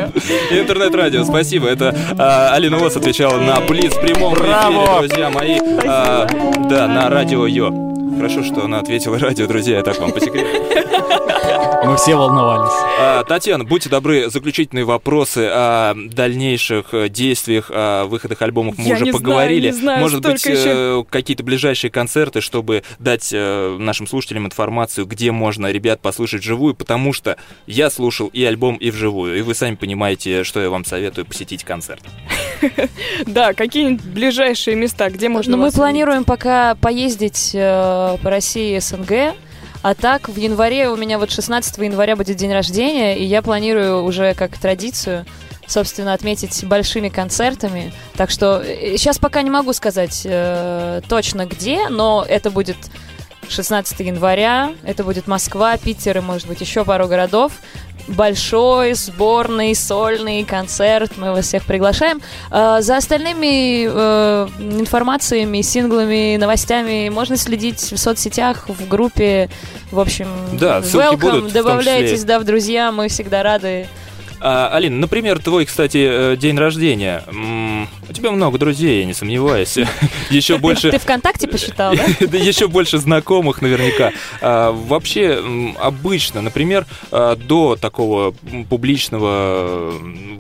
Интернет-радио, 0.51 1.25
спасибо. 1.25 1.69
Это 1.69 1.95
а, 2.19 2.55
Алина 2.55 2.79
Вос 2.79 2.97
отвечала 2.97 3.39
на 3.39 3.61
Блиц 3.61 3.93
в 3.93 4.01
прямом 4.01 4.35
эфире, 4.35 4.99
друзья 4.99 5.31
мои. 5.31 5.59
А, 5.87 6.27
да, 6.69 6.87
на 6.87 7.09
радио 7.09 7.47
Йо. 7.47 7.89
Хорошо, 8.17 8.43
что 8.43 8.65
она 8.65 8.81
ответила 8.81 9.19
радио, 9.19 9.47
друзья, 9.47 9.77
я 9.77 9.83
так 9.83 9.99
вам 10.01 10.11
по 10.13 10.21
секрету. 10.21 10.49
Мы 11.85 11.97
все 11.97 12.17
волновались. 12.17 12.73
А, 12.99 13.23
Татьяна, 13.25 13.63
будьте 13.65 13.89
добры, 13.89 14.29
заключительные 14.31 14.85
вопросы 14.85 15.49
о 15.51 15.95
дальнейших 15.95 16.93
э, 16.93 17.09
действиях, 17.09 17.71
о 17.71 18.07
выходах 18.07 18.43
альбомов 18.43 18.77
мы 18.79 18.85
Я 18.85 18.95
уже 18.95 19.05
не 19.05 19.11
знаю, 19.13 19.23
поговорили. 19.25 19.67
не 19.69 19.73
знаю, 19.73 20.01
Может 20.01 20.23
быть, 20.23 20.41
столько 20.41 20.59
еще- 20.59 21.01
э, 21.01 21.05
какие-то 21.09 21.45
ближайшие 21.45 21.91
концерты, 21.91 22.41
чтобы 22.41 22.83
дать 22.99 23.31
э, 23.33 23.77
нашим 23.79 24.07
слушателям 24.09 24.47
информацию, 24.47 25.07
где 25.07 25.31
можно 25.31 25.71
ребят 25.71 26.01
послушать 26.01 26.43
вживую, 26.43 26.75
потому 26.75 27.13
что 27.13 27.37
я 27.67 27.91
слушал 27.91 28.27
и 28.33 28.45
альбом, 28.45 28.77
и 28.77 28.91
вживую, 28.91 29.39
и 29.39 29.43
вы 29.43 29.55
сами 29.55 29.77
понимаете, 29.77 30.43
что 30.45 30.61
я 30.61 30.71
вам 30.71 30.85
советую 30.85 31.27
посетить 31.27 31.65
концерт. 31.65 32.03
Да, 33.27 33.53
какие-нибудь 33.55 34.05
ближайшие 34.05 34.75
места, 34.77 35.11
где 35.11 35.29
можно 35.29 35.57
Ну, 35.57 35.63
мы 35.65 35.71
планируем 35.71 36.25
пока 36.25 36.75
поездить 36.75 37.53
э, 37.55 38.17
по 38.23 38.31
России 38.31 38.77
и 38.77 38.81
СНГ. 38.81 39.35
А 39.83 39.95
так, 39.95 40.29
в 40.29 40.37
январе 40.37 40.89
у 40.89 40.97
меня 40.97 41.19
вот 41.19 41.31
16 41.31 41.79
января 41.79 42.17
будет 42.17 42.37
день 42.37 42.53
рождения, 42.53 43.17
и 43.17 43.25
я 43.25 43.43
планирую 43.43 44.05
уже 44.05 44.35
как 44.35 44.57
традицию 44.59 45.25
собственно, 45.69 46.15
отметить 46.15 46.65
большими 46.65 47.11
концертами. 47.11 47.93
Так 48.17 48.31
что 48.31 48.65
сейчас 48.65 49.19
пока 49.19 49.43
не 49.43 49.51
могу 49.51 49.75
сказать 49.75 50.23
э, 50.25 51.03
точно 51.09 51.45
где, 51.45 51.91
но 51.91 52.25
это 52.27 52.51
будет 52.51 52.79
16 53.49 54.01
января, 54.01 54.73
это 54.83 55.05
будет 55.05 55.27
Москва, 55.27 55.77
Питер 55.77 56.19
и, 56.19 56.21
может 56.21 56.49
быть, 56.49 56.61
еще 56.61 56.85
пару 56.85 57.07
городов. 57.07 57.53
Большой, 58.09 58.95
сборный, 58.95 59.75
сольный 59.75 60.45
концерт. 60.45 61.13
Мы 61.17 61.33
вас 61.33 61.47
всех 61.47 61.65
приглашаем. 61.65 62.21
Э, 62.51 62.79
за 62.81 62.97
остальными 62.97 63.87
э, 63.87 64.49
информациями, 64.59 65.61
синглами, 65.61 66.37
новостями 66.37 67.09
можно 67.11 67.37
следить 67.37 67.81
в 67.81 67.97
соцсетях, 67.97 68.69
в 68.69 68.89
группе. 68.89 69.51
В 69.91 70.01
общем, 70.01 70.29
Да, 70.53 70.81
welcome, 70.81 71.17
будут, 71.17 71.53
добавляйтесь, 71.53 72.25
да, 72.25 72.39
в 72.39 72.45
друзья, 72.45 72.93
мы 72.93 73.09
всегда 73.09 73.43
рады. 73.43 73.89
А, 74.41 74.71
Алина, 74.73 74.97
например, 74.97 75.43
твой, 75.43 75.67
кстати, 75.67 76.33
э, 76.33 76.37
день 76.37 76.59
рождения. 76.59 77.25
У 78.09 78.13
тебя 78.13 78.31
много 78.31 78.59
друзей, 78.59 79.01
я 79.01 79.05
не 79.05 79.15
сомневаюсь. 79.15 79.77
Еще 80.31 80.59
больше... 80.59 80.91
Ты 80.91 80.99
ВКонтакте 80.99 81.49
посчитал, 81.49 81.95
да? 81.95 82.05
Еще 82.37 82.69
больше 82.69 82.99
знакомых 82.99 83.63
наверняка. 83.63 84.13
А, 84.41 84.73
вообще, 84.73 85.43
обычно, 85.79 86.41
например, 86.41 86.87
а, 87.11 87.37
до 87.37 87.77
такого 87.77 88.35
публичного, 88.69 89.93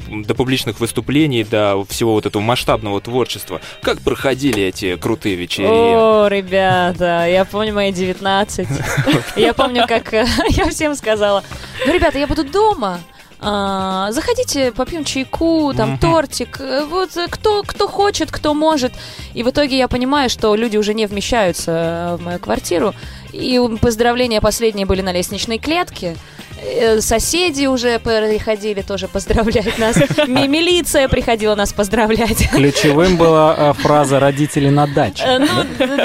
до 0.09 0.35
публичных 0.35 0.81
выступлений, 0.81 1.45
до 1.45 1.85
всего 1.89 2.13
вот 2.13 2.27
этого 2.27 2.43
масштабного 2.43 3.01
творчества, 3.01 3.61
как 3.83 4.01
проходили 4.01 4.63
эти 4.63 4.97
крутые 4.97 5.35
вечеринки? 5.35 5.73
О, 5.73 6.29
ребята, 6.29 7.27
я 7.27 7.45
помню 7.45 7.75
мои 7.75 7.93
19. 7.93 8.69
Я 9.37 9.55
помню, 9.55 9.85
как 9.87 10.13
э, 10.13 10.27
я 10.51 10.69
всем 10.69 10.95
сказала, 10.95 11.43
ну, 11.87 11.93
ребята, 11.93 12.19
я 12.19 12.27
буду 12.27 12.45
дома, 12.45 13.01
а, 13.41 14.11
заходите, 14.13 14.73
попьем 14.73 15.05
чайку, 15.05 15.73
там 15.77 15.91
Мгм. 15.91 15.99
тортик, 15.99 16.61
э, 16.61 16.85
вот 16.85 17.17
э, 17.17 17.27
кто, 17.31 17.63
кто 17.63 17.87
хочет, 17.89 18.31
кто 18.33 18.55
может. 18.55 18.93
И 19.35 19.43
в 19.43 19.51
итоге 19.51 19.79
я 19.79 19.89
понимаю, 19.89 20.29
что 20.29 20.55
люди 20.57 20.77
уже 20.77 20.95
не 20.95 21.07
вмещаются 21.07 22.17
в 22.19 22.25
мою 22.25 22.39
квартиру. 22.39 22.95
И 23.33 23.61
поздравления 23.81 24.41
последние 24.41 24.87
были 24.87 25.03
на 25.03 25.13
лестничной 25.13 25.59
клетке. 25.59 26.17
Э, 26.63 27.01
Соседи 27.01 27.67
уже 27.67 27.99
приходили 27.99 28.83
тоже 28.83 29.09
поздравлять 29.09 29.79
нас. 29.79 29.97
Ми- 30.27 30.49
Милиция 30.49 31.09
приходила 31.09 31.55
нас 31.55 31.73
поздравлять. 31.73 32.49
Ключевым 32.51 33.17
была 33.17 33.55
а, 33.57 33.73
фраза 33.73 34.19
«родители 34.21 34.69
на 34.69 34.87
даче». 34.87 35.25
Э, 35.25 35.39
Ну, 35.39 35.47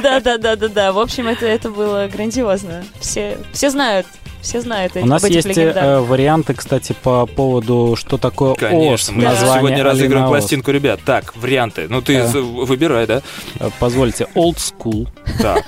да-да-да-да-да. 0.02 0.92
В 0.94 1.00
общем, 1.00 1.28
это, 1.28 1.46
это 1.46 1.70
было 1.70 2.08
грандиозно. 2.08 2.84
Все, 3.00 3.38
все 3.52 3.70
знают, 3.70 4.06
все 4.42 4.62
знают 4.62 4.96
эти- 4.96 5.04
У 5.04 5.08
нас 5.08 5.24
есть 5.28 5.48
э, 5.58 6.00
варианты, 6.00 6.54
кстати, 6.54 6.94
по 7.02 7.26
поводу, 7.26 7.96
что 7.98 8.18
такое 8.18 8.56
Конечно, 8.56 8.94
ОС. 8.94 9.10
мы 9.12 9.24
название 9.24 9.60
сегодня 9.60 9.84
разыгрываем 9.84 10.26
Ос. 10.26 10.32
пластинку, 10.32 10.72
ребят. 10.72 11.00
Так, 11.06 11.34
варианты. 11.36 11.88
Ну, 11.90 12.02
ты 12.02 12.22
Да. 12.24 12.40
выбирай, 12.40 13.08
да? 13.08 13.22
Э, 13.60 13.70
Позвольте, 13.80 14.28
old 14.36 14.58
school. 14.58 15.08
Так. 15.42 15.64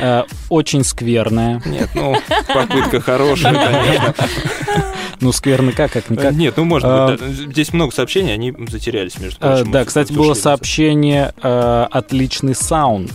Э, 0.00 0.22
очень 0.48 0.84
скверная. 0.84 1.62
Нет, 1.64 1.90
ну, 1.94 2.14
попытка 2.52 3.00
хорошая, 3.00 3.54
конечно. 3.54 4.14
Ну, 5.20 5.32
скверно 5.32 5.72
как, 5.72 5.92
как 5.92 6.10
никак. 6.10 6.32
Нет, 6.34 6.54
ну, 6.56 6.64
может 6.64 6.88
быть. 6.88 7.20
да. 7.20 7.26
Здесь 7.50 7.72
много 7.72 7.92
сообщений, 7.92 8.34
они 8.34 8.52
затерялись, 8.68 9.18
между 9.18 9.38
Э, 9.40 9.56
прочим. 9.56 9.72
Да, 9.72 9.84
кстати, 9.84 10.12
было 10.12 10.34
сообщение 10.34 11.32
э, 11.42 11.86
«отличный 11.90 12.54
саунд». 12.54 13.12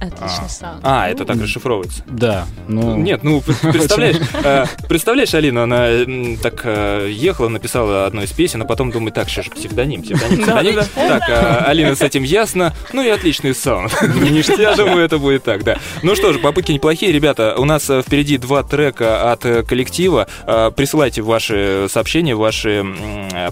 Отличный 0.00 0.48
саунд. 0.48 0.80
А, 0.82 1.08
это 1.08 1.24
так 1.24 1.40
расшифровывается. 1.40 2.02
Да, 2.06 2.46
ну... 2.68 2.96
Нет, 2.96 3.22
ну 3.22 3.40
пр- 3.46 3.72
представляешь, 3.72 4.16
э, 4.42 4.66
представляешь, 4.88 5.32
Алина, 5.34 5.64
она 5.64 5.88
так 6.42 6.62
э, 6.64 7.08
ехала, 7.10 7.48
написала 7.48 8.06
одну 8.06 8.22
из 8.22 8.32
песен, 8.32 8.62
а 8.62 8.64
потом 8.64 8.90
думает, 8.90 9.14
так, 9.14 9.28
сейчас 9.28 9.46
же 9.46 9.50
псевдоним, 9.52 10.02
псевдоним, 10.02 10.42
псевдоним. 10.42 10.80
Так, 10.94 11.22
э, 11.28 11.64
Алина 11.66 11.94
с 11.94 12.02
этим 12.02 12.22
ясно, 12.22 12.74
ну 12.92 13.02
и 13.02 13.08
отличный 13.08 13.54
саунд. 13.54 13.92
Я 14.58 14.74
думаю, 14.74 15.04
это 15.04 15.18
будет 15.18 15.44
так, 15.44 15.64
да. 15.64 15.78
Ну 16.02 16.14
что 16.14 16.32
ж, 16.32 16.38
попытки 16.38 16.72
неплохие, 16.72 17.12
ребята. 17.12 17.54
У 17.56 17.64
нас 17.64 17.84
впереди 17.84 18.36
два 18.38 18.62
трека 18.62 19.32
от 19.32 19.42
коллектива. 19.66 20.26
Присылайте 20.76 21.22
ваши 21.22 21.86
сообщения, 21.88 22.34
ваши 22.34 22.84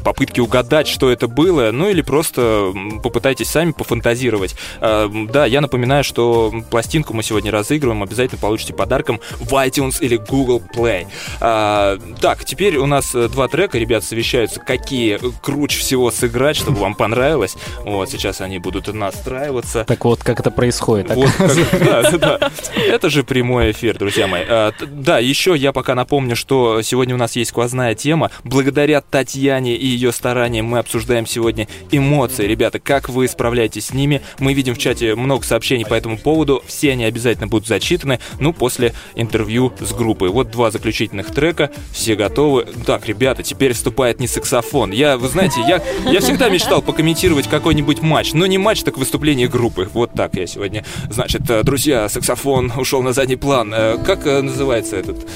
попытки 0.05 0.41
угадать, 0.41 0.89
что 0.89 1.11
это 1.11 1.29
было, 1.29 1.71
ну 1.73 1.89
или 1.89 2.03
просто 2.03 2.73
попытайтесь 3.03 3.49
сами 3.49 3.73
пофантазировать. 3.73 4.55
Да, 4.81 5.47
я 5.47 5.61
напоминаю, 5.61 6.05
что 6.05 6.32
пластинку 6.71 7.15
мы 7.15 7.23
сегодня 7.23 7.51
разыгрываем, 7.51 8.03
обязательно 8.03 8.41
получите 8.41 8.75
подарком 8.75 9.21
в 9.39 9.53
iTunes 9.55 9.97
или 10.01 10.17
Google 10.17 10.63
Play. 10.75 11.07
А, 11.41 11.99
так, 12.21 12.45
теперь 12.45 12.77
у 12.77 12.87
нас 12.87 13.15
э, 13.15 13.29
два 13.29 13.49
трека, 13.49 13.79
ребят 13.79 14.05
совещаются, 14.05 14.61
какие 14.61 15.19
круче 15.43 15.79
всего 15.79 16.11
сыграть, 16.11 16.57
чтобы 16.57 16.79
вам 16.81 16.95
понравилось. 16.95 17.57
Вот, 17.85 18.11
сейчас 18.11 18.41
они 18.41 18.59
будут 18.59 18.93
настраиваться. 18.93 19.85
Так 19.85 20.05
вот, 20.05 20.23
как 20.23 20.41
это 20.41 20.51
происходит. 20.51 21.11
Вот 21.15 21.31
как- 21.33 21.81
да, 21.85 22.11
да. 22.39 22.51
Это 22.77 23.11
же 23.11 23.25
прямой 23.25 23.73
эфир, 23.73 23.99
друзья 23.99 24.27
мои. 24.27 24.43
А, 24.49 24.73
да, 24.81 25.19
еще 25.19 25.55
я 25.57 25.73
пока 25.73 25.95
напомню, 25.95 26.37
что 26.37 26.83
сегодня 26.83 27.15
у 27.15 27.19
нас 27.19 27.37
есть 27.37 27.51
сквозная 27.51 27.95
тема. 27.95 28.31
Благодаря 28.45 29.01
Татьяне 29.01 29.77
и 29.77 29.87
ее 29.87 30.13
стараниям 30.13 30.67
мы 30.67 30.79
обсуждаем 30.79 31.27
сегодня 31.27 31.69
эмоции. 31.91 32.47
Ребята, 32.47 32.79
как 32.79 33.09
вы 33.09 33.29
справляетесь 33.29 33.87
с 33.87 33.93
ними? 33.95 34.23
Мы 34.39 34.55
видим 34.55 34.75
в 34.75 34.79
чате 34.79 35.15
много 35.15 35.45
сообщений 35.45 35.85
по 35.85 35.95
этому 35.95 36.19
поводу. 36.23 36.63
Все 36.67 36.93
они 36.93 37.05
обязательно 37.05 37.47
будут 37.47 37.67
зачитаны, 37.69 38.19
ну, 38.39 38.53
после 38.53 38.95
интервью 39.15 39.73
с 39.81 39.93
группой. 39.93 40.29
Вот 40.31 40.51
два 40.51 40.71
заключительных 40.71 41.31
трека, 41.33 41.71
все 41.93 42.15
готовы. 42.15 42.67
Так, 42.87 43.07
ребята, 43.07 43.43
теперь 43.43 43.73
вступает 43.73 44.21
не 44.21 44.27
саксофон. 44.27 44.91
Я, 44.93 45.17
вы 45.19 45.29
знаете, 45.29 45.61
я, 45.67 45.83
я 46.11 46.21
всегда 46.21 46.49
мечтал 46.49 46.83
покомментировать 46.83 47.49
какой-нибудь 47.49 48.01
матч, 48.03 48.33
но 48.33 48.47
не 48.47 48.59
матч, 48.59 48.83
так 48.83 48.99
выступление 48.99 49.49
группы. 49.49 49.89
Вот 49.93 50.13
так 50.15 50.35
я 50.37 50.47
сегодня. 50.47 50.85
Значит, 51.11 51.43
э, 51.51 51.63
друзья, 51.63 52.09
саксофон 52.09 52.73
ушел 52.77 53.03
на 53.03 53.13
задний 53.13 53.37
план. 53.37 53.73
Э, 53.75 53.99
Как 54.05 54.27
э, 54.27 54.41
называется 54.43 54.97
этот? 54.97 55.27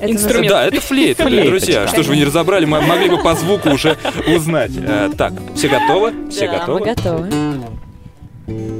Это 0.00 0.12
Инструмент. 0.12 0.48
Да, 0.48 0.64
это 0.66 0.80
флейта, 0.80 1.24
Флейточка. 1.24 1.50
друзья. 1.50 1.86
Что 1.88 2.02
ж 2.02 2.06
вы 2.06 2.16
не 2.16 2.24
разобрали, 2.24 2.64
мы 2.64 2.80
могли 2.80 3.10
бы 3.10 3.18
по 3.22 3.34
звуку 3.34 3.68
уже 3.70 3.98
узнать. 4.34 4.72
Так, 5.18 5.34
все 5.54 5.68
готовы? 5.68 6.14
Все 6.30 6.46
Да, 6.46 6.58
готовы? 6.60 6.80
мы 6.80 6.86
готовы. 6.86 8.79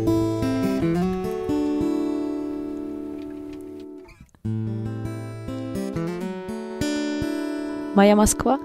Моя 7.95 8.14
Москва? 8.14 8.59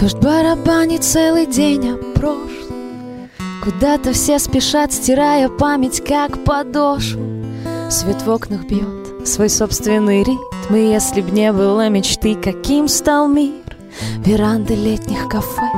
Дождь 0.00 0.16
барабанит 0.16 1.04
целый 1.04 1.46
день 1.46 1.90
о 1.90 1.96
прошлом. 2.18 3.30
Куда-то 3.62 4.12
все 4.12 4.40
спешат, 4.40 4.92
стирая 4.92 5.48
память, 5.48 6.02
как 6.04 6.42
подошву. 6.42 7.22
Свет 7.88 8.22
в 8.22 8.28
окнах 8.28 8.64
бьет 8.64 9.28
свой 9.28 9.48
собственный 9.48 10.24
ритм 10.24 10.51
И 10.70 10.74
если 10.74 11.20
б 11.20 11.30
не 11.30 11.52
было 11.52 11.88
мечты, 11.88 12.34
каким 12.34 12.88
стал 12.88 13.28
мир? 13.28 13.52
Веранды 14.24 14.74
летних 14.74 15.28
кафе, 15.28 15.68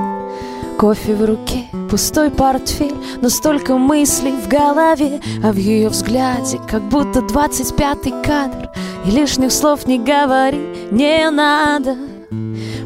кофе 0.78 1.14
в 1.14 1.24
руке 1.24 1.64
Пустой 1.90 2.30
портфель, 2.30 2.94
но 3.20 3.28
столько 3.28 3.76
мыслей 3.76 4.32
в 4.32 4.48
голове 4.48 5.20
А 5.42 5.52
в 5.52 5.56
ее 5.56 5.88
взгляде, 5.88 6.60
как 6.70 6.82
будто 6.82 7.22
двадцать 7.22 7.74
пятый 7.76 8.12
кадр 8.22 8.70
И 9.06 9.10
лишних 9.10 9.52
слов 9.52 9.86
не 9.86 9.98
говори, 9.98 10.60
не 10.90 11.28
надо. 11.30 11.96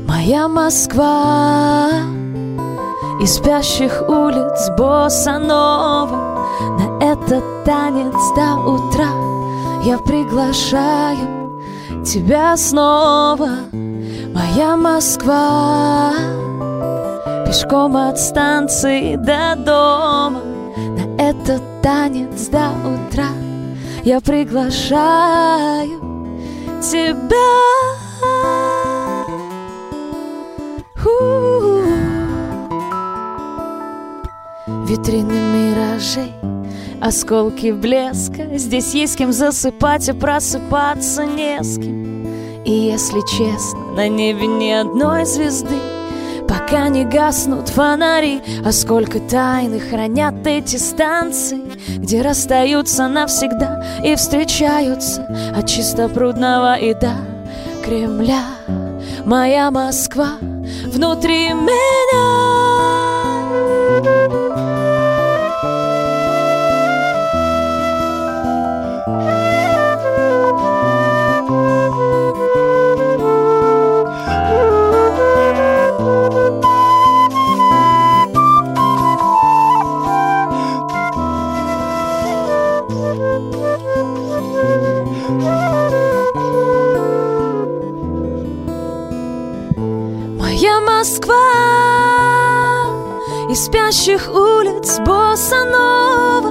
Моя 0.07 0.49
Москва 0.49 1.91
из 3.21 3.35
спящих 3.35 4.09
улиц 4.09 4.71
Босанова 4.79 6.47
На 6.79 7.05
этот 7.05 7.43
танец 7.65 8.15
до 8.37 8.55
утра 8.71 9.11
Я 9.85 9.99
приглашаю 9.99 11.38
тебя 12.09 12.57
снова. 12.57 13.51
Моя 13.73 14.77
Москва. 14.77 16.13
Пешком 17.47 17.97
от 17.99 18.19
станции 18.19 19.17
до 19.17 19.55
дома. 19.57 20.41
На 20.77 21.23
этот 21.23 21.63
танец 21.83 22.49
до 22.49 22.71
утра 22.87 23.29
Я 24.05 24.21
приглашаю 24.21 26.01
тебя. 26.81 27.37
У-у-у. 31.05 31.83
Витрины 34.87 35.35
миражей, 35.53 36.33
осколки 37.01 37.73
блеска. 37.73 38.57
Здесь 38.57 38.95
есть 38.95 39.17
кем 39.17 39.33
засыпать, 39.33 40.09
а 40.09 40.15
просыпаться 40.15 41.25
не 41.25 41.63
с 41.63 41.77
кем. 41.77 42.09
И 42.65 42.71
если 42.71 43.21
честно, 43.21 43.81
на 43.97 44.09
небе 44.09 44.47
ни 44.47 44.71
одной 44.71 45.25
звезды 45.25 45.79
Пока 46.49 46.89
не 46.89 47.05
гаснут 47.05 47.69
фонари. 47.69 48.43
А 48.65 48.73
сколько 48.73 49.21
тайны 49.21 49.81
хранят 49.81 50.47
эти 50.47 50.77
станции 50.77 51.63
Где 51.97 52.23
расстаются 52.23 53.09
навсегда 53.09 53.85
и 54.05 54.15
встречаются 54.17 55.27
От 55.57 55.67
чистопрудного 55.67 56.77
и 56.77 56.95
до 56.95 57.13
Кремля. 57.85 58.43
Моя 59.25 59.71
Москва 59.71 60.33
внутри 60.93 61.55
меня 61.55 62.58
спящих 93.59 94.29
улиц 94.29 94.99
Босанова 95.01 96.51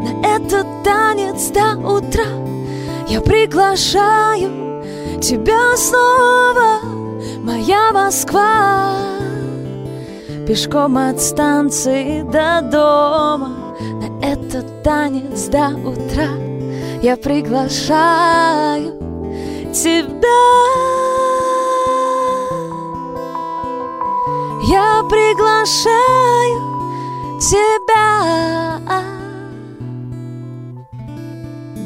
На 0.00 0.26
этот 0.36 0.66
танец 0.82 1.48
до 1.50 1.76
утра 1.76 2.24
Я 3.08 3.20
приглашаю 3.20 4.82
тебя 5.20 5.76
снова 5.76 6.80
Моя 7.42 7.92
Москва. 7.92 8.94
Пешком 10.46 10.96
от 10.98 11.20
станции 11.20 12.22
до 12.22 12.60
дома 12.62 13.76
На 14.00 14.26
этот 14.26 14.82
танец 14.82 15.46
до 15.48 15.68
утра 15.68 16.28
Я 17.02 17.16
приглашаю 17.16 18.92
тебя 19.72 20.95
Я 24.68 25.02
приглашаю 25.08 26.60
тебя 27.40 28.80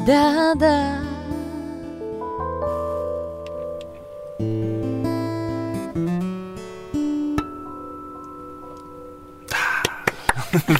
Да-да 0.07 1.01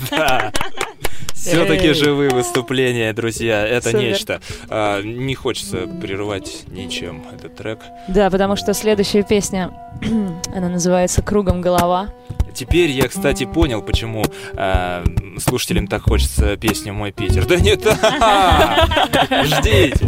Да. 0.09 0.51
Все-таки 1.41 1.93
живые 1.93 2.29
выступления, 2.29 3.13
друзья. 3.13 3.65
Это 3.65 3.89
Супер. 3.89 3.99
нечто. 3.99 4.41
А, 4.69 5.01
не 5.01 5.33
хочется 5.33 5.87
прерывать 5.87 6.63
ничем 6.67 7.23
этот 7.33 7.55
трек. 7.55 7.79
Да, 8.07 8.29
потому 8.29 8.55
что 8.55 8.73
следующая 8.73 9.23
песня, 9.23 9.71
она 10.55 10.69
называется 10.69 11.21
«Кругом 11.21 11.61
голова». 11.61 12.09
Теперь 12.53 12.91
я, 12.91 13.07
кстати, 13.07 13.45
понял, 13.45 13.81
почему 13.81 14.23
а, 14.53 15.03
слушателям 15.39 15.87
так 15.87 16.03
хочется 16.03 16.57
песню 16.57 16.93
«Мой 16.93 17.11
Питер». 17.11 17.45
Да 17.51 17.55
не 17.57 17.75
так! 17.75 17.97
Ждите. 19.45 20.05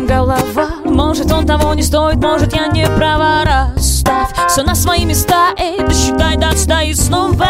Кругом 0.00 0.06
голова. 0.06 0.68
Может 0.84 1.30
он 1.32 1.46
того 1.46 1.74
не 1.74 1.82
стоит, 1.82 2.16
может 2.16 2.54
я 2.54 2.66
не 2.68 2.86
права. 2.96 3.44
Расставь 3.44 4.30
все 4.48 4.62
на 4.62 4.74
свои 4.74 5.04
места 5.04 5.50
Эй, 5.56 5.78
досчитай 5.78 6.36
до 6.36 6.56
ста 6.56 6.82
и 6.82 6.94
снова. 6.94 7.46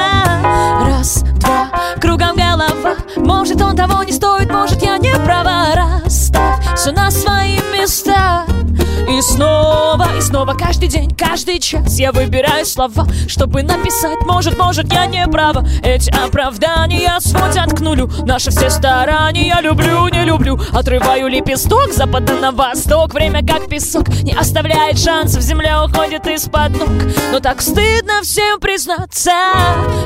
Раз, 0.86 1.22
два, 1.36 1.68
кругом 2.00 2.36
голова. 2.36 2.96
Может 3.16 3.60
он 3.60 3.76
того 3.76 4.02
не 4.02 4.12
стоит, 4.12 4.50
может 4.50 4.82
я 4.82 4.98
не 4.98 5.14
права. 5.24 5.74
Расставь 5.74 6.60
все 6.76 6.92
на 6.92 7.10
свои 7.10 7.58
места 7.72 8.44
и 9.20 9.22
снова, 9.22 10.16
и 10.16 10.20
снова 10.22 10.54
каждый 10.54 10.88
день, 10.88 11.14
каждый 11.14 11.58
час 11.58 11.98
Я 11.98 12.10
выбираю 12.10 12.64
слова, 12.64 13.06
чтобы 13.28 13.62
написать. 13.62 14.18
Может, 14.26 14.58
может, 14.58 14.90
я 14.92 15.04
не 15.06 15.26
права. 15.26 15.62
Эти 15.82 16.10
оправдания 16.10 17.20
свой 17.20 17.52
заткнулю 17.52 18.10
Наши 18.24 18.50
все 18.50 18.70
старания 18.70 19.58
люблю, 19.60 20.08
не 20.08 20.24
люблю. 20.24 20.58
Отрываю 20.72 21.28
лепесток, 21.28 21.92
запада 21.92 22.34
на 22.34 22.50
восток. 22.50 23.12
Время 23.12 23.46
как 23.46 23.68
песок, 23.68 24.08
не 24.22 24.32
оставляет 24.32 24.98
шансов. 24.98 25.42
Земля 25.42 25.84
уходит 25.84 26.26
из-под 26.26 26.70
ног. 26.78 26.88
Но 27.30 27.40
так 27.40 27.60
стыдно 27.60 28.22
всем 28.22 28.58
признаться. 28.58 29.32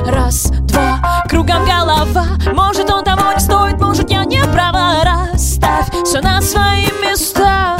Раз, 0.05 0.51
два, 0.63 1.23
кругом 1.29 1.65
голова. 1.65 2.25
Может, 2.53 2.89
он 2.89 3.03
того 3.05 3.31
не 3.31 3.39
стоит, 3.39 3.79
может, 3.79 4.11
я 4.11 4.25
не 4.25 4.43
права. 4.51 5.03
Расставь 5.05 5.87
все 6.03 6.19
на 6.19 6.41
свои 6.41 6.87
места 7.01 7.77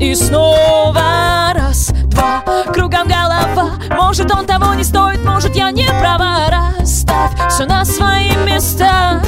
и 0.00 0.14
снова 0.14 1.52
раз, 1.54 1.90
два, 2.06 2.42
кругом 2.72 3.06
голова. 3.06 3.72
Может 3.90 4.34
он 4.34 4.46
того 4.46 4.74
не 4.74 4.82
стоит, 4.82 5.22
может 5.24 5.54
я 5.54 5.70
не 5.70 5.86
права. 6.00 6.46
Расставь 6.48 7.32
все 7.50 7.66
на 7.66 7.84
свои 7.84 8.34
места. 8.46 9.22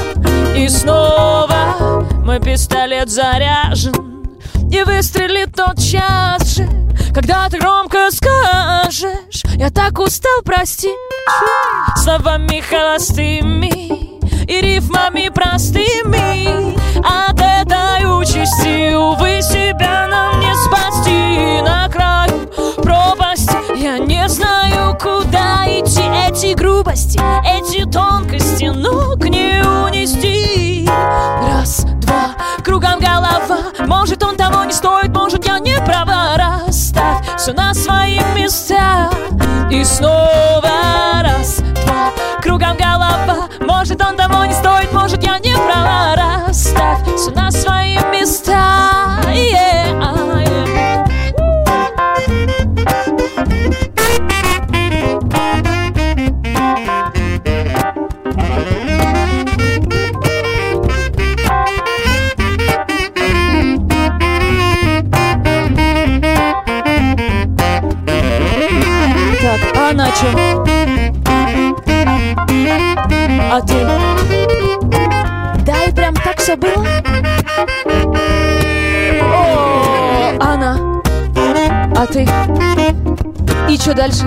И 0.55 0.67
снова 0.67 2.03
мой 2.25 2.39
пистолет 2.39 3.09
заряжен. 3.09 4.25
И 4.71 4.81
выстрелит 4.83 5.55
тот 5.55 5.77
час 5.77 6.55
же 6.55 6.67
Когда 7.13 7.47
ты 7.47 7.59
громко 7.59 8.09
скажешь. 8.11 9.43
Я 9.55 9.69
так 9.69 9.99
устал, 9.99 10.41
прости. 10.43 10.89
Словами 11.97 12.59
холостыми 12.59 14.19
и 14.47 14.61
рифмами 14.61 15.29
простыми. 15.29 16.73
От 16.99 17.39
этой 17.39 18.05
участи, 18.19 18.95
увы, 18.95 19.41
себя 19.43 20.07
нам 20.09 20.32
Эти 26.35 26.55
грубости, 26.55 27.19
эти 27.45 27.87
тонкости 27.87 28.65
ног 28.65 29.23
не 29.23 29.61
унести. 29.61 30.89
Раз, 31.47 31.85
два, 31.97 32.31
кругом 32.63 32.99
голова. 32.99 33.71
Может 33.85 34.23
он 34.23 34.35
того 34.35 34.63
не 34.63 34.71
стоит, 34.71 35.09
может 35.09 35.45
я 35.45 35.59
не 35.59 35.77
права. 35.85 36.35
Расставь 36.35 37.23
все 37.37 37.53
на 37.53 37.75
свои 37.75 38.19
места. 38.35 39.11
И 39.69 39.83
снова 39.83 41.21
раз, 41.21 41.57
два, 41.85 42.09
кругом 42.41 42.77
голова. 42.77 43.47
Может 43.59 44.01
он 44.01 44.17
того 44.17 44.43
не 44.45 44.53
стоит, 44.53 44.91
может 44.91 45.21
я 45.23 45.37
не 45.37 45.52
она 70.13 70.19
чё? 70.19 70.27
А? 73.51 73.61
Да, 75.65 75.83
и 75.83 75.91
прям 75.91 76.13
так 76.15 76.39
все 76.39 76.55
было? 76.55 76.85
О, 79.21 80.35
она. 80.39 80.77
А 81.95 82.05
ты? 82.05 82.27
И 83.69 83.77
что 83.77 83.93
дальше? 83.93 84.25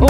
О, 0.00 0.06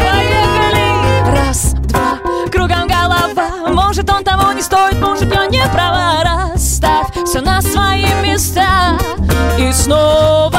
Поехали! 0.00 1.36
Раз, 1.36 1.74
два, 1.74 2.18
кругом 2.50 2.88
голова 2.88 3.68
Может 3.68 4.10
он 4.10 4.24
того 4.24 4.52
не 4.52 4.62
стоит, 4.62 5.00
может 5.00 5.32
я 5.32 5.46
не 5.46 5.62
права 5.72 6.22
Расставь 6.24 7.06
все 7.24 7.40
на 7.40 7.62
свои 7.62 8.06
места 8.22 8.98
И 9.58 9.72
снова 9.72 10.53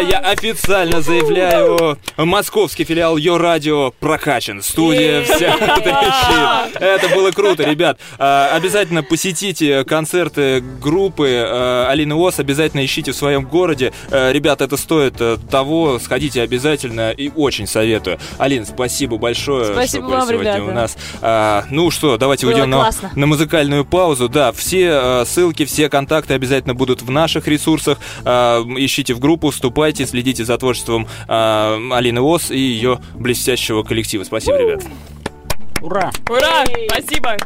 Я 0.00 0.18
официально 0.18 1.00
заявляю, 1.02 1.98
московский 2.24 2.84
филиал 2.84 3.16
Йо 3.16 3.38
Радио 3.38 3.92
прокачан. 4.00 4.62
Студия 4.62 5.22
вся 5.24 5.56
трещит. 5.56 6.76
Это 6.80 7.08
было 7.14 7.30
круто, 7.30 7.64
ребят. 7.64 7.98
Э, 8.18 8.48
Обязательно 8.52 9.02
посетите 9.02 9.84
концерты 9.84 10.60
группы 10.60 11.28
э, 11.28 11.86
Алины 11.88 12.14
Ос, 12.14 12.38
обязательно 12.38 12.84
ищите 12.84 13.12
в 13.12 13.16
своем 13.16 13.44
городе. 13.44 13.92
Э, 14.10 14.32
Ребят, 14.32 14.60
это 14.60 14.76
стоит 14.76 15.14
э, 15.20 15.38
того, 15.50 15.98
сходите 15.98 16.42
обязательно 16.42 17.10
и 17.12 17.30
очень 17.34 17.66
советую. 17.66 18.18
Алин, 18.38 18.66
спасибо 18.66 19.16
большое, 19.16 19.72
Спасибо 19.72 20.02
что 20.04 20.08
были 20.08 20.16
вам, 20.16 20.28
сегодня 20.28 20.54
ребята. 20.56 20.70
у 20.70 20.74
нас. 20.74 20.96
А, 21.22 21.64
Ну 21.70 21.90
что, 21.90 22.16
давайте 22.16 22.46
Было 22.46 22.54
уйдем 22.54 22.70
на, 22.70 22.90
на 23.14 23.26
музыкальную 23.26 23.84
паузу. 23.84 24.28
Да, 24.28 24.52
все 24.52 25.24
ссылки, 25.24 25.64
все 25.64 25.88
контакты 25.88 26.34
обязательно 26.34 26.74
будут 26.74 27.02
в 27.02 27.10
наших 27.10 27.46
ресурсах. 27.48 27.98
А, 28.24 28.62
Ищите 28.76 29.14
в 29.14 29.20
группу, 29.20 29.50
вступайте, 29.50 30.06
следите 30.06 30.44
за 30.44 30.58
творчеством 30.58 31.06
а, 31.28 31.78
Алины 32.10 32.22
Ос 32.22 32.50
и 32.50 32.58
ее 32.58 33.00
блестящего 33.14 33.84
коллектива. 33.84 34.24
Спасибо, 34.24 34.58
ребят. 34.58 34.82
Ура! 35.80 36.10
Ура! 36.28 36.64
Спасибо! 36.88 37.36